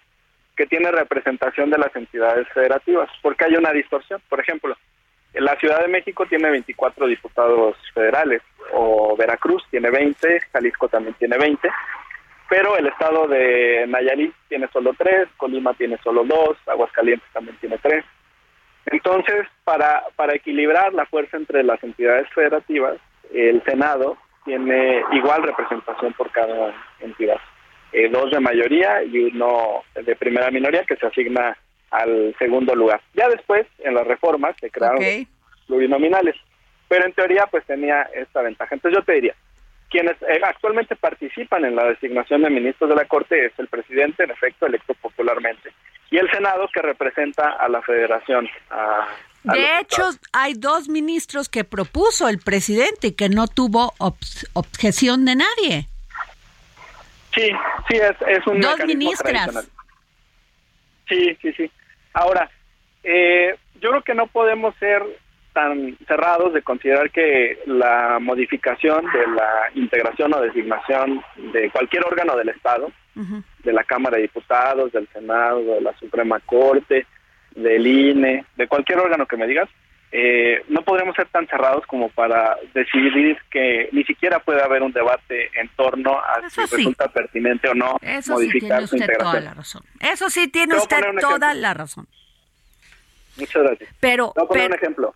que 0.57 0.67
tiene 0.67 0.91
representación 0.91 1.71
de 1.71 1.79
las 1.79 1.95
entidades 1.95 2.49
federativas, 2.53 3.09
porque 3.23 3.45
hay 3.45 3.57
una 3.57 3.73
distorsión. 3.73 4.21
Por 4.29 4.41
ejemplo, 4.41 4.77
la 5.35 5.57
Ciudad 5.57 5.81
de 5.81 5.89
México 5.89 6.27
tiene 6.27 6.51
24 6.51 7.07
diputados 7.07 7.77
federales, 7.95 8.43
o 8.73 9.17
Veracruz 9.17 9.63
tiene 9.71 9.91
20, 9.91 10.41
Jalisco 10.53 10.89
también 10.89 11.15
tiene 11.15 11.39
20, 11.39 11.69
pero 12.49 12.77
el 12.77 12.87
estado 12.87 13.27
de 13.27 13.87
Nayarit 13.89 14.33
tiene 14.49 14.69
solo 14.73 14.95
tres, 14.97 15.29
Colima 15.37 15.75
tiene 15.75 15.99
solo 16.03 16.25
dos, 16.25 16.57
Aguascalientes 16.67 17.29
también 17.33 17.57
tiene 17.59 17.79
tres. 17.79 18.05
Entonces, 18.87 19.47
para, 19.65 20.05
para 20.17 20.35
equilibrar 20.35 20.95
la 20.95 21.05
fuerza 21.07 21.37
entre 21.37 21.63
las 21.63 21.83
entidades 21.85 22.27
federativas, 22.35 22.97
el 23.33 23.63
Senado 23.65 24.17
tiene 24.47 25.03
igual 25.13 25.43
representación 25.43 26.15
por 26.15 26.31
cada 26.31 26.75
entidad. 27.01 27.39
Eh, 27.93 28.09
dos 28.09 28.31
de 28.31 28.41
mayoría 28.41 29.03
y 29.03 29.19
uno 29.35 29.83
de 29.95 30.17
primera 30.17 30.51
minoría 30.51 30.85
que 30.85 30.97
se 30.97 31.07
asigna 31.07 31.57
al 31.91 32.35
segundo 32.39 32.75
lugar. 32.75 33.01
Ya 33.15 33.29
después, 33.29 33.67
en 33.79 33.95
las 33.95 34.07
reformas, 34.07 34.57
se 34.61 34.71
crearon 34.71 35.03
plurinominales, 35.67 36.35
pero 36.89 37.05
en 37.05 37.13
teoría 37.13 37.47
pues 37.51 37.65
tenía 37.67 38.03
esta 38.15 38.41
ventaja. 38.41 38.75
Entonces 38.75 38.99
yo 38.99 39.05
te 39.05 39.13
diría, 39.13 39.35
quienes 39.91 40.21
eh, 40.23 40.41
actualmente 40.43 40.97
participan 40.97 41.65
en 41.65 41.77
la 41.77 41.85
designación 41.85 42.43
de 42.43 42.51
ministros 42.51 42.91
de 42.91 42.97
la 42.97 43.07
Corte 43.07 43.47
es 43.47 43.53
el 43.59 43.69
presidente, 43.69 44.25
en 44.25 44.31
efecto, 44.31 44.67
electo 44.67 44.95
popularmente, 44.95 45.73
y 46.11 46.19
el 46.19 46.31
Senado 46.31 46.69
que 46.73 46.83
representa 46.83 47.53
a 47.53 47.69
la 47.69 47.83
Federación. 47.83 48.49
de 49.45 49.79
hecho, 49.81 50.11
hay 50.33 50.55
dos 50.55 50.89
ministros 50.89 51.49
que 51.49 51.65
propuso 51.65 52.29
el 52.29 52.39
presidente 52.39 53.09
y 53.09 53.13
que 53.13 53.29
no 53.29 53.47
tuvo 53.47 53.95
objeción 54.53 55.25
de 55.25 55.37
nadie. 55.37 55.89
Sí, 57.35 57.51
sí, 57.89 57.97
es, 57.97 58.17
es 58.27 58.47
un... 58.47 58.61
Dos 58.61 58.85
ministras. 58.87 59.69
Sí, 61.09 61.37
sí, 61.41 61.53
sí. 61.53 61.71
Ahora, 62.13 62.51
eh, 63.03 63.55
yo 63.81 63.91
creo 63.91 64.03
que 64.03 64.15
no 64.15 64.27
podemos 64.27 64.75
ser 64.77 65.03
tan 65.53 65.97
cerrados 66.07 66.53
de 66.53 66.63
considerar 66.63 67.11
que 67.11 67.59
la 67.67 68.19
modificación 68.21 69.05
de 69.13 69.27
la 69.27 69.71
integración 69.75 70.33
o 70.35 70.41
designación 70.41 71.23
de 71.53 71.71
cualquier 71.71 72.05
órgano 72.05 72.37
del 72.37 72.51
Estado, 72.51 72.91
de 73.15 73.73
la 73.73 73.83
Cámara 73.83 74.17
de 74.17 74.23
Diputados, 74.23 74.93
del 74.93 75.09
Senado, 75.09 75.61
de 75.61 75.81
la 75.81 75.93
Suprema 75.99 76.39
Corte, 76.41 77.07
del 77.55 77.87
INE, 77.87 78.45
de 78.57 78.69
cualquier 78.69 79.01
órgano 79.01 79.27
que 79.27 79.37
me 79.37 79.47
digas, 79.47 79.69
eh, 80.11 80.65
no 80.69 80.83
podremos 80.83 81.15
ser 81.15 81.27
tan 81.29 81.47
cerrados 81.49 81.85
como 81.87 82.09
para 82.09 82.57
decidir 82.73 83.37
que 83.51 83.91
ni 83.93 84.05
siquiera 84.05 84.39
puede 84.39 84.63
haber 84.63 84.83
un 84.83 84.93
debate 84.93 85.51
en 85.61 85.69
torno 85.77 86.19
a 86.19 86.49
si 86.49 86.63
resulta 86.63 87.09
pertinente 87.09 87.69
o 87.69 87.75
no 87.75 87.99
modificar 88.29 88.89
sí 88.89 88.97
tiene 88.97 89.05
usted 89.05 89.19
toda 89.19 89.41
la 89.41 89.55
razón. 89.55 89.83
Eso 90.01 90.31
sí 90.31 90.49
tiene 90.49 90.77
usted 90.77 91.03
toda 91.21 91.53
la 91.53 91.75
razón. 91.75 92.07
Muchas 93.37 93.63
gracias. 93.63 93.95
Pero, 94.01 94.33
Voy 94.35 94.45
a 94.45 94.49
poner 94.49 94.67
un 94.69 94.75
ejemplo 94.75 95.15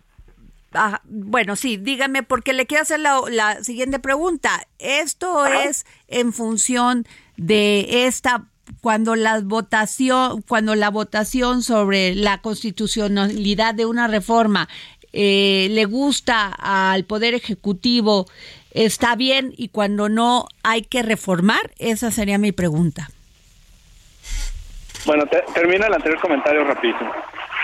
bueno, 1.03 1.55
sí, 1.55 1.77
dígame, 1.77 2.23
porque 2.23 2.53
le 2.53 2.65
quiero 2.65 2.83
hacer 2.83 2.99
la, 2.99 3.63
siguiente 3.63 3.99
pregunta. 3.99 4.65
Esto 4.79 5.45
es 5.45 5.85
en 6.07 6.33
función 6.33 7.05
de 7.37 8.05
esta 8.05 8.45
cuando 8.81 9.15
la 9.15 9.41
votación 9.41 10.41
cuando 10.41 10.75
la 10.75 10.89
votación 10.89 11.63
sobre 11.63 12.15
la 12.15 12.39
constitucionalidad 12.39 13.75
de 13.75 13.85
una 13.85 14.07
reforma 14.07 14.69
eh, 15.11 15.67
le 15.71 15.85
gusta 15.85 16.47
al 16.47 17.03
poder 17.03 17.33
ejecutivo 17.33 18.25
está 18.71 19.15
bien 19.15 19.53
y 19.57 19.67
cuando 19.67 20.07
no 20.07 20.47
hay 20.63 20.83
que 20.83 21.03
reformar 21.03 21.71
esa 21.77 22.09
sería 22.09 22.37
mi 22.37 22.51
pregunta. 22.53 23.09
Bueno 25.05 25.25
termina 25.53 25.87
el 25.87 25.93
anterior 25.93 26.21
comentario 26.21 26.63
rapidísimo. 26.63 27.11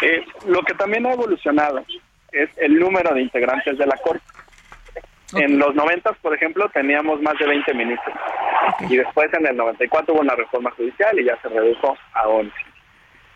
Eh, 0.01 0.25
lo 0.47 0.61
que 0.63 0.73
también 0.73 1.05
ha 1.05 1.13
evolucionado 1.13 1.83
es 2.31 2.49
el 2.57 2.79
número 2.79 3.13
de 3.13 3.21
integrantes 3.21 3.77
de 3.77 3.85
la 3.85 3.97
Corte. 3.97 4.23
En 5.33 5.59
los 5.59 5.75
90, 5.75 6.13
por 6.13 6.33
ejemplo, 6.33 6.69
teníamos 6.69 7.21
más 7.21 7.37
de 7.37 7.45
20 7.45 7.73
ministros. 7.75 8.15
Y 8.89 8.97
después, 8.97 9.31
en 9.33 9.45
el 9.45 9.55
94, 9.55 10.13
hubo 10.13 10.21
una 10.21 10.35
reforma 10.35 10.71
judicial 10.71 11.19
y 11.19 11.25
ya 11.25 11.39
se 11.41 11.49
redujo 11.49 11.95
a 12.13 12.27
11. 12.27 12.51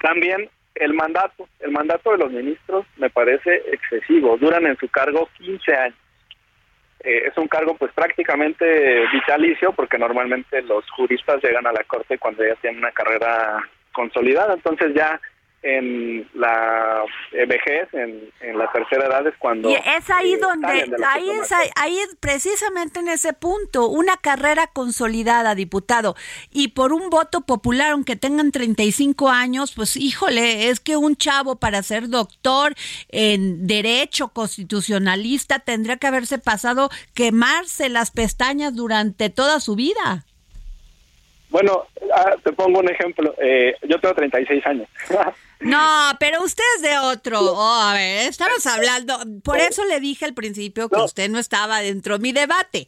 También 0.01 0.49
el 0.75 0.93
mandato. 0.93 1.47
El 1.59 1.71
mandato 1.71 2.11
de 2.11 2.17
los 2.17 2.31
ministros 2.31 2.85
me 2.97 3.09
parece 3.09 3.63
excesivo. 3.71 4.37
Duran 4.37 4.65
en 4.65 4.77
su 4.77 4.87
cargo 4.89 5.29
15 5.37 5.75
años. 5.75 5.97
Eh, 7.01 7.23
es 7.27 7.37
un 7.37 7.47
cargo 7.47 7.75
pues 7.75 7.91
prácticamente 7.93 9.05
vitalicio 9.11 9.73
porque 9.73 9.97
normalmente 9.97 10.61
los 10.61 10.89
juristas 10.91 11.43
llegan 11.43 11.67
a 11.67 11.73
la 11.73 11.83
corte 11.83 12.17
cuando 12.17 12.45
ya 12.45 12.55
tienen 12.55 12.79
una 12.79 12.91
carrera 12.91 13.61
consolidada. 13.91 14.53
Entonces 14.53 14.93
ya 14.95 15.19
en 15.63 16.29
la 16.33 17.03
eh, 17.31 17.45
vejez, 17.45 17.87
en, 17.93 18.29
en, 18.41 18.57
la 18.57 18.69
tercera 18.71 19.07
edad 19.07 19.25
es 19.25 19.33
cuando... 19.39 19.69
Y 19.69 19.75
es 19.75 20.09
ahí 20.09 20.35
donde, 20.35 20.67
ahí 21.07 21.29
es, 21.29 21.51
ahí 21.75 21.97
es 21.99 22.15
precisamente 22.19 22.99
en 22.99 23.07
ese 23.07 23.31
punto, 23.33 23.87
una 23.87 24.17
carrera 24.17 24.67
consolidada, 24.67 25.55
diputado, 25.55 26.15
y 26.51 26.69
por 26.69 26.91
un 26.91 27.09
voto 27.09 27.41
popular, 27.41 27.91
aunque 27.91 28.17
tengan 28.17 28.51
35 28.51 29.29
años, 29.29 29.73
pues 29.73 29.95
híjole, 29.95 30.69
es 30.69 30.81
que 30.81 30.97
un 30.97 31.15
chavo 31.15 31.55
para 31.55 31.81
ser 31.81 32.09
doctor 32.09 32.73
en 33.09 33.65
derecho 33.65 34.27
constitucionalista 34.29 35.59
tendría 35.59 35.97
que 35.97 36.07
haberse 36.07 36.39
pasado 36.39 36.89
quemarse 37.13 37.87
las 37.87 38.11
pestañas 38.11 38.75
durante 38.75 39.29
toda 39.29 39.61
su 39.61 39.75
vida. 39.75 40.25
Bueno, 41.53 41.85
ah, 42.15 42.35
te 42.43 42.51
pongo 42.51 42.79
un 42.79 42.89
ejemplo. 42.89 43.35
Eh, 43.39 43.75
yo 43.87 43.99
tengo 43.99 44.15
36 44.15 44.65
años. 44.65 44.87
No, 45.63 46.11
pero 46.19 46.43
usted 46.43 46.63
es 46.75 46.81
de 46.81 46.97
otro. 46.97 47.39
Oh, 47.41 47.81
a 47.81 47.93
ver, 47.93 48.29
estamos 48.29 48.65
hablando. 48.65 49.17
Por 49.43 49.59
eso 49.59 49.85
le 49.85 49.99
dije 49.99 50.25
al 50.25 50.33
principio 50.33 50.89
que 50.89 50.99
usted 50.99 51.29
no 51.29 51.39
estaba 51.39 51.81
dentro 51.81 52.17
de 52.17 52.21
mi 52.21 52.31
debate. 52.31 52.87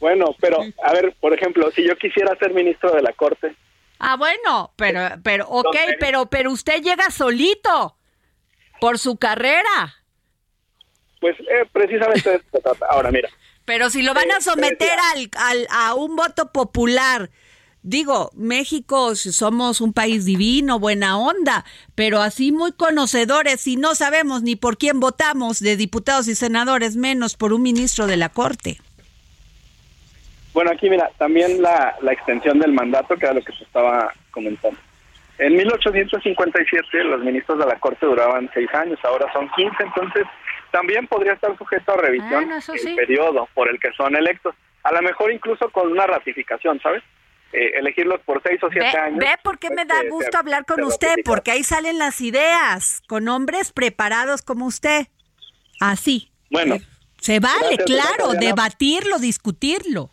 Bueno, 0.00 0.34
pero 0.40 0.58
a 0.82 0.92
ver, 0.92 1.14
por 1.20 1.32
ejemplo, 1.32 1.70
si 1.70 1.86
yo 1.86 1.96
quisiera 1.96 2.36
ser 2.38 2.52
ministro 2.52 2.92
de 2.92 3.02
la 3.02 3.12
Corte. 3.12 3.56
Ah, 3.98 4.16
bueno, 4.16 4.72
pero, 4.76 5.00
pero, 5.22 5.48
ok, 5.48 5.76
pero, 5.98 6.26
pero 6.26 6.50
usted 6.50 6.82
llega 6.82 7.10
solito 7.10 7.96
por 8.80 8.98
su 8.98 9.16
carrera. 9.16 9.94
Pues 11.20 11.38
eh, 11.40 11.66
precisamente. 11.72 12.42
Ahora, 12.90 13.10
mira. 13.10 13.30
Pero 13.64 13.88
si 13.88 14.02
lo 14.02 14.12
van 14.12 14.30
a 14.30 14.42
someter 14.42 14.92
al, 15.14 15.30
al, 15.38 15.66
a 15.70 15.94
un 15.94 16.16
voto 16.16 16.52
popular 16.52 17.30
digo, 17.84 18.30
México 18.34 19.14
somos 19.14 19.80
un 19.80 19.92
país 19.92 20.24
divino, 20.24 20.80
buena 20.80 21.18
onda, 21.18 21.64
pero 21.94 22.20
así 22.20 22.50
muy 22.50 22.72
conocedores 22.72 23.66
y 23.66 23.76
no 23.76 23.94
sabemos 23.94 24.42
ni 24.42 24.56
por 24.56 24.76
quién 24.76 24.98
votamos 24.98 25.60
de 25.60 25.76
diputados 25.76 26.26
y 26.26 26.34
senadores, 26.34 26.96
menos 26.96 27.36
por 27.36 27.52
un 27.52 27.62
ministro 27.62 28.06
de 28.06 28.16
la 28.16 28.30
Corte. 28.30 28.78
Bueno, 30.54 30.70
aquí 30.72 30.88
mira, 30.88 31.10
también 31.18 31.60
la, 31.60 31.94
la 32.00 32.12
extensión 32.12 32.58
del 32.58 32.72
mandato, 32.72 33.16
que 33.16 33.26
era 33.26 33.34
lo 33.34 33.42
que 33.42 33.52
se 33.52 33.64
estaba 33.64 34.12
comentando. 34.30 34.78
En 35.38 35.56
1857 35.56 37.04
los 37.04 37.20
ministros 37.22 37.58
de 37.58 37.66
la 37.66 37.76
Corte 37.78 38.06
duraban 38.06 38.48
seis 38.54 38.72
años, 38.72 38.98
ahora 39.02 39.30
son 39.32 39.50
15, 39.50 39.76
entonces 39.82 40.24
también 40.70 41.06
podría 41.06 41.34
estar 41.34 41.56
sujeto 41.58 41.92
a 41.92 41.96
revisión 41.96 42.50
ah, 42.50 42.60
el 42.72 42.94
periodo 42.94 43.48
por 43.52 43.68
el 43.68 43.78
que 43.78 43.92
son 43.92 44.16
electos. 44.16 44.54
A 44.84 44.92
lo 44.92 45.02
mejor 45.02 45.32
incluso 45.32 45.68
con 45.70 45.90
una 45.90 46.06
ratificación, 46.06 46.80
¿sabes? 46.80 47.02
Eh, 47.54 47.78
elegirlos 47.78 48.20
por 48.22 48.42
seis 48.42 48.60
o 48.64 48.68
siete 48.68 48.98
años. 48.98 49.20
Ve 49.20 49.30
por 49.44 49.60
qué 49.60 49.70
me 49.70 49.84
da 49.84 49.94
este, 49.98 50.08
gusto 50.08 50.36
hablar 50.36 50.64
con 50.64 50.82
usted, 50.82 51.14
porque 51.24 51.52
ahí 51.52 51.62
salen 51.62 51.98
las 51.98 52.20
ideas, 52.20 53.00
con 53.06 53.28
hombres 53.28 53.70
preparados 53.70 54.42
como 54.42 54.66
usted. 54.66 55.06
Así. 55.80 56.32
Bueno. 56.50 56.78
Se 57.20 57.38
vale, 57.38 57.78
claro, 57.86 58.32
debatirlo, 58.32 59.20
discutirlo. 59.20 60.10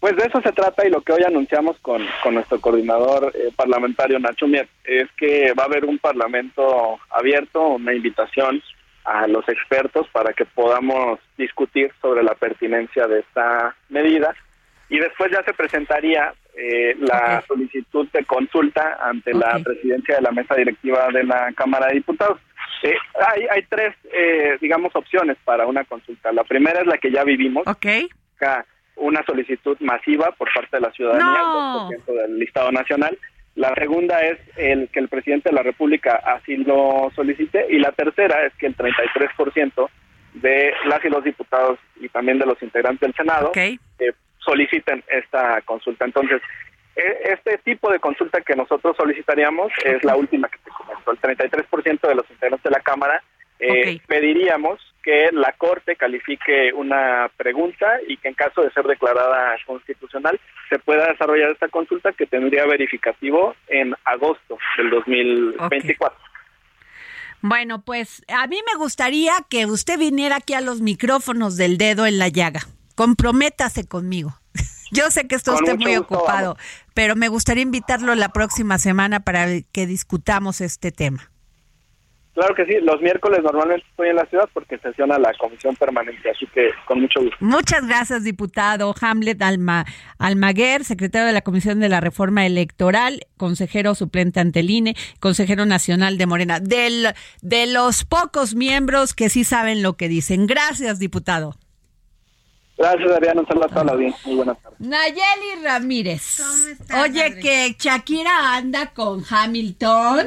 Pues 0.00 0.16
de 0.16 0.24
eso 0.24 0.40
se 0.40 0.50
trata 0.52 0.86
y 0.86 0.90
lo 0.90 1.02
que 1.02 1.12
hoy 1.12 1.22
anunciamos 1.24 1.78
con, 1.80 2.02
con 2.22 2.34
nuestro 2.34 2.58
coordinador 2.58 3.32
eh, 3.36 3.50
parlamentario 3.54 4.18
Nacho 4.18 4.48
Mier 4.48 4.66
es 4.84 5.08
que 5.18 5.52
va 5.52 5.64
a 5.64 5.66
haber 5.66 5.84
un 5.84 5.98
parlamento 5.98 6.98
abierto, 7.10 7.60
una 7.68 7.92
invitación 7.92 8.62
a 9.04 9.26
los 9.26 9.46
expertos 9.46 10.06
para 10.10 10.32
que 10.32 10.46
podamos 10.46 11.20
discutir 11.36 11.92
sobre 12.00 12.22
la 12.22 12.34
pertinencia 12.34 13.06
de 13.06 13.20
esta 13.20 13.76
medida 13.90 14.34
y 14.90 14.98
después 14.98 15.30
ya 15.30 15.42
se 15.44 15.54
presentaría 15.54 16.34
eh, 16.56 16.96
la 16.98 17.42
solicitud 17.46 18.08
de 18.12 18.24
consulta 18.24 18.98
ante 19.00 19.32
la 19.32 19.58
presidencia 19.64 20.16
de 20.16 20.22
la 20.22 20.32
mesa 20.32 20.56
directiva 20.56 21.08
de 21.12 21.22
la 21.22 21.52
Cámara 21.52 21.86
de 21.86 21.94
Diputados. 21.94 22.38
Eh, 22.82 22.94
hay, 23.26 23.46
hay 23.50 23.62
tres, 23.68 23.94
eh, 24.12 24.58
digamos, 24.60 24.94
opciones 24.96 25.36
para 25.44 25.66
una 25.66 25.84
consulta. 25.84 26.32
La 26.32 26.42
primera 26.42 26.80
es 26.80 26.86
la 26.86 26.98
que 26.98 27.12
ya 27.12 27.22
vivimos. 27.22 27.66
Una 28.96 29.24
solicitud 29.24 29.78
masiva 29.80 30.32
por 30.32 30.52
parte 30.52 30.76
de 30.76 30.80
la 30.80 30.92
ciudadanía, 30.92 31.40
el 31.96 32.16
del 32.16 32.38
listado 32.38 32.72
nacional. 32.72 33.16
La 33.54 33.72
segunda 33.74 34.20
es 34.22 34.38
el 34.56 34.88
que 34.88 34.98
el 34.98 35.08
presidente 35.08 35.50
de 35.50 35.54
la 35.54 35.62
República 35.62 36.16
así 36.16 36.56
lo 36.56 37.10
solicite. 37.14 37.66
Y 37.70 37.78
la 37.78 37.92
tercera 37.92 38.44
es 38.44 38.52
que 38.54 38.66
el 38.66 38.76
33% 38.76 39.88
de 40.34 40.72
las 40.86 41.04
y 41.04 41.08
los 41.08 41.24
diputados 41.24 41.78
y 42.00 42.08
también 42.08 42.38
de 42.38 42.46
los 42.46 42.60
integrantes 42.62 43.00
del 43.00 43.14
Senado 43.14 43.52
soliciten 44.44 45.04
esta 45.08 45.60
consulta. 45.62 46.04
Entonces, 46.04 46.42
e, 46.96 47.32
este 47.32 47.58
tipo 47.58 47.90
de 47.90 48.00
consulta 48.00 48.40
que 48.40 48.56
nosotros 48.56 48.96
solicitaríamos 48.96 49.72
es 49.84 50.02
la 50.04 50.16
última 50.16 50.48
que 50.48 50.58
te 50.58 50.70
comento. 50.70 51.12
El 51.12 51.20
33% 51.20 52.08
de 52.08 52.14
los 52.14 52.30
integrantes 52.30 52.64
de 52.64 52.70
la 52.70 52.80
Cámara 52.80 53.22
eh, 53.58 54.00
pediríamos 54.06 54.80
que 55.02 55.28
la 55.32 55.52
Corte 55.52 55.96
califique 55.96 56.72
una 56.72 57.30
pregunta 57.36 58.00
y 58.06 58.16
que 58.16 58.28
en 58.28 58.34
caso 58.34 58.62
de 58.62 58.70
ser 58.70 58.84
declarada 58.84 59.56
constitucional 59.66 60.38
se 60.68 60.78
pueda 60.78 61.06
desarrollar 61.06 61.50
esta 61.50 61.68
consulta 61.68 62.12
que 62.12 62.26
tendría 62.26 62.66
verificativo 62.66 63.54
en 63.68 63.94
agosto 64.04 64.58
del 64.76 64.90
2024. 64.90 66.18
Bueno, 67.42 67.82
pues 67.82 68.22
a 68.28 68.46
mí 68.46 68.58
me 68.70 68.78
gustaría 68.78 69.32
que 69.48 69.64
usted 69.64 69.98
viniera 69.98 70.36
aquí 70.36 70.52
a 70.52 70.60
los 70.60 70.82
micrófonos 70.82 71.56
del 71.56 71.78
dedo 71.78 72.04
en 72.06 72.18
la 72.18 72.28
llaga 72.28 72.60
comprométase 73.00 73.86
conmigo. 73.86 74.34
Yo 74.92 75.10
sé 75.10 75.26
que 75.26 75.34
está 75.34 75.54
usted 75.54 75.78
muy 75.78 75.96
ocupado, 75.96 76.58
pero 76.92 77.16
me 77.16 77.28
gustaría 77.28 77.62
invitarlo 77.62 78.14
la 78.14 78.28
próxima 78.28 78.78
semana 78.78 79.20
para 79.20 79.46
que 79.72 79.86
discutamos 79.86 80.60
este 80.60 80.92
tema. 80.92 81.30
Claro 82.34 82.54
que 82.54 82.66
sí, 82.66 82.74
los 82.82 83.00
miércoles 83.00 83.40
normalmente 83.42 83.86
estoy 83.88 84.10
en 84.10 84.16
la 84.16 84.26
ciudad 84.26 84.50
porque 84.52 84.76
sesiona 84.76 85.18
la 85.18 85.32
comisión 85.40 85.76
permanente, 85.76 86.28
así 86.28 86.46
que 86.52 86.72
con 86.86 87.00
mucho 87.00 87.20
gusto. 87.20 87.36
Muchas 87.40 87.86
gracias, 87.86 88.22
diputado 88.22 88.94
Hamlet 89.00 89.40
Alma, 89.40 89.86
Almaguer, 90.18 90.84
secretario 90.84 91.26
de 91.26 91.32
la 91.32 91.40
Comisión 91.40 91.80
de 91.80 91.88
la 91.88 92.00
Reforma 92.00 92.44
Electoral, 92.44 93.26
consejero 93.38 93.94
suplente 93.94 94.40
ante 94.40 94.60
el 94.60 94.68
INE, 94.68 94.94
consejero 95.20 95.64
nacional 95.64 96.18
de 96.18 96.26
Morena, 96.26 96.60
del, 96.60 97.14
de 97.40 97.66
los 97.66 98.04
pocos 98.04 98.54
miembros 98.54 99.14
que 99.14 99.30
sí 99.30 99.44
saben 99.44 99.82
lo 99.82 99.94
que 99.94 100.08
dicen. 100.08 100.46
Gracias, 100.46 100.98
diputado. 100.98 101.56
Gracias, 102.80 103.10
Adriana. 103.12 103.42
Un 103.42 103.46
saludo 103.46 103.66
a 103.66 103.68
toda 103.68 103.84
la 103.84 103.92
audiencia. 103.92 104.20
Muy 104.24 104.36
buenas 104.36 104.56
tardes. 104.62 104.80
Nayeli 104.80 105.62
Ramírez. 105.62 106.40
Oye, 107.02 107.38
que 107.38 107.76
Shakira 107.78 108.54
anda 108.56 108.86
con 108.94 109.22
Hamilton. 109.28 110.26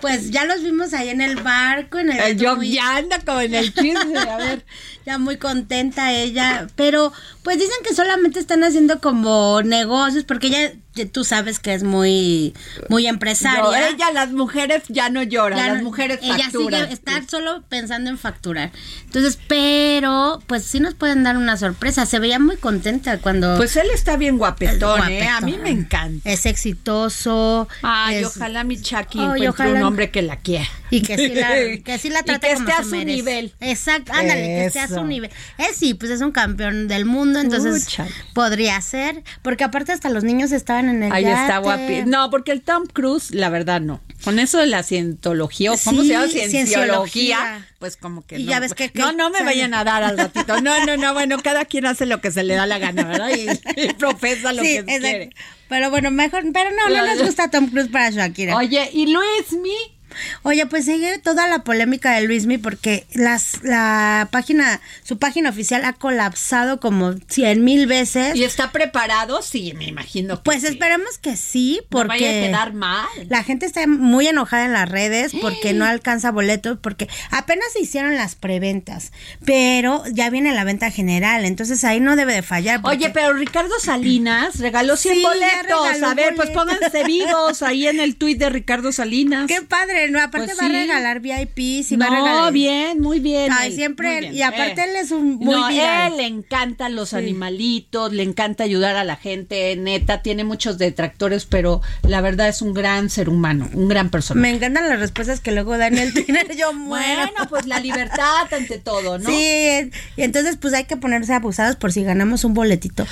Pues 0.00 0.32
ya 0.32 0.44
los 0.44 0.64
vimos 0.64 0.92
ahí 0.94 1.10
en 1.10 1.20
el 1.20 1.36
barco. 1.36 2.00
En 2.00 2.10
el 2.10 2.18
eh, 2.18 2.36
Yo 2.36 2.60
ya 2.60 2.96
anda 2.96 3.20
como 3.20 3.40
en 3.40 3.54
el 3.54 3.72
chisme. 3.80 4.18
A 4.18 4.36
ver. 4.36 4.64
ya 5.06 5.18
muy 5.18 5.36
contenta 5.36 6.12
ella. 6.12 6.66
Pero 6.74 7.12
pues 7.44 7.56
dicen 7.58 7.76
que 7.86 7.94
solamente 7.94 8.40
están 8.40 8.64
haciendo 8.64 9.00
como 9.00 9.62
negocios 9.62 10.24
porque 10.24 10.48
ella 10.48 10.72
tú 11.04 11.24
sabes 11.24 11.58
que 11.58 11.74
es 11.74 11.82
muy 11.82 12.54
muy 12.88 13.06
empresaria. 13.06 13.88
ella, 13.90 14.10
las 14.12 14.30
mujeres 14.30 14.84
ya 14.88 15.10
no 15.10 15.22
lloran, 15.22 15.74
las 15.74 15.82
mujeres 15.82 16.20
facturan. 16.20 16.40
Ella 16.40 16.50
sigue 16.80 16.92
estar 16.94 17.28
solo 17.28 17.62
pensando 17.68 18.08
en 18.08 18.16
facturar. 18.16 18.72
Entonces, 19.04 19.38
pero 19.46 20.42
pues 20.46 20.64
sí 20.64 20.80
nos 20.80 20.94
pueden 20.94 21.24
dar 21.24 21.36
una 21.36 21.56
sorpresa. 21.56 22.06
Se 22.06 22.18
veía 22.18 22.38
muy 22.38 22.56
contenta 22.56 23.18
cuando 23.18 23.56
Pues 23.56 23.76
él 23.76 23.88
está 23.92 24.16
bien 24.16 24.38
guapetón, 24.38 25.10
¿eh? 25.10 25.28
A 25.28 25.40
mí 25.40 25.58
me 25.62 25.70
encanta. 25.70 26.30
Es 26.30 26.46
exitoso. 26.46 27.68
Ay, 27.82 28.24
ojalá 28.24 28.64
mi 28.64 28.80
Chucky 28.80 29.18
encuentre 29.18 29.72
un 29.74 29.82
hombre 29.82 30.10
que 30.10 30.22
la 30.22 30.36
quiera. 30.36 30.66
Y 30.90 31.02
que 31.02 31.16
sí 31.16 31.34
la, 31.34 31.48
que 31.84 31.98
sí 31.98 32.10
la 32.10 32.22
trate 32.22 32.46
y 32.46 32.50
que 32.50 32.56
esté 32.56 32.72
a 32.72 32.84
su 32.84 32.96
nivel. 33.04 33.52
Exacto, 33.60 34.12
ándale, 34.12 34.40
que 34.40 34.66
esté 34.66 34.80
a 34.80 34.88
su 34.88 35.04
nivel. 35.04 35.30
Es 35.58 35.76
sí, 35.76 35.94
pues 35.94 36.10
es 36.10 36.20
un 36.20 36.32
campeón 36.32 36.88
del 36.88 37.04
mundo, 37.04 37.40
entonces 37.40 37.98
podría 38.32 38.80
ser. 38.80 39.22
Porque 39.42 39.64
aparte 39.64 39.92
hasta 39.92 40.10
los 40.10 40.24
niños 40.24 40.52
estaban 40.52 40.85
en 40.88 41.02
el 41.02 41.12
Ahí 41.12 41.24
está 41.24 41.58
guapi. 41.58 42.04
No, 42.06 42.30
porque 42.30 42.52
el 42.52 42.62
Tom 42.62 42.86
Cruise, 42.92 43.30
la 43.32 43.48
verdad, 43.48 43.80
no. 43.80 44.00
Con 44.24 44.38
eso 44.38 44.58
de 44.58 44.66
la 44.66 44.82
cientología, 44.82 45.72
¿cómo 45.84 46.02
se 46.02 46.08
llama? 46.08 46.28
Cienciología. 46.28 47.66
Pues 47.78 47.96
como 47.96 48.26
que 48.26 48.38
y 48.38 48.44
Ya 48.46 48.60
ves 48.60 48.74
que, 48.74 48.90
no, 48.94 49.12
no 49.12 49.30
me 49.30 49.42
vayan 49.42 49.74
a 49.74 49.84
dar 49.84 50.02
al 50.02 50.16
ratito. 50.16 50.60
No, 50.60 50.84
no, 50.84 50.96
no, 50.96 51.14
bueno, 51.14 51.38
cada 51.42 51.64
quien 51.64 51.86
hace 51.86 52.06
lo 52.06 52.20
que 52.20 52.30
se 52.30 52.42
le 52.42 52.54
da 52.54 52.66
la 52.66 52.78
gana, 52.78 53.04
¿verdad? 53.04 53.30
Y, 53.30 53.92
profesa 53.98 54.52
lo 54.52 54.62
que 54.62 54.84
quiere. 54.84 55.30
Pero 55.68 55.90
bueno, 55.90 56.10
mejor, 56.10 56.44
pero 56.52 56.70
no, 56.70 56.88
no 56.88 57.06
nos 57.06 57.22
gusta 57.22 57.50
Tom 57.50 57.68
Cruise 57.68 57.88
para 57.88 58.10
Shakira. 58.10 58.56
Oye, 58.56 58.88
¿y 58.92 59.12
Luis 59.12 59.52
Mi? 59.62 59.95
Oye, 60.42 60.64
pues 60.66 60.84
sigue 60.86 61.18
toda 61.18 61.46
la 61.48 61.60
polémica 61.64 62.12
de 62.12 62.22
Luismi 62.26 62.58
porque 62.58 63.06
las, 63.14 63.62
la 63.62 64.28
página, 64.30 64.80
su 65.02 65.18
página 65.18 65.50
oficial 65.50 65.84
ha 65.84 65.92
colapsado 65.92 66.80
como 66.80 67.14
cien 67.28 67.64
mil 67.64 67.86
veces. 67.86 68.34
¿Y 68.36 68.44
está 68.44 68.72
preparado? 68.72 69.42
Sí, 69.42 69.72
me 69.76 69.84
imagino. 69.86 70.36
Que 70.36 70.42
Pues 70.42 70.60
sí. 70.62 70.68
esperemos 70.68 71.18
que 71.18 71.36
sí, 71.36 71.80
porque 71.90 72.04
No 72.04 72.08
vaya 72.08 72.28
a 72.28 72.46
quedar 72.46 72.72
mal. 72.72 73.06
la 73.28 73.42
gente 73.44 73.66
está 73.66 73.86
muy 73.86 74.26
enojada 74.26 74.64
en 74.64 74.72
las 74.72 74.88
redes 74.88 75.32
porque 75.40 75.72
no 75.74 75.84
alcanza 75.84 76.30
boletos, 76.30 76.78
porque 76.80 77.08
apenas 77.30 77.66
se 77.72 77.80
hicieron 77.80 78.14
las 78.16 78.34
preventas, 78.36 79.12
pero 79.44 80.02
ya 80.12 80.30
viene 80.30 80.52
la 80.54 80.64
venta 80.64 80.90
general, 80.90 81.44
entonces 81.44 81.84
ahí 81.84 82.00
no 82.00 82.16
debe 82.16 82.32
de 82.34 82.42
fallar. 82.42 82.80
porque- 82.80 82.96
Oye, 82.96 83.10
pero 83.10 83.32
Ricardo 83.34 83.78
Salinas 83.80 84.58
regaló 84.58 84.96
100 84.96 85.14
Sí, 85.16 85.22
ya 85.22 85.28
boletos. 85.28 85.86
regaló 85.88 86.06
A 86.08 86.14
ver, 86.14 86.34
pues 86.34 86.50
pónganse 86.50 87.04
vivos 87.04 87.62
ahí 87.62 87.86
en 87.86 88.00
el 88.00 88.16
tuit 88.16 88.38
de 88.38 88.48
Ricardo 88.50 88.92
Salinas. 88.92 89.46
Qué 89.46 89.62
padre, 89.62 89.95
¿no? 90.10 90.20
Aparte 90.20 90.48
Pues 90.54 90.60
va 90.60 90.66
a 90.66 90.68
regalar 90.68 91.20
VIPs 91.20 91.92
y 91.92 91.96
va 91.96 92.06
a 92.06 92.10
no, 92.10 92.16
regalar... 92.16 92.52
bien, 92.52 93.00
muy 93.00 93.20
bien. 93.20 93.50
Ay, 93.52 93.68
él, 93.70 93.74
siempre 93.76 94.18
él- 94.18 94.34
y 94.34 94.42
aparte 94.42 94.80
Eh. 94.80 94.84
él 94.90 94.96
es 94.96 95.10
un 95.10 95.36
muy 95.36 95.54
no, 95.54 95.68
viral. 95.68 96.12
él 96.12 96.18
le 96.18 96.26
encantan 96.26 96.94
los 96.94 97.10
Sí. 97.10 97.16
animalitos, 97.16 98.12
le 98.12 98.22
encanta 98.22 98.64
ayudar 98.64 98.96
a 98.96 99.04
la 99.04 99.16
gente, 99.16 99.74
neta, 99.76 100.22
tiene 100.22 100.44
muchos 100.44 100.78
detractores, 100.78 101.46
pero 101.46 101.80
la 102.02 102.20
verdad 102.20 102.48
es 102.48 102.62
un 102.62 102.74
gran 102.74 103.10
ser 103.10 103.28
humano, 103.28 103.68
un 103.74 103.88
gran 103.88 104.10
persona. 104.10 104.40
Me 104.40 104.50
encantan 104.50 104.88
las 104.88 104.98
respuestas 105.00 105.40
que 105.40 105.52
luego 105.52 105.76
dan 105.78 105.96
el 105.98 106.12
Twitter, 106.14 106.54
yo 106.56 106.72
muero. 106.72 107.22
Bueno, 107.32 107.48
pues 107.48 107.66
la 107.66 107.80
libertad 107.80 108.52
ante 108.52 108.78
todo, 108.78 109.18
¿no? 109.18 109.28
Sí, 109.30 109.90
y 110.16 110.22
entonces 110.22 110.56
pues 110.56 110.74
hay 110.74 110.84
que 110.84 110.96
ponerse 110.96 111.32
abusados 111.34 111.76
por 111.76 111.92
si 111.92 112.02
ganamos 112.04 112.44
un 112.44 112.54
boletito 112.54 113.06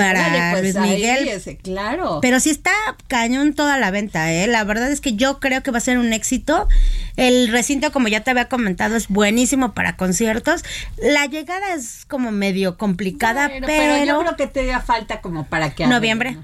para 0.00 0.26
Órale, 0.26 0.50
pues, 0.50 0.62
Luis 0.62 0.76
ahí, 0.76 0.90
Miguel. 0.96 1.28
ese, 1.28 1.56
claro. 1.56 2.18
Pero 2.22 2.40
sí 2.40 2.50
está 2.50 2.72
cañón 3.08 3.54
toda 3.54 3.78
la 3.78 3.90
venta, 3.90 4.32
¿eh? 4.32 4.46
La 4.46 4.64
verdad 4.64 4.90
es 4.90 5.00
que 5.00 5.14
yo 5.14 5.40
creo 5.40 5.62
que 5.62 5.70
va 5.70 5.78
a 5.78 5.82
ser 5.82 5.98
un 5.98 6.12
éxito. 6.12 6.68
El 7.16 7.48
recinto, 7.48 7.92
como 7.92 8.08
ya 8.08 8.20
te 8.22 8.30
había 8.30 8.48
comentado, 8.48 8.96
es 8.96 9.08
buenísimo 9.08 9.74
para 9.74 9.96
conciertos. 9.96 10.64
La 10.98 11.26
llegada 11.26 11.74
es 11.74 12.04
como 12.06 12.30
medio 12.30 12.76
complicada, 12.76 13.48
Bueno, 13.48 13.66
pero... 13.66 13.94
pero 13.94 14.04
yo 14.04 14.20
creo 14.20 14.36
que 14.36 14.46
te 14.46 14.66
da 14.66 14.80
falta 14.80 15.20
como 15.20 15.46
para 15.46 15.74
que 15.74 15.86
Noviembre. 15.86 16.36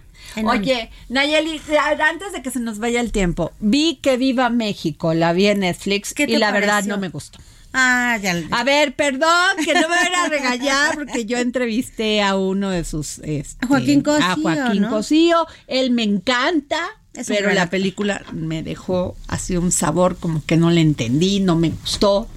Oye, 0.44 0.90
Nayeli, 1.08 1.60
antes 2.00 2.32
de 2.32 2.42
que 2.42 2.50
se 2.50 2.60
nos 2.60 2.78
vaya 2.78 3.00
el 3.00 3.10
tiempo, 3.12 3.52
vi 3.58 3.98
que 4.02 4.16
Viva 4.16 4.50
México, 4.50 5.14
la 5.14 5.32
vi 5.32 5.46
en 5.46 5.60
Netflix 5.60 6.12
¿Qué 6.12 6.24
y 6.24 6.36
la 6.36 6.50
verdad 6.52 6.84
no 6.84 6.98
me 6.98 7.08
gustó. 7.08 7.38
Ah, 7.78 8.18
ya. 8.22 8.42
A 8.52 8.64
ver, 8.64 8.94
perdón, 8.94 9.56
que 9.62 9.74
no 9.74 9.82
me 9.82 9.96
van 9.96 10.14
a 10.14 10.28
regañar 10.30 10.94
porque 10.94 11.26
yo 11.26 11.36
entrevisté 11.36 12.22
a 12.22 12.34
uno 12.34 12.70
de 12.70 12.84
sus... 12.84 13.18
este, 13.18 13.66
Joaquín 13.66 14.00
Cosío, 14.00 14.24
A 14.24 14.34
Joaquín 14.34 14.82
¿no? 14.82 14.88
Cosío. 14.88 15.46
Él 15.66 15.90
me 15.90 16.02
encanta, 16.02 16.80
Es 17.12 17.26
pero 17.26 17.52
la 17.52 17.68
película 17.68 18.24
me 18.32 18.62
dejó 18.62 19.14
así 19.28 19.58
un 19.58 19.72
sabor 19.72 20.16
como 20.16 20.42
que 20.46 20.56
no 20.56 20.70
le 20.70 20.80
entendí, 20.80 21.40
no 21.40 21.54
me 21.54 21.68
gustó. 21.68 22.28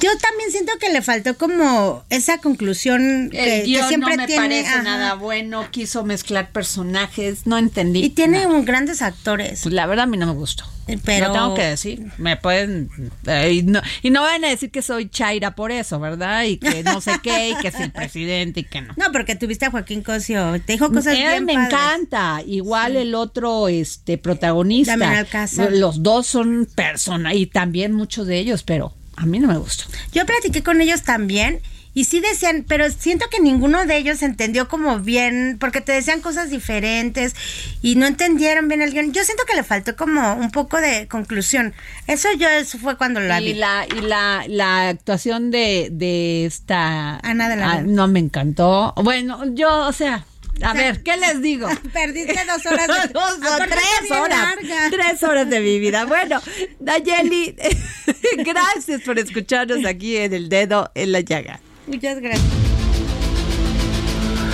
Yo 0.00 0.10
también 0.18 0.50
siento 0.52 0.72
que 0.80 0.90
le 0.90 1.02
faltó 1.02 1.36
como 1.36 2.04
esa 2.08 2.38
conclusión 2.38 3.30
que, 3.32 3.60
El 3.62 3.66
que 3.66 3.82
siempre 3.88 4.16
no 4.16 4.22
me 4.22 4.26
tiene. 4.26 4.42
parece 4.42 4.68
ajá. 4.68 4.82
nada 4.82 5.14
bueno, 5.14 5.66
quiso 5.70 6.04
mezclar 6.04 6.50
personajes, 6.52 7.46
no 7.46 7.58
entendí. 7.58 8.04
Y 8.04 8.10
tiene 8.10 8.42
nada. 8.44 8.54
un- 8.54 8.64
grandes 8.64 9.02
actores. 9.02 9.60
Pues 9.62 9.74
la 9.74 9.86
verdad 9.86 10.04
a 10.04 10.06
mí 10.06 10.16
no 10.16 10.26
me 10.26 10.32
gustó. 10.34 10.64
Pero- 11.04 11.26
Lo 11.26 11.32
tengo 11.32 11.54
que 11.54 11.62
decir. 11.64 12.06
Me 12.16 12.36
pueden. 12.36 12.88
eh, 13.26 13.52
y, 13.52 13.62
no, 13.62 13.82
y 14.02 14.08
no 14.10 14.22
van 14.22 14.42
a 14.44 14.48
decir 14.48 14.70
que 14.70 14.80
soy 14.82 15.08
Chaira 15.10 15.54
por 15.54 15.70
eso, 15.70 15.98
¿verdad? 16.00 16.44
Y 16.44 16.56
que 16.58 16.82
no 16.82 17.00
sé 17.02 17.12
qué, 17.22 17.50
y 17.50 17.54
que 17.56 17.68
es 17.68 17.74
el 17.80 17.90
presidente 17.92 18.60
y 18.60 18.64
que 18.64 18.80
no. 18.80 18.94
No, 18.96 19.12
porque 19.12 19.34
tuviste 19.36 19.66
a 19.66 19.70
Joaquín 19.70 20.02
Cosio. 20.02 20.52
Te 20.64 20.74
dijo 20.74 20.90
cosas 20.90 21.14
Él 21.14 21.20
bien 21.22 21.44
me 21.44 21.54
padres. 21.54 21.72
encanta. 21.72 22.42
Igual 22.46 22.96
el 22.96 23.14
otro 23.14 23.68
este 23.68 24.16
protagonista. 24.16 24.94
Alcázar. 25.18 25.72
Los 25.72 26.02
dos 26.02 26.26
son 26.26 26.66
personas 26.74 27.34
y 27.34 27.46
también 27.46 27.92
muchos 27.92 28.26
de 28.26 28.38
ellos, 28.38 28.62
pero 28.62 28.94
a 29.18 29.26
mí 29.26 29.38
no 29.38 29.48
me 29.48 29.58
gustó. 29.58 29.84
Yo 30.12 30.24
platiqué 30.26 30.62
con 30.62 30.80
ellos 30.80 31.02
también 31.02 31.60
y 31.94 32.04
sí 32.04 32.20
decían, 32.20 32.64
pero 32.68 32.88
siento 32.90 33.26
que 33.28 33.40
ninguno 33.40 33.84
de 33.84 33.96
ellos 33.96 34.22
entendió 34.22 34.68
como 34.68 35.00
bien, 35.00 35.56
porque 35.58 35.80
te 35.80 35.90
decían 35.90 36.20
cosas 36.20 36.48
diferentes 36.48 37.34
y 37.82 37.96
no 37.96 38.06
entendieron 38.06 38.68
bien 38.68 38.82
el 38.82 38.92
guion. 38.92 39.12
Yo 39.12 39.24
siento 39.24 39.42
que 39.46 39.56
le 39.56 39.64
faltó 39.64 39.96
como 39.96 40.34
un 40.34 40.52
poco 40.52 40.80
de 40.80 41.08
conclusión. 41.08 41.74
Eso 42.06 42.28
yo, 42.38 42.48
eso 42.48 42.78
fue 42.78 42.96
cuando 42.96 43.18
la 43.18 43.40
y 43.40 43.46
vi. 43.46 43.54
la 43.54 43.86
y 43.86 44.00
la, 44.00 44.44
la 44.46 44.90
actuación 44.90 45.50
de, 45.50 45.88
de 45.90 46.46
esta 46.46 47.16
Ana 47.16 47.48
de 47.48 47.56
la 47.56 47.72
ah, 47.72 47.82
no 47.82 48.06
me 48.06 48.20
encantó. 48.20 48.94
Bueno, 49.02 49.52
yo, 49.54 49.88
o 49.88 49.92
sea, 49.92 50.24
a 50.62 50.72
ver, 50.74 51.02
¿qué 51.02 51.16
les 51.16 51.40
digo? 51.42 51.68
Perdiste 51.92 52.40
dos 52.46 52.66
horas 52.66 52.86
de 52.86 53.08
Dos 53.12 53.32
o 53.32 53.56
tres 53.58 54.10
horas. 54.10 54.38
larga. 54.38 54.90
Tres 54.90 55.22
horas 55.22 55.48
de 55.50 55.60
mi 55.60 55.78
vida. 55.78 56.04
Bueno, 56.04 56.40
Nayeli, 56.80 57.54
gracias 58.38 59.02
por 59.02 59.18
escucharnos 59.18 59.84
aquí 59.84 60.16
en 60.16 60.32
El 60.34 60.48
Dedo 60.48 60.90
en 60.94 61.12
la 61.12 61.20
Llaga. 61.20 61.60
Muchas 61.86 62.18
gracias. 62.20 62.44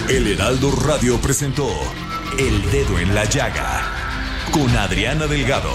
El 0.09 0.26
Heraldo 0.32 0.70
Radio 0.86 1.18
presentó 1.18 1.68
El 2.38 2.70
Dedo 2.70 2.98
en 2.98 3.14
la 3.14 3.24
Llaga 3.24 3.90
con 4.52 4.68
Adriana 4.76 5.26
Delgado. 5.26 5.74